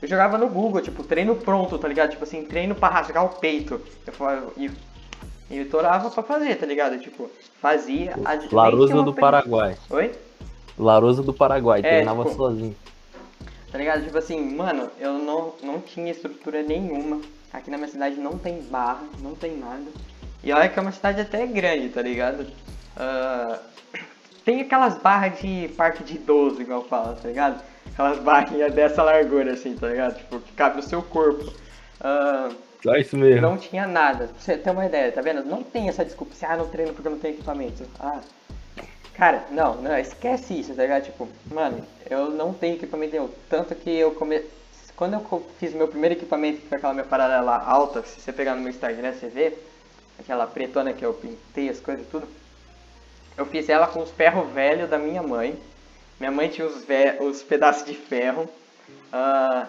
eu 0.00 0.08
jogava 0.08 0.38
no 0.38 0.48
Google, 0.48 0.80
tipo, 0.80 1.04
treino 1.04 1.36
pronto, 1.36 1.78
tá 1.78 1.86
ligado? 1.86 2.10
Tipo 2.10 2.24
assim, 2.24 2.42
treino 2.44 2.74
pra 2.74 2.88
rasgar 2.88 3.22
o 3.24 3.28
peito. 3.28 3.78
Eu 4.06 4.12
falava, 4.14 4.50
e, 4.56 4.70
e 5.50 5.58
eu 5.58 5.68
torava 5.68 6.10
pra 6.10 6.22
fazer, 6.22 6.56
tá 6.56 6.64
ligado? 6.64 6.98
Tipo, 6.98 7.30
fazia. 7.60 8.14
a- 8.24 8.36
nem 8.36 8.48
tinha 8.48 8.56
Larosa 8.62 8.94
uma 8.94 9.02
do 9.04 9.12
Paraguai. 9.12 9.76
Oi? 9.90 10.10
Larosa 10.78 11.22
do 11.22 11.34
Paraguai, 11.34 11.80
É, 11.80 11.82
treinava 11.82 12.24
tipo- 12.24 12.36
sozinho. 12.36 12.74
Tá 13.70 13.76
ligado? 13.78 14.02
Tipo 14.04 14.16
assim, 14.18 14.40
mano, 14.56 14.90
eu 14.98 15.12
não, 15.18 15.52
não 15.62 15.80
tinha 15.80 16.10
estrutura 16.10 16.62
nenhuma. 16.62 17.20
Aqui 17.52 17.70
na 17.70 17.76
minha 17.76 17.88
cidade 17.90 18.16
não 18.16 18.38
tem 18.38 18.62
barra, 18.62 19.02
não 19.20 19.34
tem 19.34 19.56
nada. 19.56 19.84
E 20.42 20.50
olha 20.50 20.68
que 20.68 20.78
é 20.78 20.82
uma 20.82 20.92
cidade 20.92 21.20
até 21.20 21.46
grande, 21.46 21.90
tá 21.90 22.00
ligado? 22.00 22.46
Ah, 22.96 23.58
tem 24.44 24.60
aquelas 24.62 24.96
barras 24.98 25.38
de 25.40 25.68
parque 25.76 26.02
de 26.02 26.16
idoso, 26.16 26.60
igual 26.60 26.82
fala, 26.84 27.14
tá 27.20 27.28
ligado? 27.28 27.62
Aquelas 27.92 28.18
barrinhas 28.18 28.72
dessa 28.72 29.02
largura, 29.02 29.52
assim, 29.52 29.74
tá 29.76 29.88
ligado? 29.88 30.16
Tipo, 30.16 30.40
que 30.40 30.52
cabe 30.52 30.76
no 30.76 30.82
seu 30.82 31.02
corpo. 31.02 31.52
Ah, 32.00 32.48
Só 32.82 32.94
isso 32.96 33.16
mesmo. 33.16 33.42
não 33.42 33.56
tinha 33.58 33.86
nada. 33.86 34.26
Pra 34.28 34.34
você 34.38 34.56
ter 34.56 34.70
uma 34.70 34.86
ideia, 34.86 35.12
tá 35.12 35.20
vendo? 35.20 35.44
Não 35.44 35.62
tem 35.62 35.88
essa 35.88 36.04
desculpa, 36.04 36.32
assim, 36.32 36.46
ah, 36.46 36.56
não 36.56 36.68
treino 36.68 36.92
porque 36.94 37.06
eu 37.08 37.12
não 37.12 37.18
tenho 37.18 37.34
equipamento. 37.34 37.84
Ah, 37.98 38.20
cara, 39.14 39.44
não, 39.50 39.76
não, 39.76 39.96
esquece 39.98 40.58
isso, 40.58 40.74
tá 40.74 40.82
ligado? 40.82 41.04
Tipo, 41.04 41.28
mano, 41.52 41.84
eu 42.08 42.30
não 42.30 42.52
tenho 42.54 42.76
equipamento 42.76 43.12
nenhum. 43.12 43.28
Tanto 43.48 43.74
que 43.74 43.90
eu 43.90 44.12
come... 44.12 44.42
Quando 44.96 45.14
eu 45.14 45.46
fiz 45.58 45.72
meu 45.72 45.88
primeiro 45.88 46.14
equipamento, 46.14 46.60
que 46.60 46.68
foi 46.68 46.76
aquela 46.76 46.92
minha 46.92 47.06
paralela 47.06 47.56
alta, 47.56 48.02
se 48.02 48.20
você 48.20 48.32
pegar 48.32 48.54
no 48.54 48.60
meu 48.60 48.70
Instagram, 48.70 49.12
você 49.12 49.28
vê, 49.28 49.56
aquela 50.18 50.46
pretona 50.46 50.92
que 50.92 51.02
eu 51.04 51.14
pintei 51.14 51.70
as 51.70 51.80
coisas 51.80 52.04
e 52.04 52.08
tudo. 52.10 52.28
Eu 53.40 53.46
fiz 53.46 53.70
ela 53.70 53.86
com 53.86 54.02
os 54.02 54.10
ferros 54.10 54.52
velhos 54.52 54.90
da 54.90 54.98
minha 54.98 55.22
mãe. 55.22 55.58
Minha 56.18 56.30
mãe 56.30 56.50
tinha 56.50 56.66
os, 56.66 56.84
os 57.20 57.42
pedaços 57.42 57.86
de 57.86 57.94
ferro. 57.94 58.46
Ah, 59.10 59.66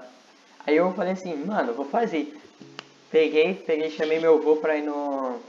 aí 0.68 0.76
eu 0.76 0.92
falei 0.92 1.14
assim, 1.14 1.34
mano, 1.38 1.74
vou 1.74 1.86
fazer. 1.86 2.38
Peguei, 3.10 3.54
peguei, 3.54 3.90
chamei 3.90 4.20
meu 4.20 4.40
avô 4.40 4.58
pra 4.58 4.76
ir 4.76 4.82
no. 4.82 5.40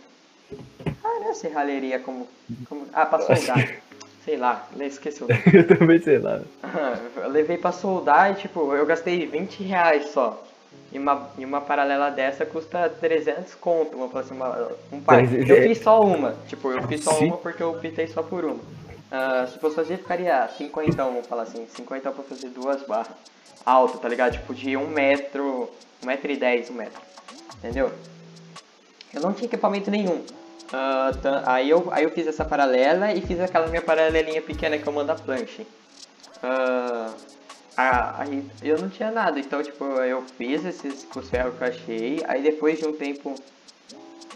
Ah, 1.02 1.18
não 1.18 1.30
é 1.30 1.34
serralheria 1.34 1.98
como. 1.98 2.28
como... 2.68 2.86
Ah, 2.92 3.04
pra 3.06 3.18
soldar. 3.18 3.82
Sei 4.24 4.36
lá, 4.36 4.68
esqueci 4.78 5.24
o 5.24 5.26
nome. 5.26 5.42
Eu 5.52 5.66
também 5.66 6.00
sei 6.00 6.20
lá. 6.20 6.40
Eu 7.16 7.28
levei 7.28 7.58
pra 7.58 7.72
soldar 7.72 8.30
e 8.30 8.34
tipo, 8.36 8.72
eu 8.72 8.86
gastei 8.86 9.26
20 9.26 9.64
reais 9.64 10.10
só. 10.10 10.40
E 10.92 10.98
uma, 10.98 11.30
e 11.38 11.44
uma 11.44 11.60
paralela 11.60 12.10
dessa 12.10 12.44
custa 12.44 12.88
300 13.00 13.54
conto, 13.54 13.96
vamos 13.96 14.12
falar 14.12 14.24
assim, 14.24 14.34
uma, 14.34 14.72
um 14.92 15.00
par. 15.00 15.24
Eu 15.24 15.56
é- 15.56 15.62
fiz 15.62 15.78
só 15.78 16.00
uma, 16.00 16.34
tipo, 16.46 16.70
eu 16.70 16.82
fiz 16.86 17.02
só 17.02 17.12
Sim. 17.12 17.28
uma 17.28 17.38
porque 17.38 17.62
eu 17.62 17.72
pintei 17.74 18.06
só 18.06 18.22
por 18.22 18.44
uma. 18.44 18.60
Ah, 19.10 19.46
se 19.50 19.58
fosse 19.58 19.74
fazer, 19.76 19.96
ficaria 19.98 20.48
50, 20.56 21.02
vamos 21.02 21.26
falar 21.26 21.42
assim, 21.42 21.66
50 21.66 22.10
pra 22.10 22.22
fazer 22.24 22.48
duas 22.48 22.82
barras. 22.82 23.14
Alto, 23.64 23.98
tá 23.98 24.08
ligado? 24.08 24.32
Tipo, 24.32 24.54
de 24.54 24.76
1 24.76 24.86
metro, 24.88 25.70
1 26.02 26.06
metro 26.06 26.30
e 26.30 26.36
10, 26.36 26.68
1 26.70 26.74
metro. 26.74 27.00
Entendeu? 27.58 27.90
Eu 29.14 29.20
não 29.20 29.32
tinha 29.32 29.46
equipamento 29.46 29.90
nenhum. 29.90 30.22
Tá- 31.22 31.42
aí, 31.46 31.68
eu, 31.68 31.88
aí 31.90 32.04
eu 32.04 32.10
fiz 32.10 32.26
essa 32.26 32.44
paralela 32.44 33.12
e 33.12 33.20
fiz 33.20 33.38
aquela 33.40 33.66
minha 33.66 33.82
paralelinha 33.82 34.40
pequena 34.40 34.78
que 34.78 34.86
eu 34.86 34.92
mando 34.92 35.12
a 35.12 35.14
planche. 35.14 35.66
Ah, 36.42 37.10
ah, 37.76 38.16
aí 38.18 38.44
eu 38.62 38.78
não 38.78 38.88
tinha 38.90 39.10
nada, 39.10 39.40
então 39.40 39.62
tipo, 39.62 39.84
eu 39.84 40.22
fiz 40.36 40.64
esses 40.64 41.04
com 41.04 41.20
que 41.20 41.36
eu 41.36 41.66
achei, 41.66 42.22
aí 42.28 42.42
depois 42.42 42.78
de 42.78 42.86
um 42.86 42.92
tempo. 42.92 43.34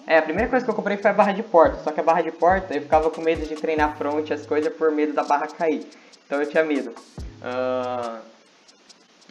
É, 0.06 0.18
a 0.18 0.22
primeira 0.22 0.48
coisa 0.48 0.64
que 0.64 0.70
eu 0.70 0.74
comprei 0.74 0.96
foi 0.96 1.10
a 1.10 1.14
barra 1.14 1.32
de 1.32 1.42
porta, 1.42 1.82
só 1.82 1.90
que 1.90 2.00
a 2.00 2.02
barra 2.02 2.22
de 2.22 2.30
porta 2.30 2.74
eu 2.74 2.80
ficava 2.80 3.10
com 3.10 3.20
medo 3.20 3.44
de 3.46 3.56
treinar 3.56 3.96
front 3.96 4.30
as 4.30 4.46
coisas 4.46 4.72
por 4.72 4.90
medo 4.90 5.12
da 5.12 5.22
barra 5.22 5.48
cair. 5.48 5.86
Então 6.24 6.40
eu 6.40 6.48
tinha 6.48 6.64
medo. 6.64 6.94
Ah, 7.42 8.20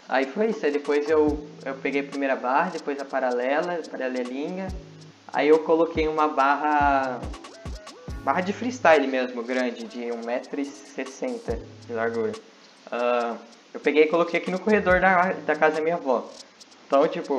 aí 0.07 0.25
foi 0.25 0.47
isso, 0.47 0.65
aí 0.65 0.71
depois 0.71 1.09
eu, 1.09 1.47
eu 1.65 1.73
peguei 1.75 2.01
a 2.01 2.03
primeira 2.03 2.35
barra, 2.35 2.71
depois 2.71 2.99
a 2.99 3.05
paralela, 3.05 3.79
a 3.83 3.89
paralelinha. 3.89 4.67
Aí 5.33 5.47
eu 5.47 5.59
coloquei 5.59 6.07
uma 6.07 6.27
barra. 6.27 7.19
Barra 8.23 8.41
de 8.41 8.53
freestyle 8.53 9.07
mesmo, 9.07 9.43
grande, 9.43 9.85
de 9.85 9.99
1,60m 9.99 11.59
de 11.87 11.93
largura. 11.93 12.33
Ah, 12.91 13.35
eu 13.75 13.79
peguei 13.81 14.03
e 14.03 14.07
coloquei 14.07 14.39
aqui 14.39 14.49
no 14.49 14.57
corredor 14.57 15.01
da, 15.01 15.33
da 15.33 15.53
casa 15.53 15.75
da 15.75 15.81
minha 15.81 15.95
avó. 15.95 16.25
Então, 16.87 17.05
tipo, 17.09 17.33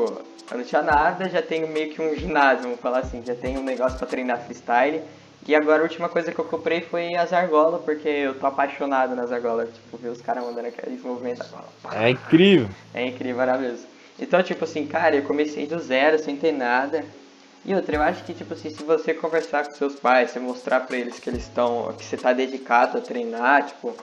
eu 0.50 0.58
não 0.58 0.64
tinha 0.64 0.82
nada, 0.82 1.30
já 1.30 1.40
tenho 1.40 1.66
meio 1.66 1.88
que 1.88 2.02
um 2.02 2.14
ginásio, 2.14 2.64
vamos 2.64 2.78
falar 2.78 2.98
assim, 2.98 3.22
já 3.24 3.34
tenho 3.34 3.60
um 3.60 3.64
negócio 3.64 3.96
pra 3.96 4.06
treinar 4.06 4.42
freestyle. 4.42 5.00
E 5.48 5.54
agora 5.54 5.80
a 5.80 5.84
última 5.84 6.10
coisa 6.10 6.30
que 6.30 6.38
eu 6.38 6.44
comprei 6.44 6.82
foi 6.82 7.14
as 7.14 7.32
argolas, 7.32 7.80
porque 7.82 8.08
eu 8.08 8.38
tô 8.38 8.46
apaixonado 8.46 9.16
nas 9.16 9.32
argolas, 9.32 9.70
tipo, 9.72 9.96
ver 9.96 10.10
os 10.10 10.20
caras 10.20 10.44
mandando 10.44 10.68
aqueles 10.68 11.02
movimentos. 11.02 11.48
É 11.90 12.10
incrível. 12.10 12.68
É 12.92 13.06
incrível, 13.06 13.36
maravilhoso. 13.36 13.86
Então, 14.18 14.42
tipo 14.42 14.64
assim, 14.64 14.86
cara, 14.86 15.16
eu 15.16 15.22
comecei 15.22 15.66
do 15.66 15.78
zero, 15.78 16.18
sem 16.18 16.36
ter 16.36 16.52
nada. 16.52 17.02
E 17.64 17.74
outra, 17.74 17.96
eu 17.96 18.02
acho 18.02 18.22
que, 18.24 18.34
tipo 18.34 18.52
assim, 18.52 18.68
se 18.68 18.82
você 18.82 19.14
conversar 19.14 19.64
com 19.64 19.74
seus 19.74 19.94
pais, 19.94 20.32
você 20.32 20.38
mostrar 20.38 20.80
pra 20.80 20.98
eles 20.98 21.18
que 21.18 21.30
eles 21.30 21.44
estão, 21.44 21.94
que 21.96 22.04
você 22.04 22.18
tá 22.18 22.34
dedicado 22.34 22.98
a 22.98 23.00
treinar, 23.00 23.64
tipo, 23.64 23.94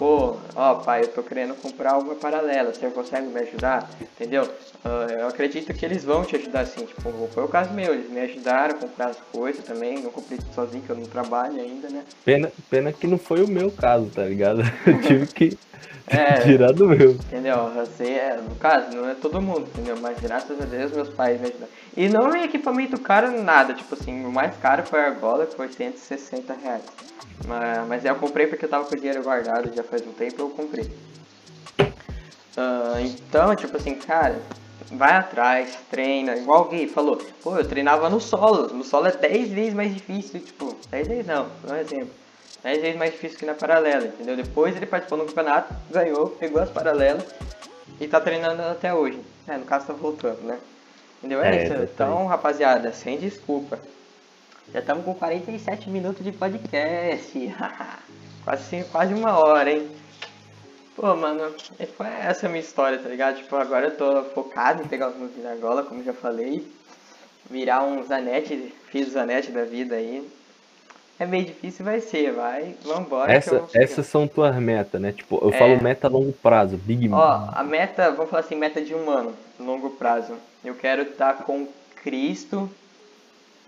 pô, 0.00 0.34
ó, 0.56 0.76
pai, 0.76 1.02
eu 1.02 1.08
tô 1.08 1.22
querendo 1.22 1.54
comprar 1.56 1.98
uma 1.98 2.14
paralela, 2.14 2.72
você 2.72 2.88
consegue 2.88 3.26
me 3.26 3.38
ajudar? 3.40 3.86
Entendeu? 4.00 4.48
Ah, 4.82 5.06
eu 5.10 5.28
acredito 5.28 5.74
que 5.74 5.84
eles 5.84 6.02
vão 6.02 6.24
te 6.24 6.36
ajudar 6.36 6.64
sim, 6.64 6.86
tipo, 6.86 7.28
foi 7.28 7.44
o 7.44 7.48
caso 7.48 7.74
meu, 7.74 7.92
eles 7.92 8.10
me 8.10 8.20
ajudaram 8.20 8.74
a 8.74 8.78
comprar 8.78 9.08
as 9.08 9.20
coisas 9.30 9.62
também, 9.62 10.02
não 10.02 10.10
comprei 10.10 10.38
sozinho, 10.54 10.82
que 10.82 10.88
eu 10.88 10.96
não 10.96 11.04
trabalho 11.04 11.60
ainda, 11.60 11.90
né? 11.90 12.02
Pena, 12.24 12.50
pena 12.70 12.90
que 12.90 13.06
não 13.06 13.18
foi 13.18 13.44
o 13.44 13.48
meu 13.48 13.70
caso, 13.70 14.06
tá 14.06 14.24
ligado? 14.24 14.62
Eu 14.86 15.00
tive 15.02 15.26
que 15.26 15.58
É. 16.06 16.40
Tirar 16.40 16.72
do 16.72 16.88
meu. 16.88 17.12
Entendeu? 17.12 17.66
Assim, 17.80 18.08
é, 18.08 18.36
no 18.36 18.56
caso, 18.56 18.90
não 18.96 19.08
é 19.08 19.14
todo 19.14 19.40
mundo, 19.40 19.68
entendeu? 19.68 19.96
Mas 20.00 20.18
graças 20.18 20.60
a 20.60 20.64
Deus 20.64 20.92
meus 20.92 21.08
pais 21.10 21.40
me 21.40 21.46
ajudaram. 21.46 21.72
E 21.96 22.08
não 22.08 22.34
é 22.34 22.44
equipamento 22.44 22.98
caro, 23.00 23.30
nada. 23.42 23.74
Tipo 23.74 23.94
assim, 23.94 24.24
o 24.24 24.32
mais 24.32 24.56
caro 24.56 24.82
foi 24.84 25.00
a 25.00 25.06
argola, 25.06 25.46
que 25.46 25.54
foi 25.54 25.68
160 25.68 26.52
reais. 26.54 26.82
Mas, 27.46 27.88
mas 27.88 28.04
eu 28.04 28.16
comprei 28.16 28.46
porque 28.46 28.64
eu 28.64 28.68
tava 28.68 28.84
com 28.84 28.94
o 28.94 28.98
dinheiro 28.98 29.22
guardado 29.22 29.74
já 29.74 29.82
faz 29.90 30.06
um 30.06 30.12
tempo, 30.12 30.42
eu 30.42 30.50
comprei. 30.50 30.90
Ah, 32.56 33.00
então, 33.00 33.54
tipo 33.56 33.76
assim, 33.76 33.94
cara, 33.94 34.40
vai 34.92 35.12
atrás, 35.12 35.76
treina. 35.90 36.36
Igual 36.36 36.62
o 36.62 36.68
Gui 36.68 36.86
falou, 36.86 37.16
pô, 37.42 37.56
eu 37.56 37.66
treinava 37.66 38.08
no 38.08 38.20
solo. 38.20 38.68
No 38.68 38.84
solo 38.84 39.06
é 39.08 39.12
10 39.12 39.48
vezes 39.50 39.74
mais 39.74 39.92
difícil, 39.94 40.40
tipo, 40.40 40.76
10 40.90 41.08
vezes 41.08 41.26
não, 41.26 41.48
por 41.60 41.72
um 41.72 41.76
exemplo. 41.76 42.10
10 42.62 42.80
vezes 42.80 42.98
mais 42.98 43.12
difícil 43.12 43.38
que 43.38 43.46
na 43.46 43.54
paralela, 43.54 44.06
entendeu? 44.06 44.36
Depois 44.36 44.76
ele 44.76 44.86
participou 44.86 45.18
no 45.18 45.24
campeonato, 45.26 45.74
ganhou, 45.90 46.28
pegou 46.28 46.60
as 46.60 46.70
paralelas 46.70 47.24
e 47.98 48.06
tá 48.06 48.20
treinando 48.20 48.62
até 48.62 48.92
hoje. 48.92 49.18
É, 49.48 49.56
no 49.56 49.64
caso 49.64 49.86
tá 49.86 49.92
voltando, 49.92 50.42
né? 50.42 50.58
Entendeu? 51.18 51.42
É, 51.42 51.56
É, 51.56 51.64
isso. 51.64 51.74
Então, 51.74 52.26
rapaziada, 52.26 52.92
sem 52.92 53.18
desculpa. 53.18 53.78
Já 54.72 54.80
estamos 54.80 55.04
com 55.04 55.14
47 55.14 55.90
minutos 55.90 56.22
de 56.22 56.32
podcast. 56.32 57.32
quase, 58.50 58.64
sim- 58.64 58.84
quase 58.90 59.14
uma 59.14 59.38
hora, 59.38 59.70
hein? 59.70 59.88
Pô, 60.96 61.14
mano, 61.14 61.54
foi 61.96 62.06
essa 62.06 62.46
a 62.46 62.48
minha 62.48 62.60
história, 62.60 62.98
tá 62.98 63.08
ligado? 63.08 63.36
Tipo, 63.36 63.56
agora 63.56 63.86
eu 63.86 63.96
tô 63.96 64.24
focado 64.34 64.82
em 64.82 64.88
pegar 64.88 65.08
os 65.08 65.16
meus 65.16 65.30
na 65.38 65.54
gola, 65.54 65.84
como 65.84 66.02
já 66.02 66.12
falei. 66.12 66.66
Virar 67.48 67.82
um 67.84 68.02
Zanetti, 68.02 68.72
fiz 68.90 69.08
o 69.08 69.10
Zanetti 69.12 69.50
da 69.50 69.64
vida 69.64 69.94
aí. 69.94 70.28
É 71.18 71.26
meio 71.26 71.44
difícil, 71.44 71.84
vai 71.84 72.00
ser, 72.00 72.32
vai. 72.32 72.74
Vambora. 72.82 73.32
Essa, 73.32 73.64
essas 73.74 74.06
são 74.06 74.26
tuas 74.26 74.54
metas, 74.56 75.00
né? 75.00 75.12
Tipo, 75.12 75.38
eu 75.42 75.50
É. 75.50 75.52
falo 75.58 75.82
meta 75.82 76.06
a 76.06 76.10
longo 76.10 76.32
prazo, 76.32 76.76
big 76.76 77.08
Ó, 77.12 77.48
a 77.52 77.62
meta, 77.62 78.10
vamos 78.10 78.30
falar 78.30 78.40
assim, 78.40 78.56
meta 78.56 78.80
de 78.80 78.94
um 78.94 79.08
ano, 79.10 79.34
longo 79.58 79.90
prazo. 79.90 80.34
Eu 80.64 80.74
quero 80.74 81.02
estar 81.02 81.44
com 81.44 81.68
Cristo. 82.02 82.70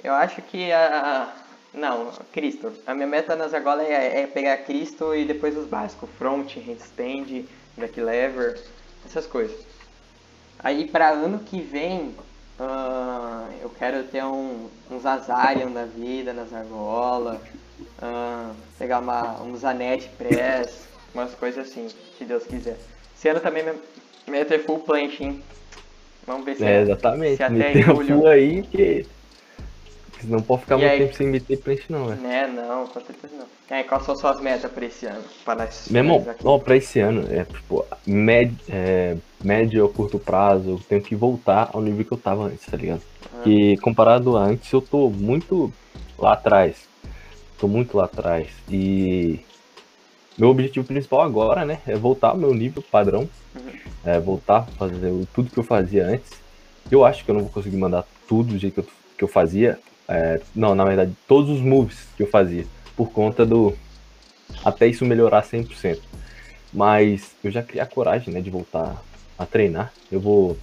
Eu 0.02 0.14
acho 0.14 0.42
que 0.42 0.72
a. 0.72 1.28
Não, 1.74 2.12
Cristo. 2.32 2.72
A 2.86 2.94
minha 2.94 3.06
meta 3.06 3.34
nas 3.34 3.54
argolas 3.54 3.86
é, 3.88 4.20
é 4.22 4.26
pegar 4.26 4.58
Cristo 4.58 5.14
e 5.14 5.24
depois 5.24 5.56
os 5.56 5.66
básicos. 5.66 6.08
Front, 6.18 6.56
handstand, 6.56 7.46
back 7.76 7.98
lever, 8.00 8.60
essas 9.06 9.26
coisas. 9.26 9.56
Aí 10.58 10.86
pra 10.86 11.10
ano 11.10 11.38
que 11.40 11.60
vem, 11.60 12.14
ah, 12.60 13.48
eu 13.62 13.70
quero 13.70 14.04
ter 14.04 14.22
um, 14.24 14.68
uns 14.90 15.04
Azarian 15.06 15.70
da 15.70 15.84
vida 15.86 16.32
nas 16.32 16.52
argolas. 16.52 17.38
ah, 18.00 18.52
pegar 18.78 18.98
uma, 19.00 19.40
um 19.42 19.56
Zanetti 19.56 20.08
Press, 20.18 20.86
umas 21.14 21.34
coisas 21.34 21.68
assim, 21.68 21.88
se 22.18 22.24
Deus 22.24 22.44
quiser. 22.44 22.76
Esse 23.16 23.28
ano 23.28 23.40
também 23.40 23.62
minha 23.62 23.76
meta 24.28 24.54
é 24.54 24.58
full 24.58 24.80
planche, 24.80 25.24
hein? 25.24 25.42
Vamos 26.26 26.44
ver 26.44 26.56
se 26.56 26.64
É, 26.64 26.82
exatamente. 26.82 27.36
se 27.36 27.42
até 27.42 27.74
Meter 27.74 27.90
a 27.90 27.94
julho. 27.94 28.18
full 28.18 28.26
aí, 28.26 28.62
que. 28.62 29.06
Não 30.24 30.40
pode 30.42 30.62
ficar 30.62 30.76
E 30.76 30.80
muito 30.80 30.92
aí? 30.92 30.98
tempo 31.00 31.14
sem 31.16 31.26
meter 31.26 31.58
prancha, 31.58 31.84
não, 31.88 32.06
velho. 32.06 32.20
Né, 32.20 32.46
não, 32.46 32.86
com 32.86 33.00
certeza 33.00 33.34
não. 33.36 33.46
E 33.70 33.74
aí, 33.74 33.84
quais 33.84 34.04
são 34.04 34.14
suas 34.16 34.40
metas 34.40 34.70
pra 34.70 34.84
esse 34.84 35.06
ano? 35.06 35.22
Para 35.44 35.68
Meu 35.90 36.02
irmão, 36.02 36.26
ó, 36.44 36.58
pra 36.58 36.76
esse 36.76 37.00
ano, 37.00 37.26
é, 37.30 37.44
tipo, 37.44 37.84
médio, 38.06 38.56
é, 38.68 39.16
médio 39.42 39.84
a 39.84 39.88
curto 39.88 40.18
prazo, 40.18 40.70
eu 40.70 40.80
tenho 40.88 41.02
que 41.02 41.14
voltar 41.14 41.70
ao 41.72 41.80
nível 41.80 42.04
que 42.04 42.12
eu 42.12 42.18
tava 42.18 42.44
antes, 42.44 42.66
tá 42.66 42.76
ligado? 42.76 43.02
Ah. 43.34 43.48
E 43.48 43.76
comparado 43.78 44.36
a 44.36 44.44
antes, 44.44 44.70
eu 44.72 44.80
tô 44.80 45.08
muito 45.10 45.72
lá 46.18 46.32
atrás. 46.34 46.88
Tô 47.58 47.68
muito 47.68 47.96
lá 47.96 48.04
atrás. 48.04 48.48
E 48.68 49.40
meu 50.36 50.48
objetivo 50.48 50.86
principal 50.86 51.22
agora, 51.22 51.64
né, 51.64 51.80
é 51.86 51.94
voltar 51.94 52.30
ao 52.30 52.36
meu 52.36 52.52
nível 52.54 52.82
padrão. 52.82 53.28
Uhum. 53.54 53.72
É, 54.04 54.18
voltar 54.18 54.58
a 54.58 54.62
fazer 54.62 55.12
tudo 55.34 55.50
que 55.50 55.58
eu 55.58 55.62
fazia 55.64 56.06
antes. 56.06 56.30
Eu 56.90 57.04
acho 57.04 57.24
que 57.24 57.30
eu 57.30 57.34
não 57.34 57.42
vou 57.42 57.50
conseguir 57.50 57.76
mandar 57.76 58.04
tudo 58.28 58.52
do 58.52 58.58
jeito 58.58 58.74
que 58.74 58.80
eu, 58.80 58.86
que 59.18 59.24
eu 59.24 59.28
fazia. 59.28 59.78
É, 60.08 60.40
não, 60.54 60.74
na 60.74 60.84
verdade, 60.84 61.12
todos 61.26 61.50
os 61.50 61.60
moves 61.60 62.06
que 62.16 62.22
eu 62.22 62.26
fazia. 62.26 62.66
Por 62.96 63.10
conta 63.10 63.46
do. 63.46 63.74
Até 64.64 64.86
isso 64.86 65.04
melhorar 65.04 65.42
100%. 65.42 65.98
Mas 66.72 67.32
eu 67.42 67.50
já 67.50 67.62
criei 67.62 67.82
a 67.82 67.86
coragem, 67.86 68.32
né, 68.32 68.40
de 68.40 68.50
voltar 68.50 69.02
a 69.38 69.46
treinar. 69.46 69.92
Eu 70.10 70.20
vou 70.20 70.56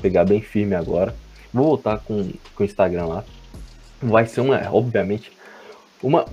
pegar 0.00 0.24
bem 0.24 0.40
firme 0.40 0.74
agora. 0.74 1.14
Vou 1.52 1.64
voltar 1.64 1.98
com, 1.98 2.30
com 2.54 2.62
o 2.62 2.66
Instagram 2.66 3.06
lá. 3.06 3.24
Vai 4.00 4.26
ser 4.26 4.40
uma, 4.40 4.58
obviamente, 4.72 5.32
uma. 6.02 6.26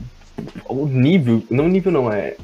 O 0.67 0.85
nível. 0.85 1.43
Não 1.49 1.65
o 1.65 1.69
nível 1.69 1.91
não, 1.91 2.11
é. 2.11 2.35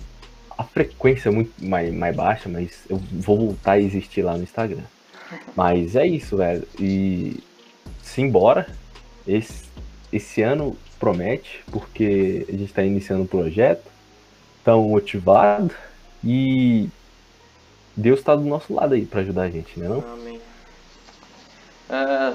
A 0.57 0.63
frequência 0.63 1.29
é 1.29 1.31
muito 1.31 1.51
mais, 1.63 1.91
mais 1.93 2.15
baixa, 2.15 2.47
mas 2.47 2.83
eu 2.89 2.97
vou 3.11 3.37
voltar 3.37 3.73
a 3.73 3.79
existir 3.79 4.21
lá 4.21 4.37
no 4.37 4.43
Instagram. 4.43 4.83
Mas 5.55 5.95
é 5.95 6.05
isso, 6.05 6.37
velho. 6.37 6.67
E 6.79 7.41
simbora. 8.01 8.67
Esse, 9.27 9.65
esse 10.11 10.41
ano 10.41 10.77
promete, 10.99 11.63
porque 11.71 12.45
a 12.47 12.51
gente 12.51 12.65
está 12.65 12.83
iniciando 12.83 13.23
um 13.23 13.27
projeto. 13.27 13.91
Tão 14.63 14.83
motivado. 14.83 15.73
E 16.23 16.89
Deus 17.95 18.19
está 18.19 18.35
do 18.35 18.43
nosso 18.43 18.73
lado 18.73 18.93
aí 18.93 19.05
para 19.05 19.21
ajudar 19.21 19.43
a 19.43 19.49
gente, 19.49 19.79
né? 19.79 19.87
Não? 19.87 20.03
Amém. 20.13 20.39
Ah, 21.89 22.33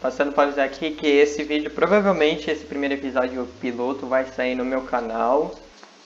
passando 0.00 0.32
para 0.32 0.44
avisar 0.44 0.64
aqui 0.64 0.90
que 0.92 1.06
esse 1.06 1.42
vídeo, 1.44 1.70
provavelmente 1.70 2.50
esse 2.50 2.64
primeiro 2.64 2.94
episódio 2.94 3.46
piloto 3.60 4.06
vai 4.06 4.24
sair 4.26 4.54
no 4.54 4.64
meu 4.64 4.82
canal. 4.82 5.54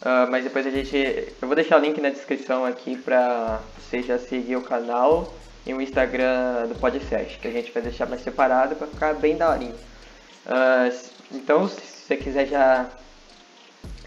Ah, 0.02 0.26
mas 0.30 0.44
depois 0.44 0.66
a 0.66 0.70
gente. 0.70 0.96
Eu 0.96 1.46
vou 1.46 1.54
deixar 1.54 1.78
o 1.78 1.84
link 1.84 2.00
na 2.00 2.10
descrição 2.10 2.64
aqui 2.64 2.96
pra 2.96 3.60
você 3.78 4.02
já 4.02 4.18
seguir 4.18 4.56
o 4.56 4.62
canal 4.62 5.32
e 5.66 5.74
o 5.74 5.80
Instagram 5.80 6.66
do 6.68 6.74
podcast, 6.74 7.38
que 7.38 7.46
a 7.46 7.50
gente 7.50 7.70
vai 7.70 7.82
deixar 7.82 8.06
mais 8.06 8.22
separado 8.22 8.74
pra 8.74 8.86
ficar 8.86 9.14
bem 9.14 9.36
daorinho. 9.36 9.74
Ah, 10.50 10.90
então, 11.30 11.68
se 11.68 11.80
você 11.80 12.16
quiser 12.16 12.48
já 12.48 12.90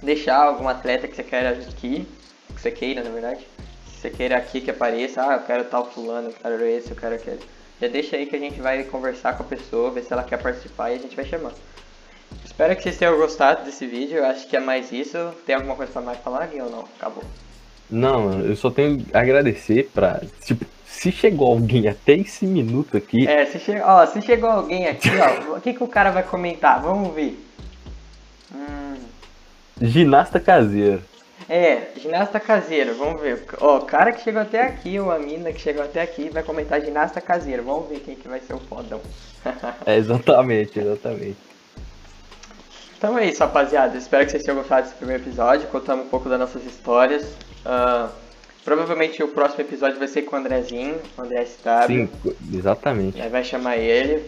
deixar 0.02 0.36
algum 0.36 0.68
atleta 0.68 1.08
que 1.08 1.16
você 1.16 1.24
queira 1.24 1.52
aqui, 1.52 2.06
que 2.54 2.62
você 2.62 2.70
queira 2.70 3.02
na 3.02 3.10
verdade, 3.10 3.48
se 3.88 4.02
você 4.02 4.10
queira 4.10 4.36
aqui 4.36 4.60
que 4.60 4.70
apareça, 4.70 5.26
ah, 5.26 5.36
eu 5.36 5.40
quero 5.44 5.64
tal 5.64 5.90
fulano, 5.90 6.28
eu 6.28 6.34
quero 6.34 6.66
esse, 6.66 6.92
eu 6.92 6.98
quero 6.98 7.16
aquele. 7.16 7.40
Já 7.80 7.88
deixa 7.88 8.18
aí 8.18 8.26
que 8.26 8.36
a 8.36 8.40
gente 8.40 8.60
vai 8.60 8.84
conversar 8.84 9.38
com 9.38 9.44
a 9.44 9.46
pessoa, 9.46 9.92
ver 9.92 10.04
se 10.04 10.12
ela 10.12 10.24
quer 10.24 10.38
participar 10.42 10.92
e 10.92 10.96
a 10.96 11.00
gente 11.00 11.16
vai 11.16 11.24
chamar. 11.24 11.54
Espero 12.44 12.76
que 12.76 12.84
vocês 12.84 12.98
tenham 12.98 13.18
gostado 13.18 13.64
desse 13.64 13.88
vídeo, 13.88 14.18
eu 14.18 14.26
acho 14.26 14.46
que 14.48 14.58
é 14.58 14.60
mais 14.60 14.92
isso. 14.92 15.18
Tem 15.46 15.56
alguma 15.56 15.76
coisa 15.76 15.92
pra 15.94 16.02
mais 16.02 16.20
falar, 16.20 16.48
Gui, 16.48 16.62
ou 16.62 16.70
não? 16.70 16.86
Acabou. 16.98 17.24
Não, 17.90 18.42
eu 18.42 18.56
só 18.56 18.70
tenho 18.70 19.06
a 19.14 19.20
agradecer 19.20 19.90
pra. 19.94 20.22
Tipo, 20.44 20.66
se 21.04 21.12
chegou 21.12 21.52
alguém 21.52 21.86
até 21.90 22.14
esse 22.14 22.46
minuto 22.46 22.96
aqui, 22.96 23.28
É, 23.28 23.46
se, 23.46 23.60
che... 23.60 23.78
ó, 23.82 24.06
se 24.06 24.22
chegou 24.22 24.50
alguém 24.50 24.88
aqui, 24.88 25.10
ó, 25.20 25.58
o 25.58 25.60
que, 25.60 25.74
que 25.74 25.84
o 25.84 25.88
cara 25.88 26.12
vai 26.12 26.24
comentar? 26.24 26.82
Vamos 26.82 27.14
ver. 27.14 27.38
Hum, 28.56 28.96
ginasta 29.82 30.40
caseiro. 30.40 31.04
É, 31.50 31.90
ginasta 31.98 32.40
caseiro, 32.40 32.96
vamos 32.96 33.20
ver. 33.20 33.44
Ó, 33.60 33.80
o 33.80 33.82
cara 33.82 34.14
que 34.14 34.24
chegou 34.24 34.42
até 34.42 34.62
aqui, 34.62 34.98
ou 34.98 35.12
a 35.12 35.20
mina 35.20 35.52
que 35.52 35.60
chegou 35.60 35.84
até 35.84 36.02
aqui, 36.02 36.30
vai 36.30 36.42
comentar 36.42 36.80
ginasta 36.80 37.20
caseiro. 37.20 37.64
Vamos 37.64 37.90
ver 37.90 38.00
quem 38.00 38.16
que 38.16 38.30
vai 38.30 38.40
ser 38.40 38.54
o 38.54 38.60
fodão. 38.60 39.02
É, 39.86 39.98
exatamente, 39.98 40.80
exatamente. 40.80 41.36
Então 42.98 43.20
é 43.20 43.26
isso, 43.26 43.42
rapaziada. 43.42 43.98
Espero 43.98 44.24
que 44.24 44.32
vocês 44.32 44.44
tenham 44.44 44.58
gostado 44.58 44.84
desse 44.84 44.96
primeiro 44.96 45.22
episódio. 45.22 45.68
Contamos 45.68 46.06
um 46.06 46.10
pouco 46.10 46.30
das 46.30 46.40
nossas 46.40 46.64
histórias. 46.66 47.36
Ah, 47.66 48.10
provavelmente 48.64 49.22
o 49.22 49.28
próximo 49.28 49.62
episódio 49.62 50.00
vai 50.00 50.08
ser 50.08 50.24
com 50.24 50.36
o 50.36 50.40
Andrezinho, 50.40 51.00
o 51.18 51.22
André 51.22 51.46
SW. 51.46 51.88
Sim, 51.88 52.10
exatamente. 52.54 53.18
E 53.18 53.22
aí 53.22 53.30
vai 53.30 53.44
chamar 53.44 53.78
ele. 53.78 54.24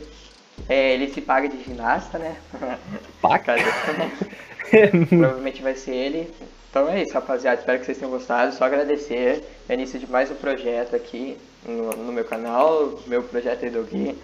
É, 0.70 0.94
ele 0.94 1.12
se 1.12 1.22
paga 1.22 1.50
de 1.50 1.62
ginasta, 1.64 2.18
né? 2.18 2.38
Paca. 3.22 3.56
Provavelmente 5.10 5.62
vai 5.62 5.76
ser 5.76 5.94
ele. 5.94 6.34
Então 6.70 6.90
é 6.90 7.04
isso, 7.04 7.14
rapaziada. 7.14 7.60
Espero 7.60 7.80
que 7.80 7.86
vocês 7.86 7.98
tenham 7.98 8.12
gostado. 8.12 8.54
Só 8.54 8.66
agradecer. 8.66 9.44
É 9.68 9.74
início 9.74 10.00
de 10.00 10.10
mais 10.10 10.30
um 10.30 10.36
projeto 10.36 10.96
aqui 10.96 11.38
no, 11.66 11.92
no 11.92 12.12
meu 12.12 12.26
canal. 12.26 13.00
Meu 13.08 13.24
projeto 13.24 13.64
aí 13.64 13.70
do 13.70 13.84
Gui. 13.84 14.18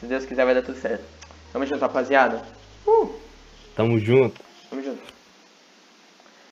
Se 0.00 0.06
Deus 0.06 0.24
quiser, 0.24 0.44
vai 0.44 0.54
dar 0.54 0.62
tudo 0.62 0.78
certo. 0.78 1.04
Tamo 1.52 1.66
junto, 1.66 1.80
rapaziada. 1.80 2.42
Uh! 2.86 3.10
Tamo 4.70 4.82
junto. 4.82 5.17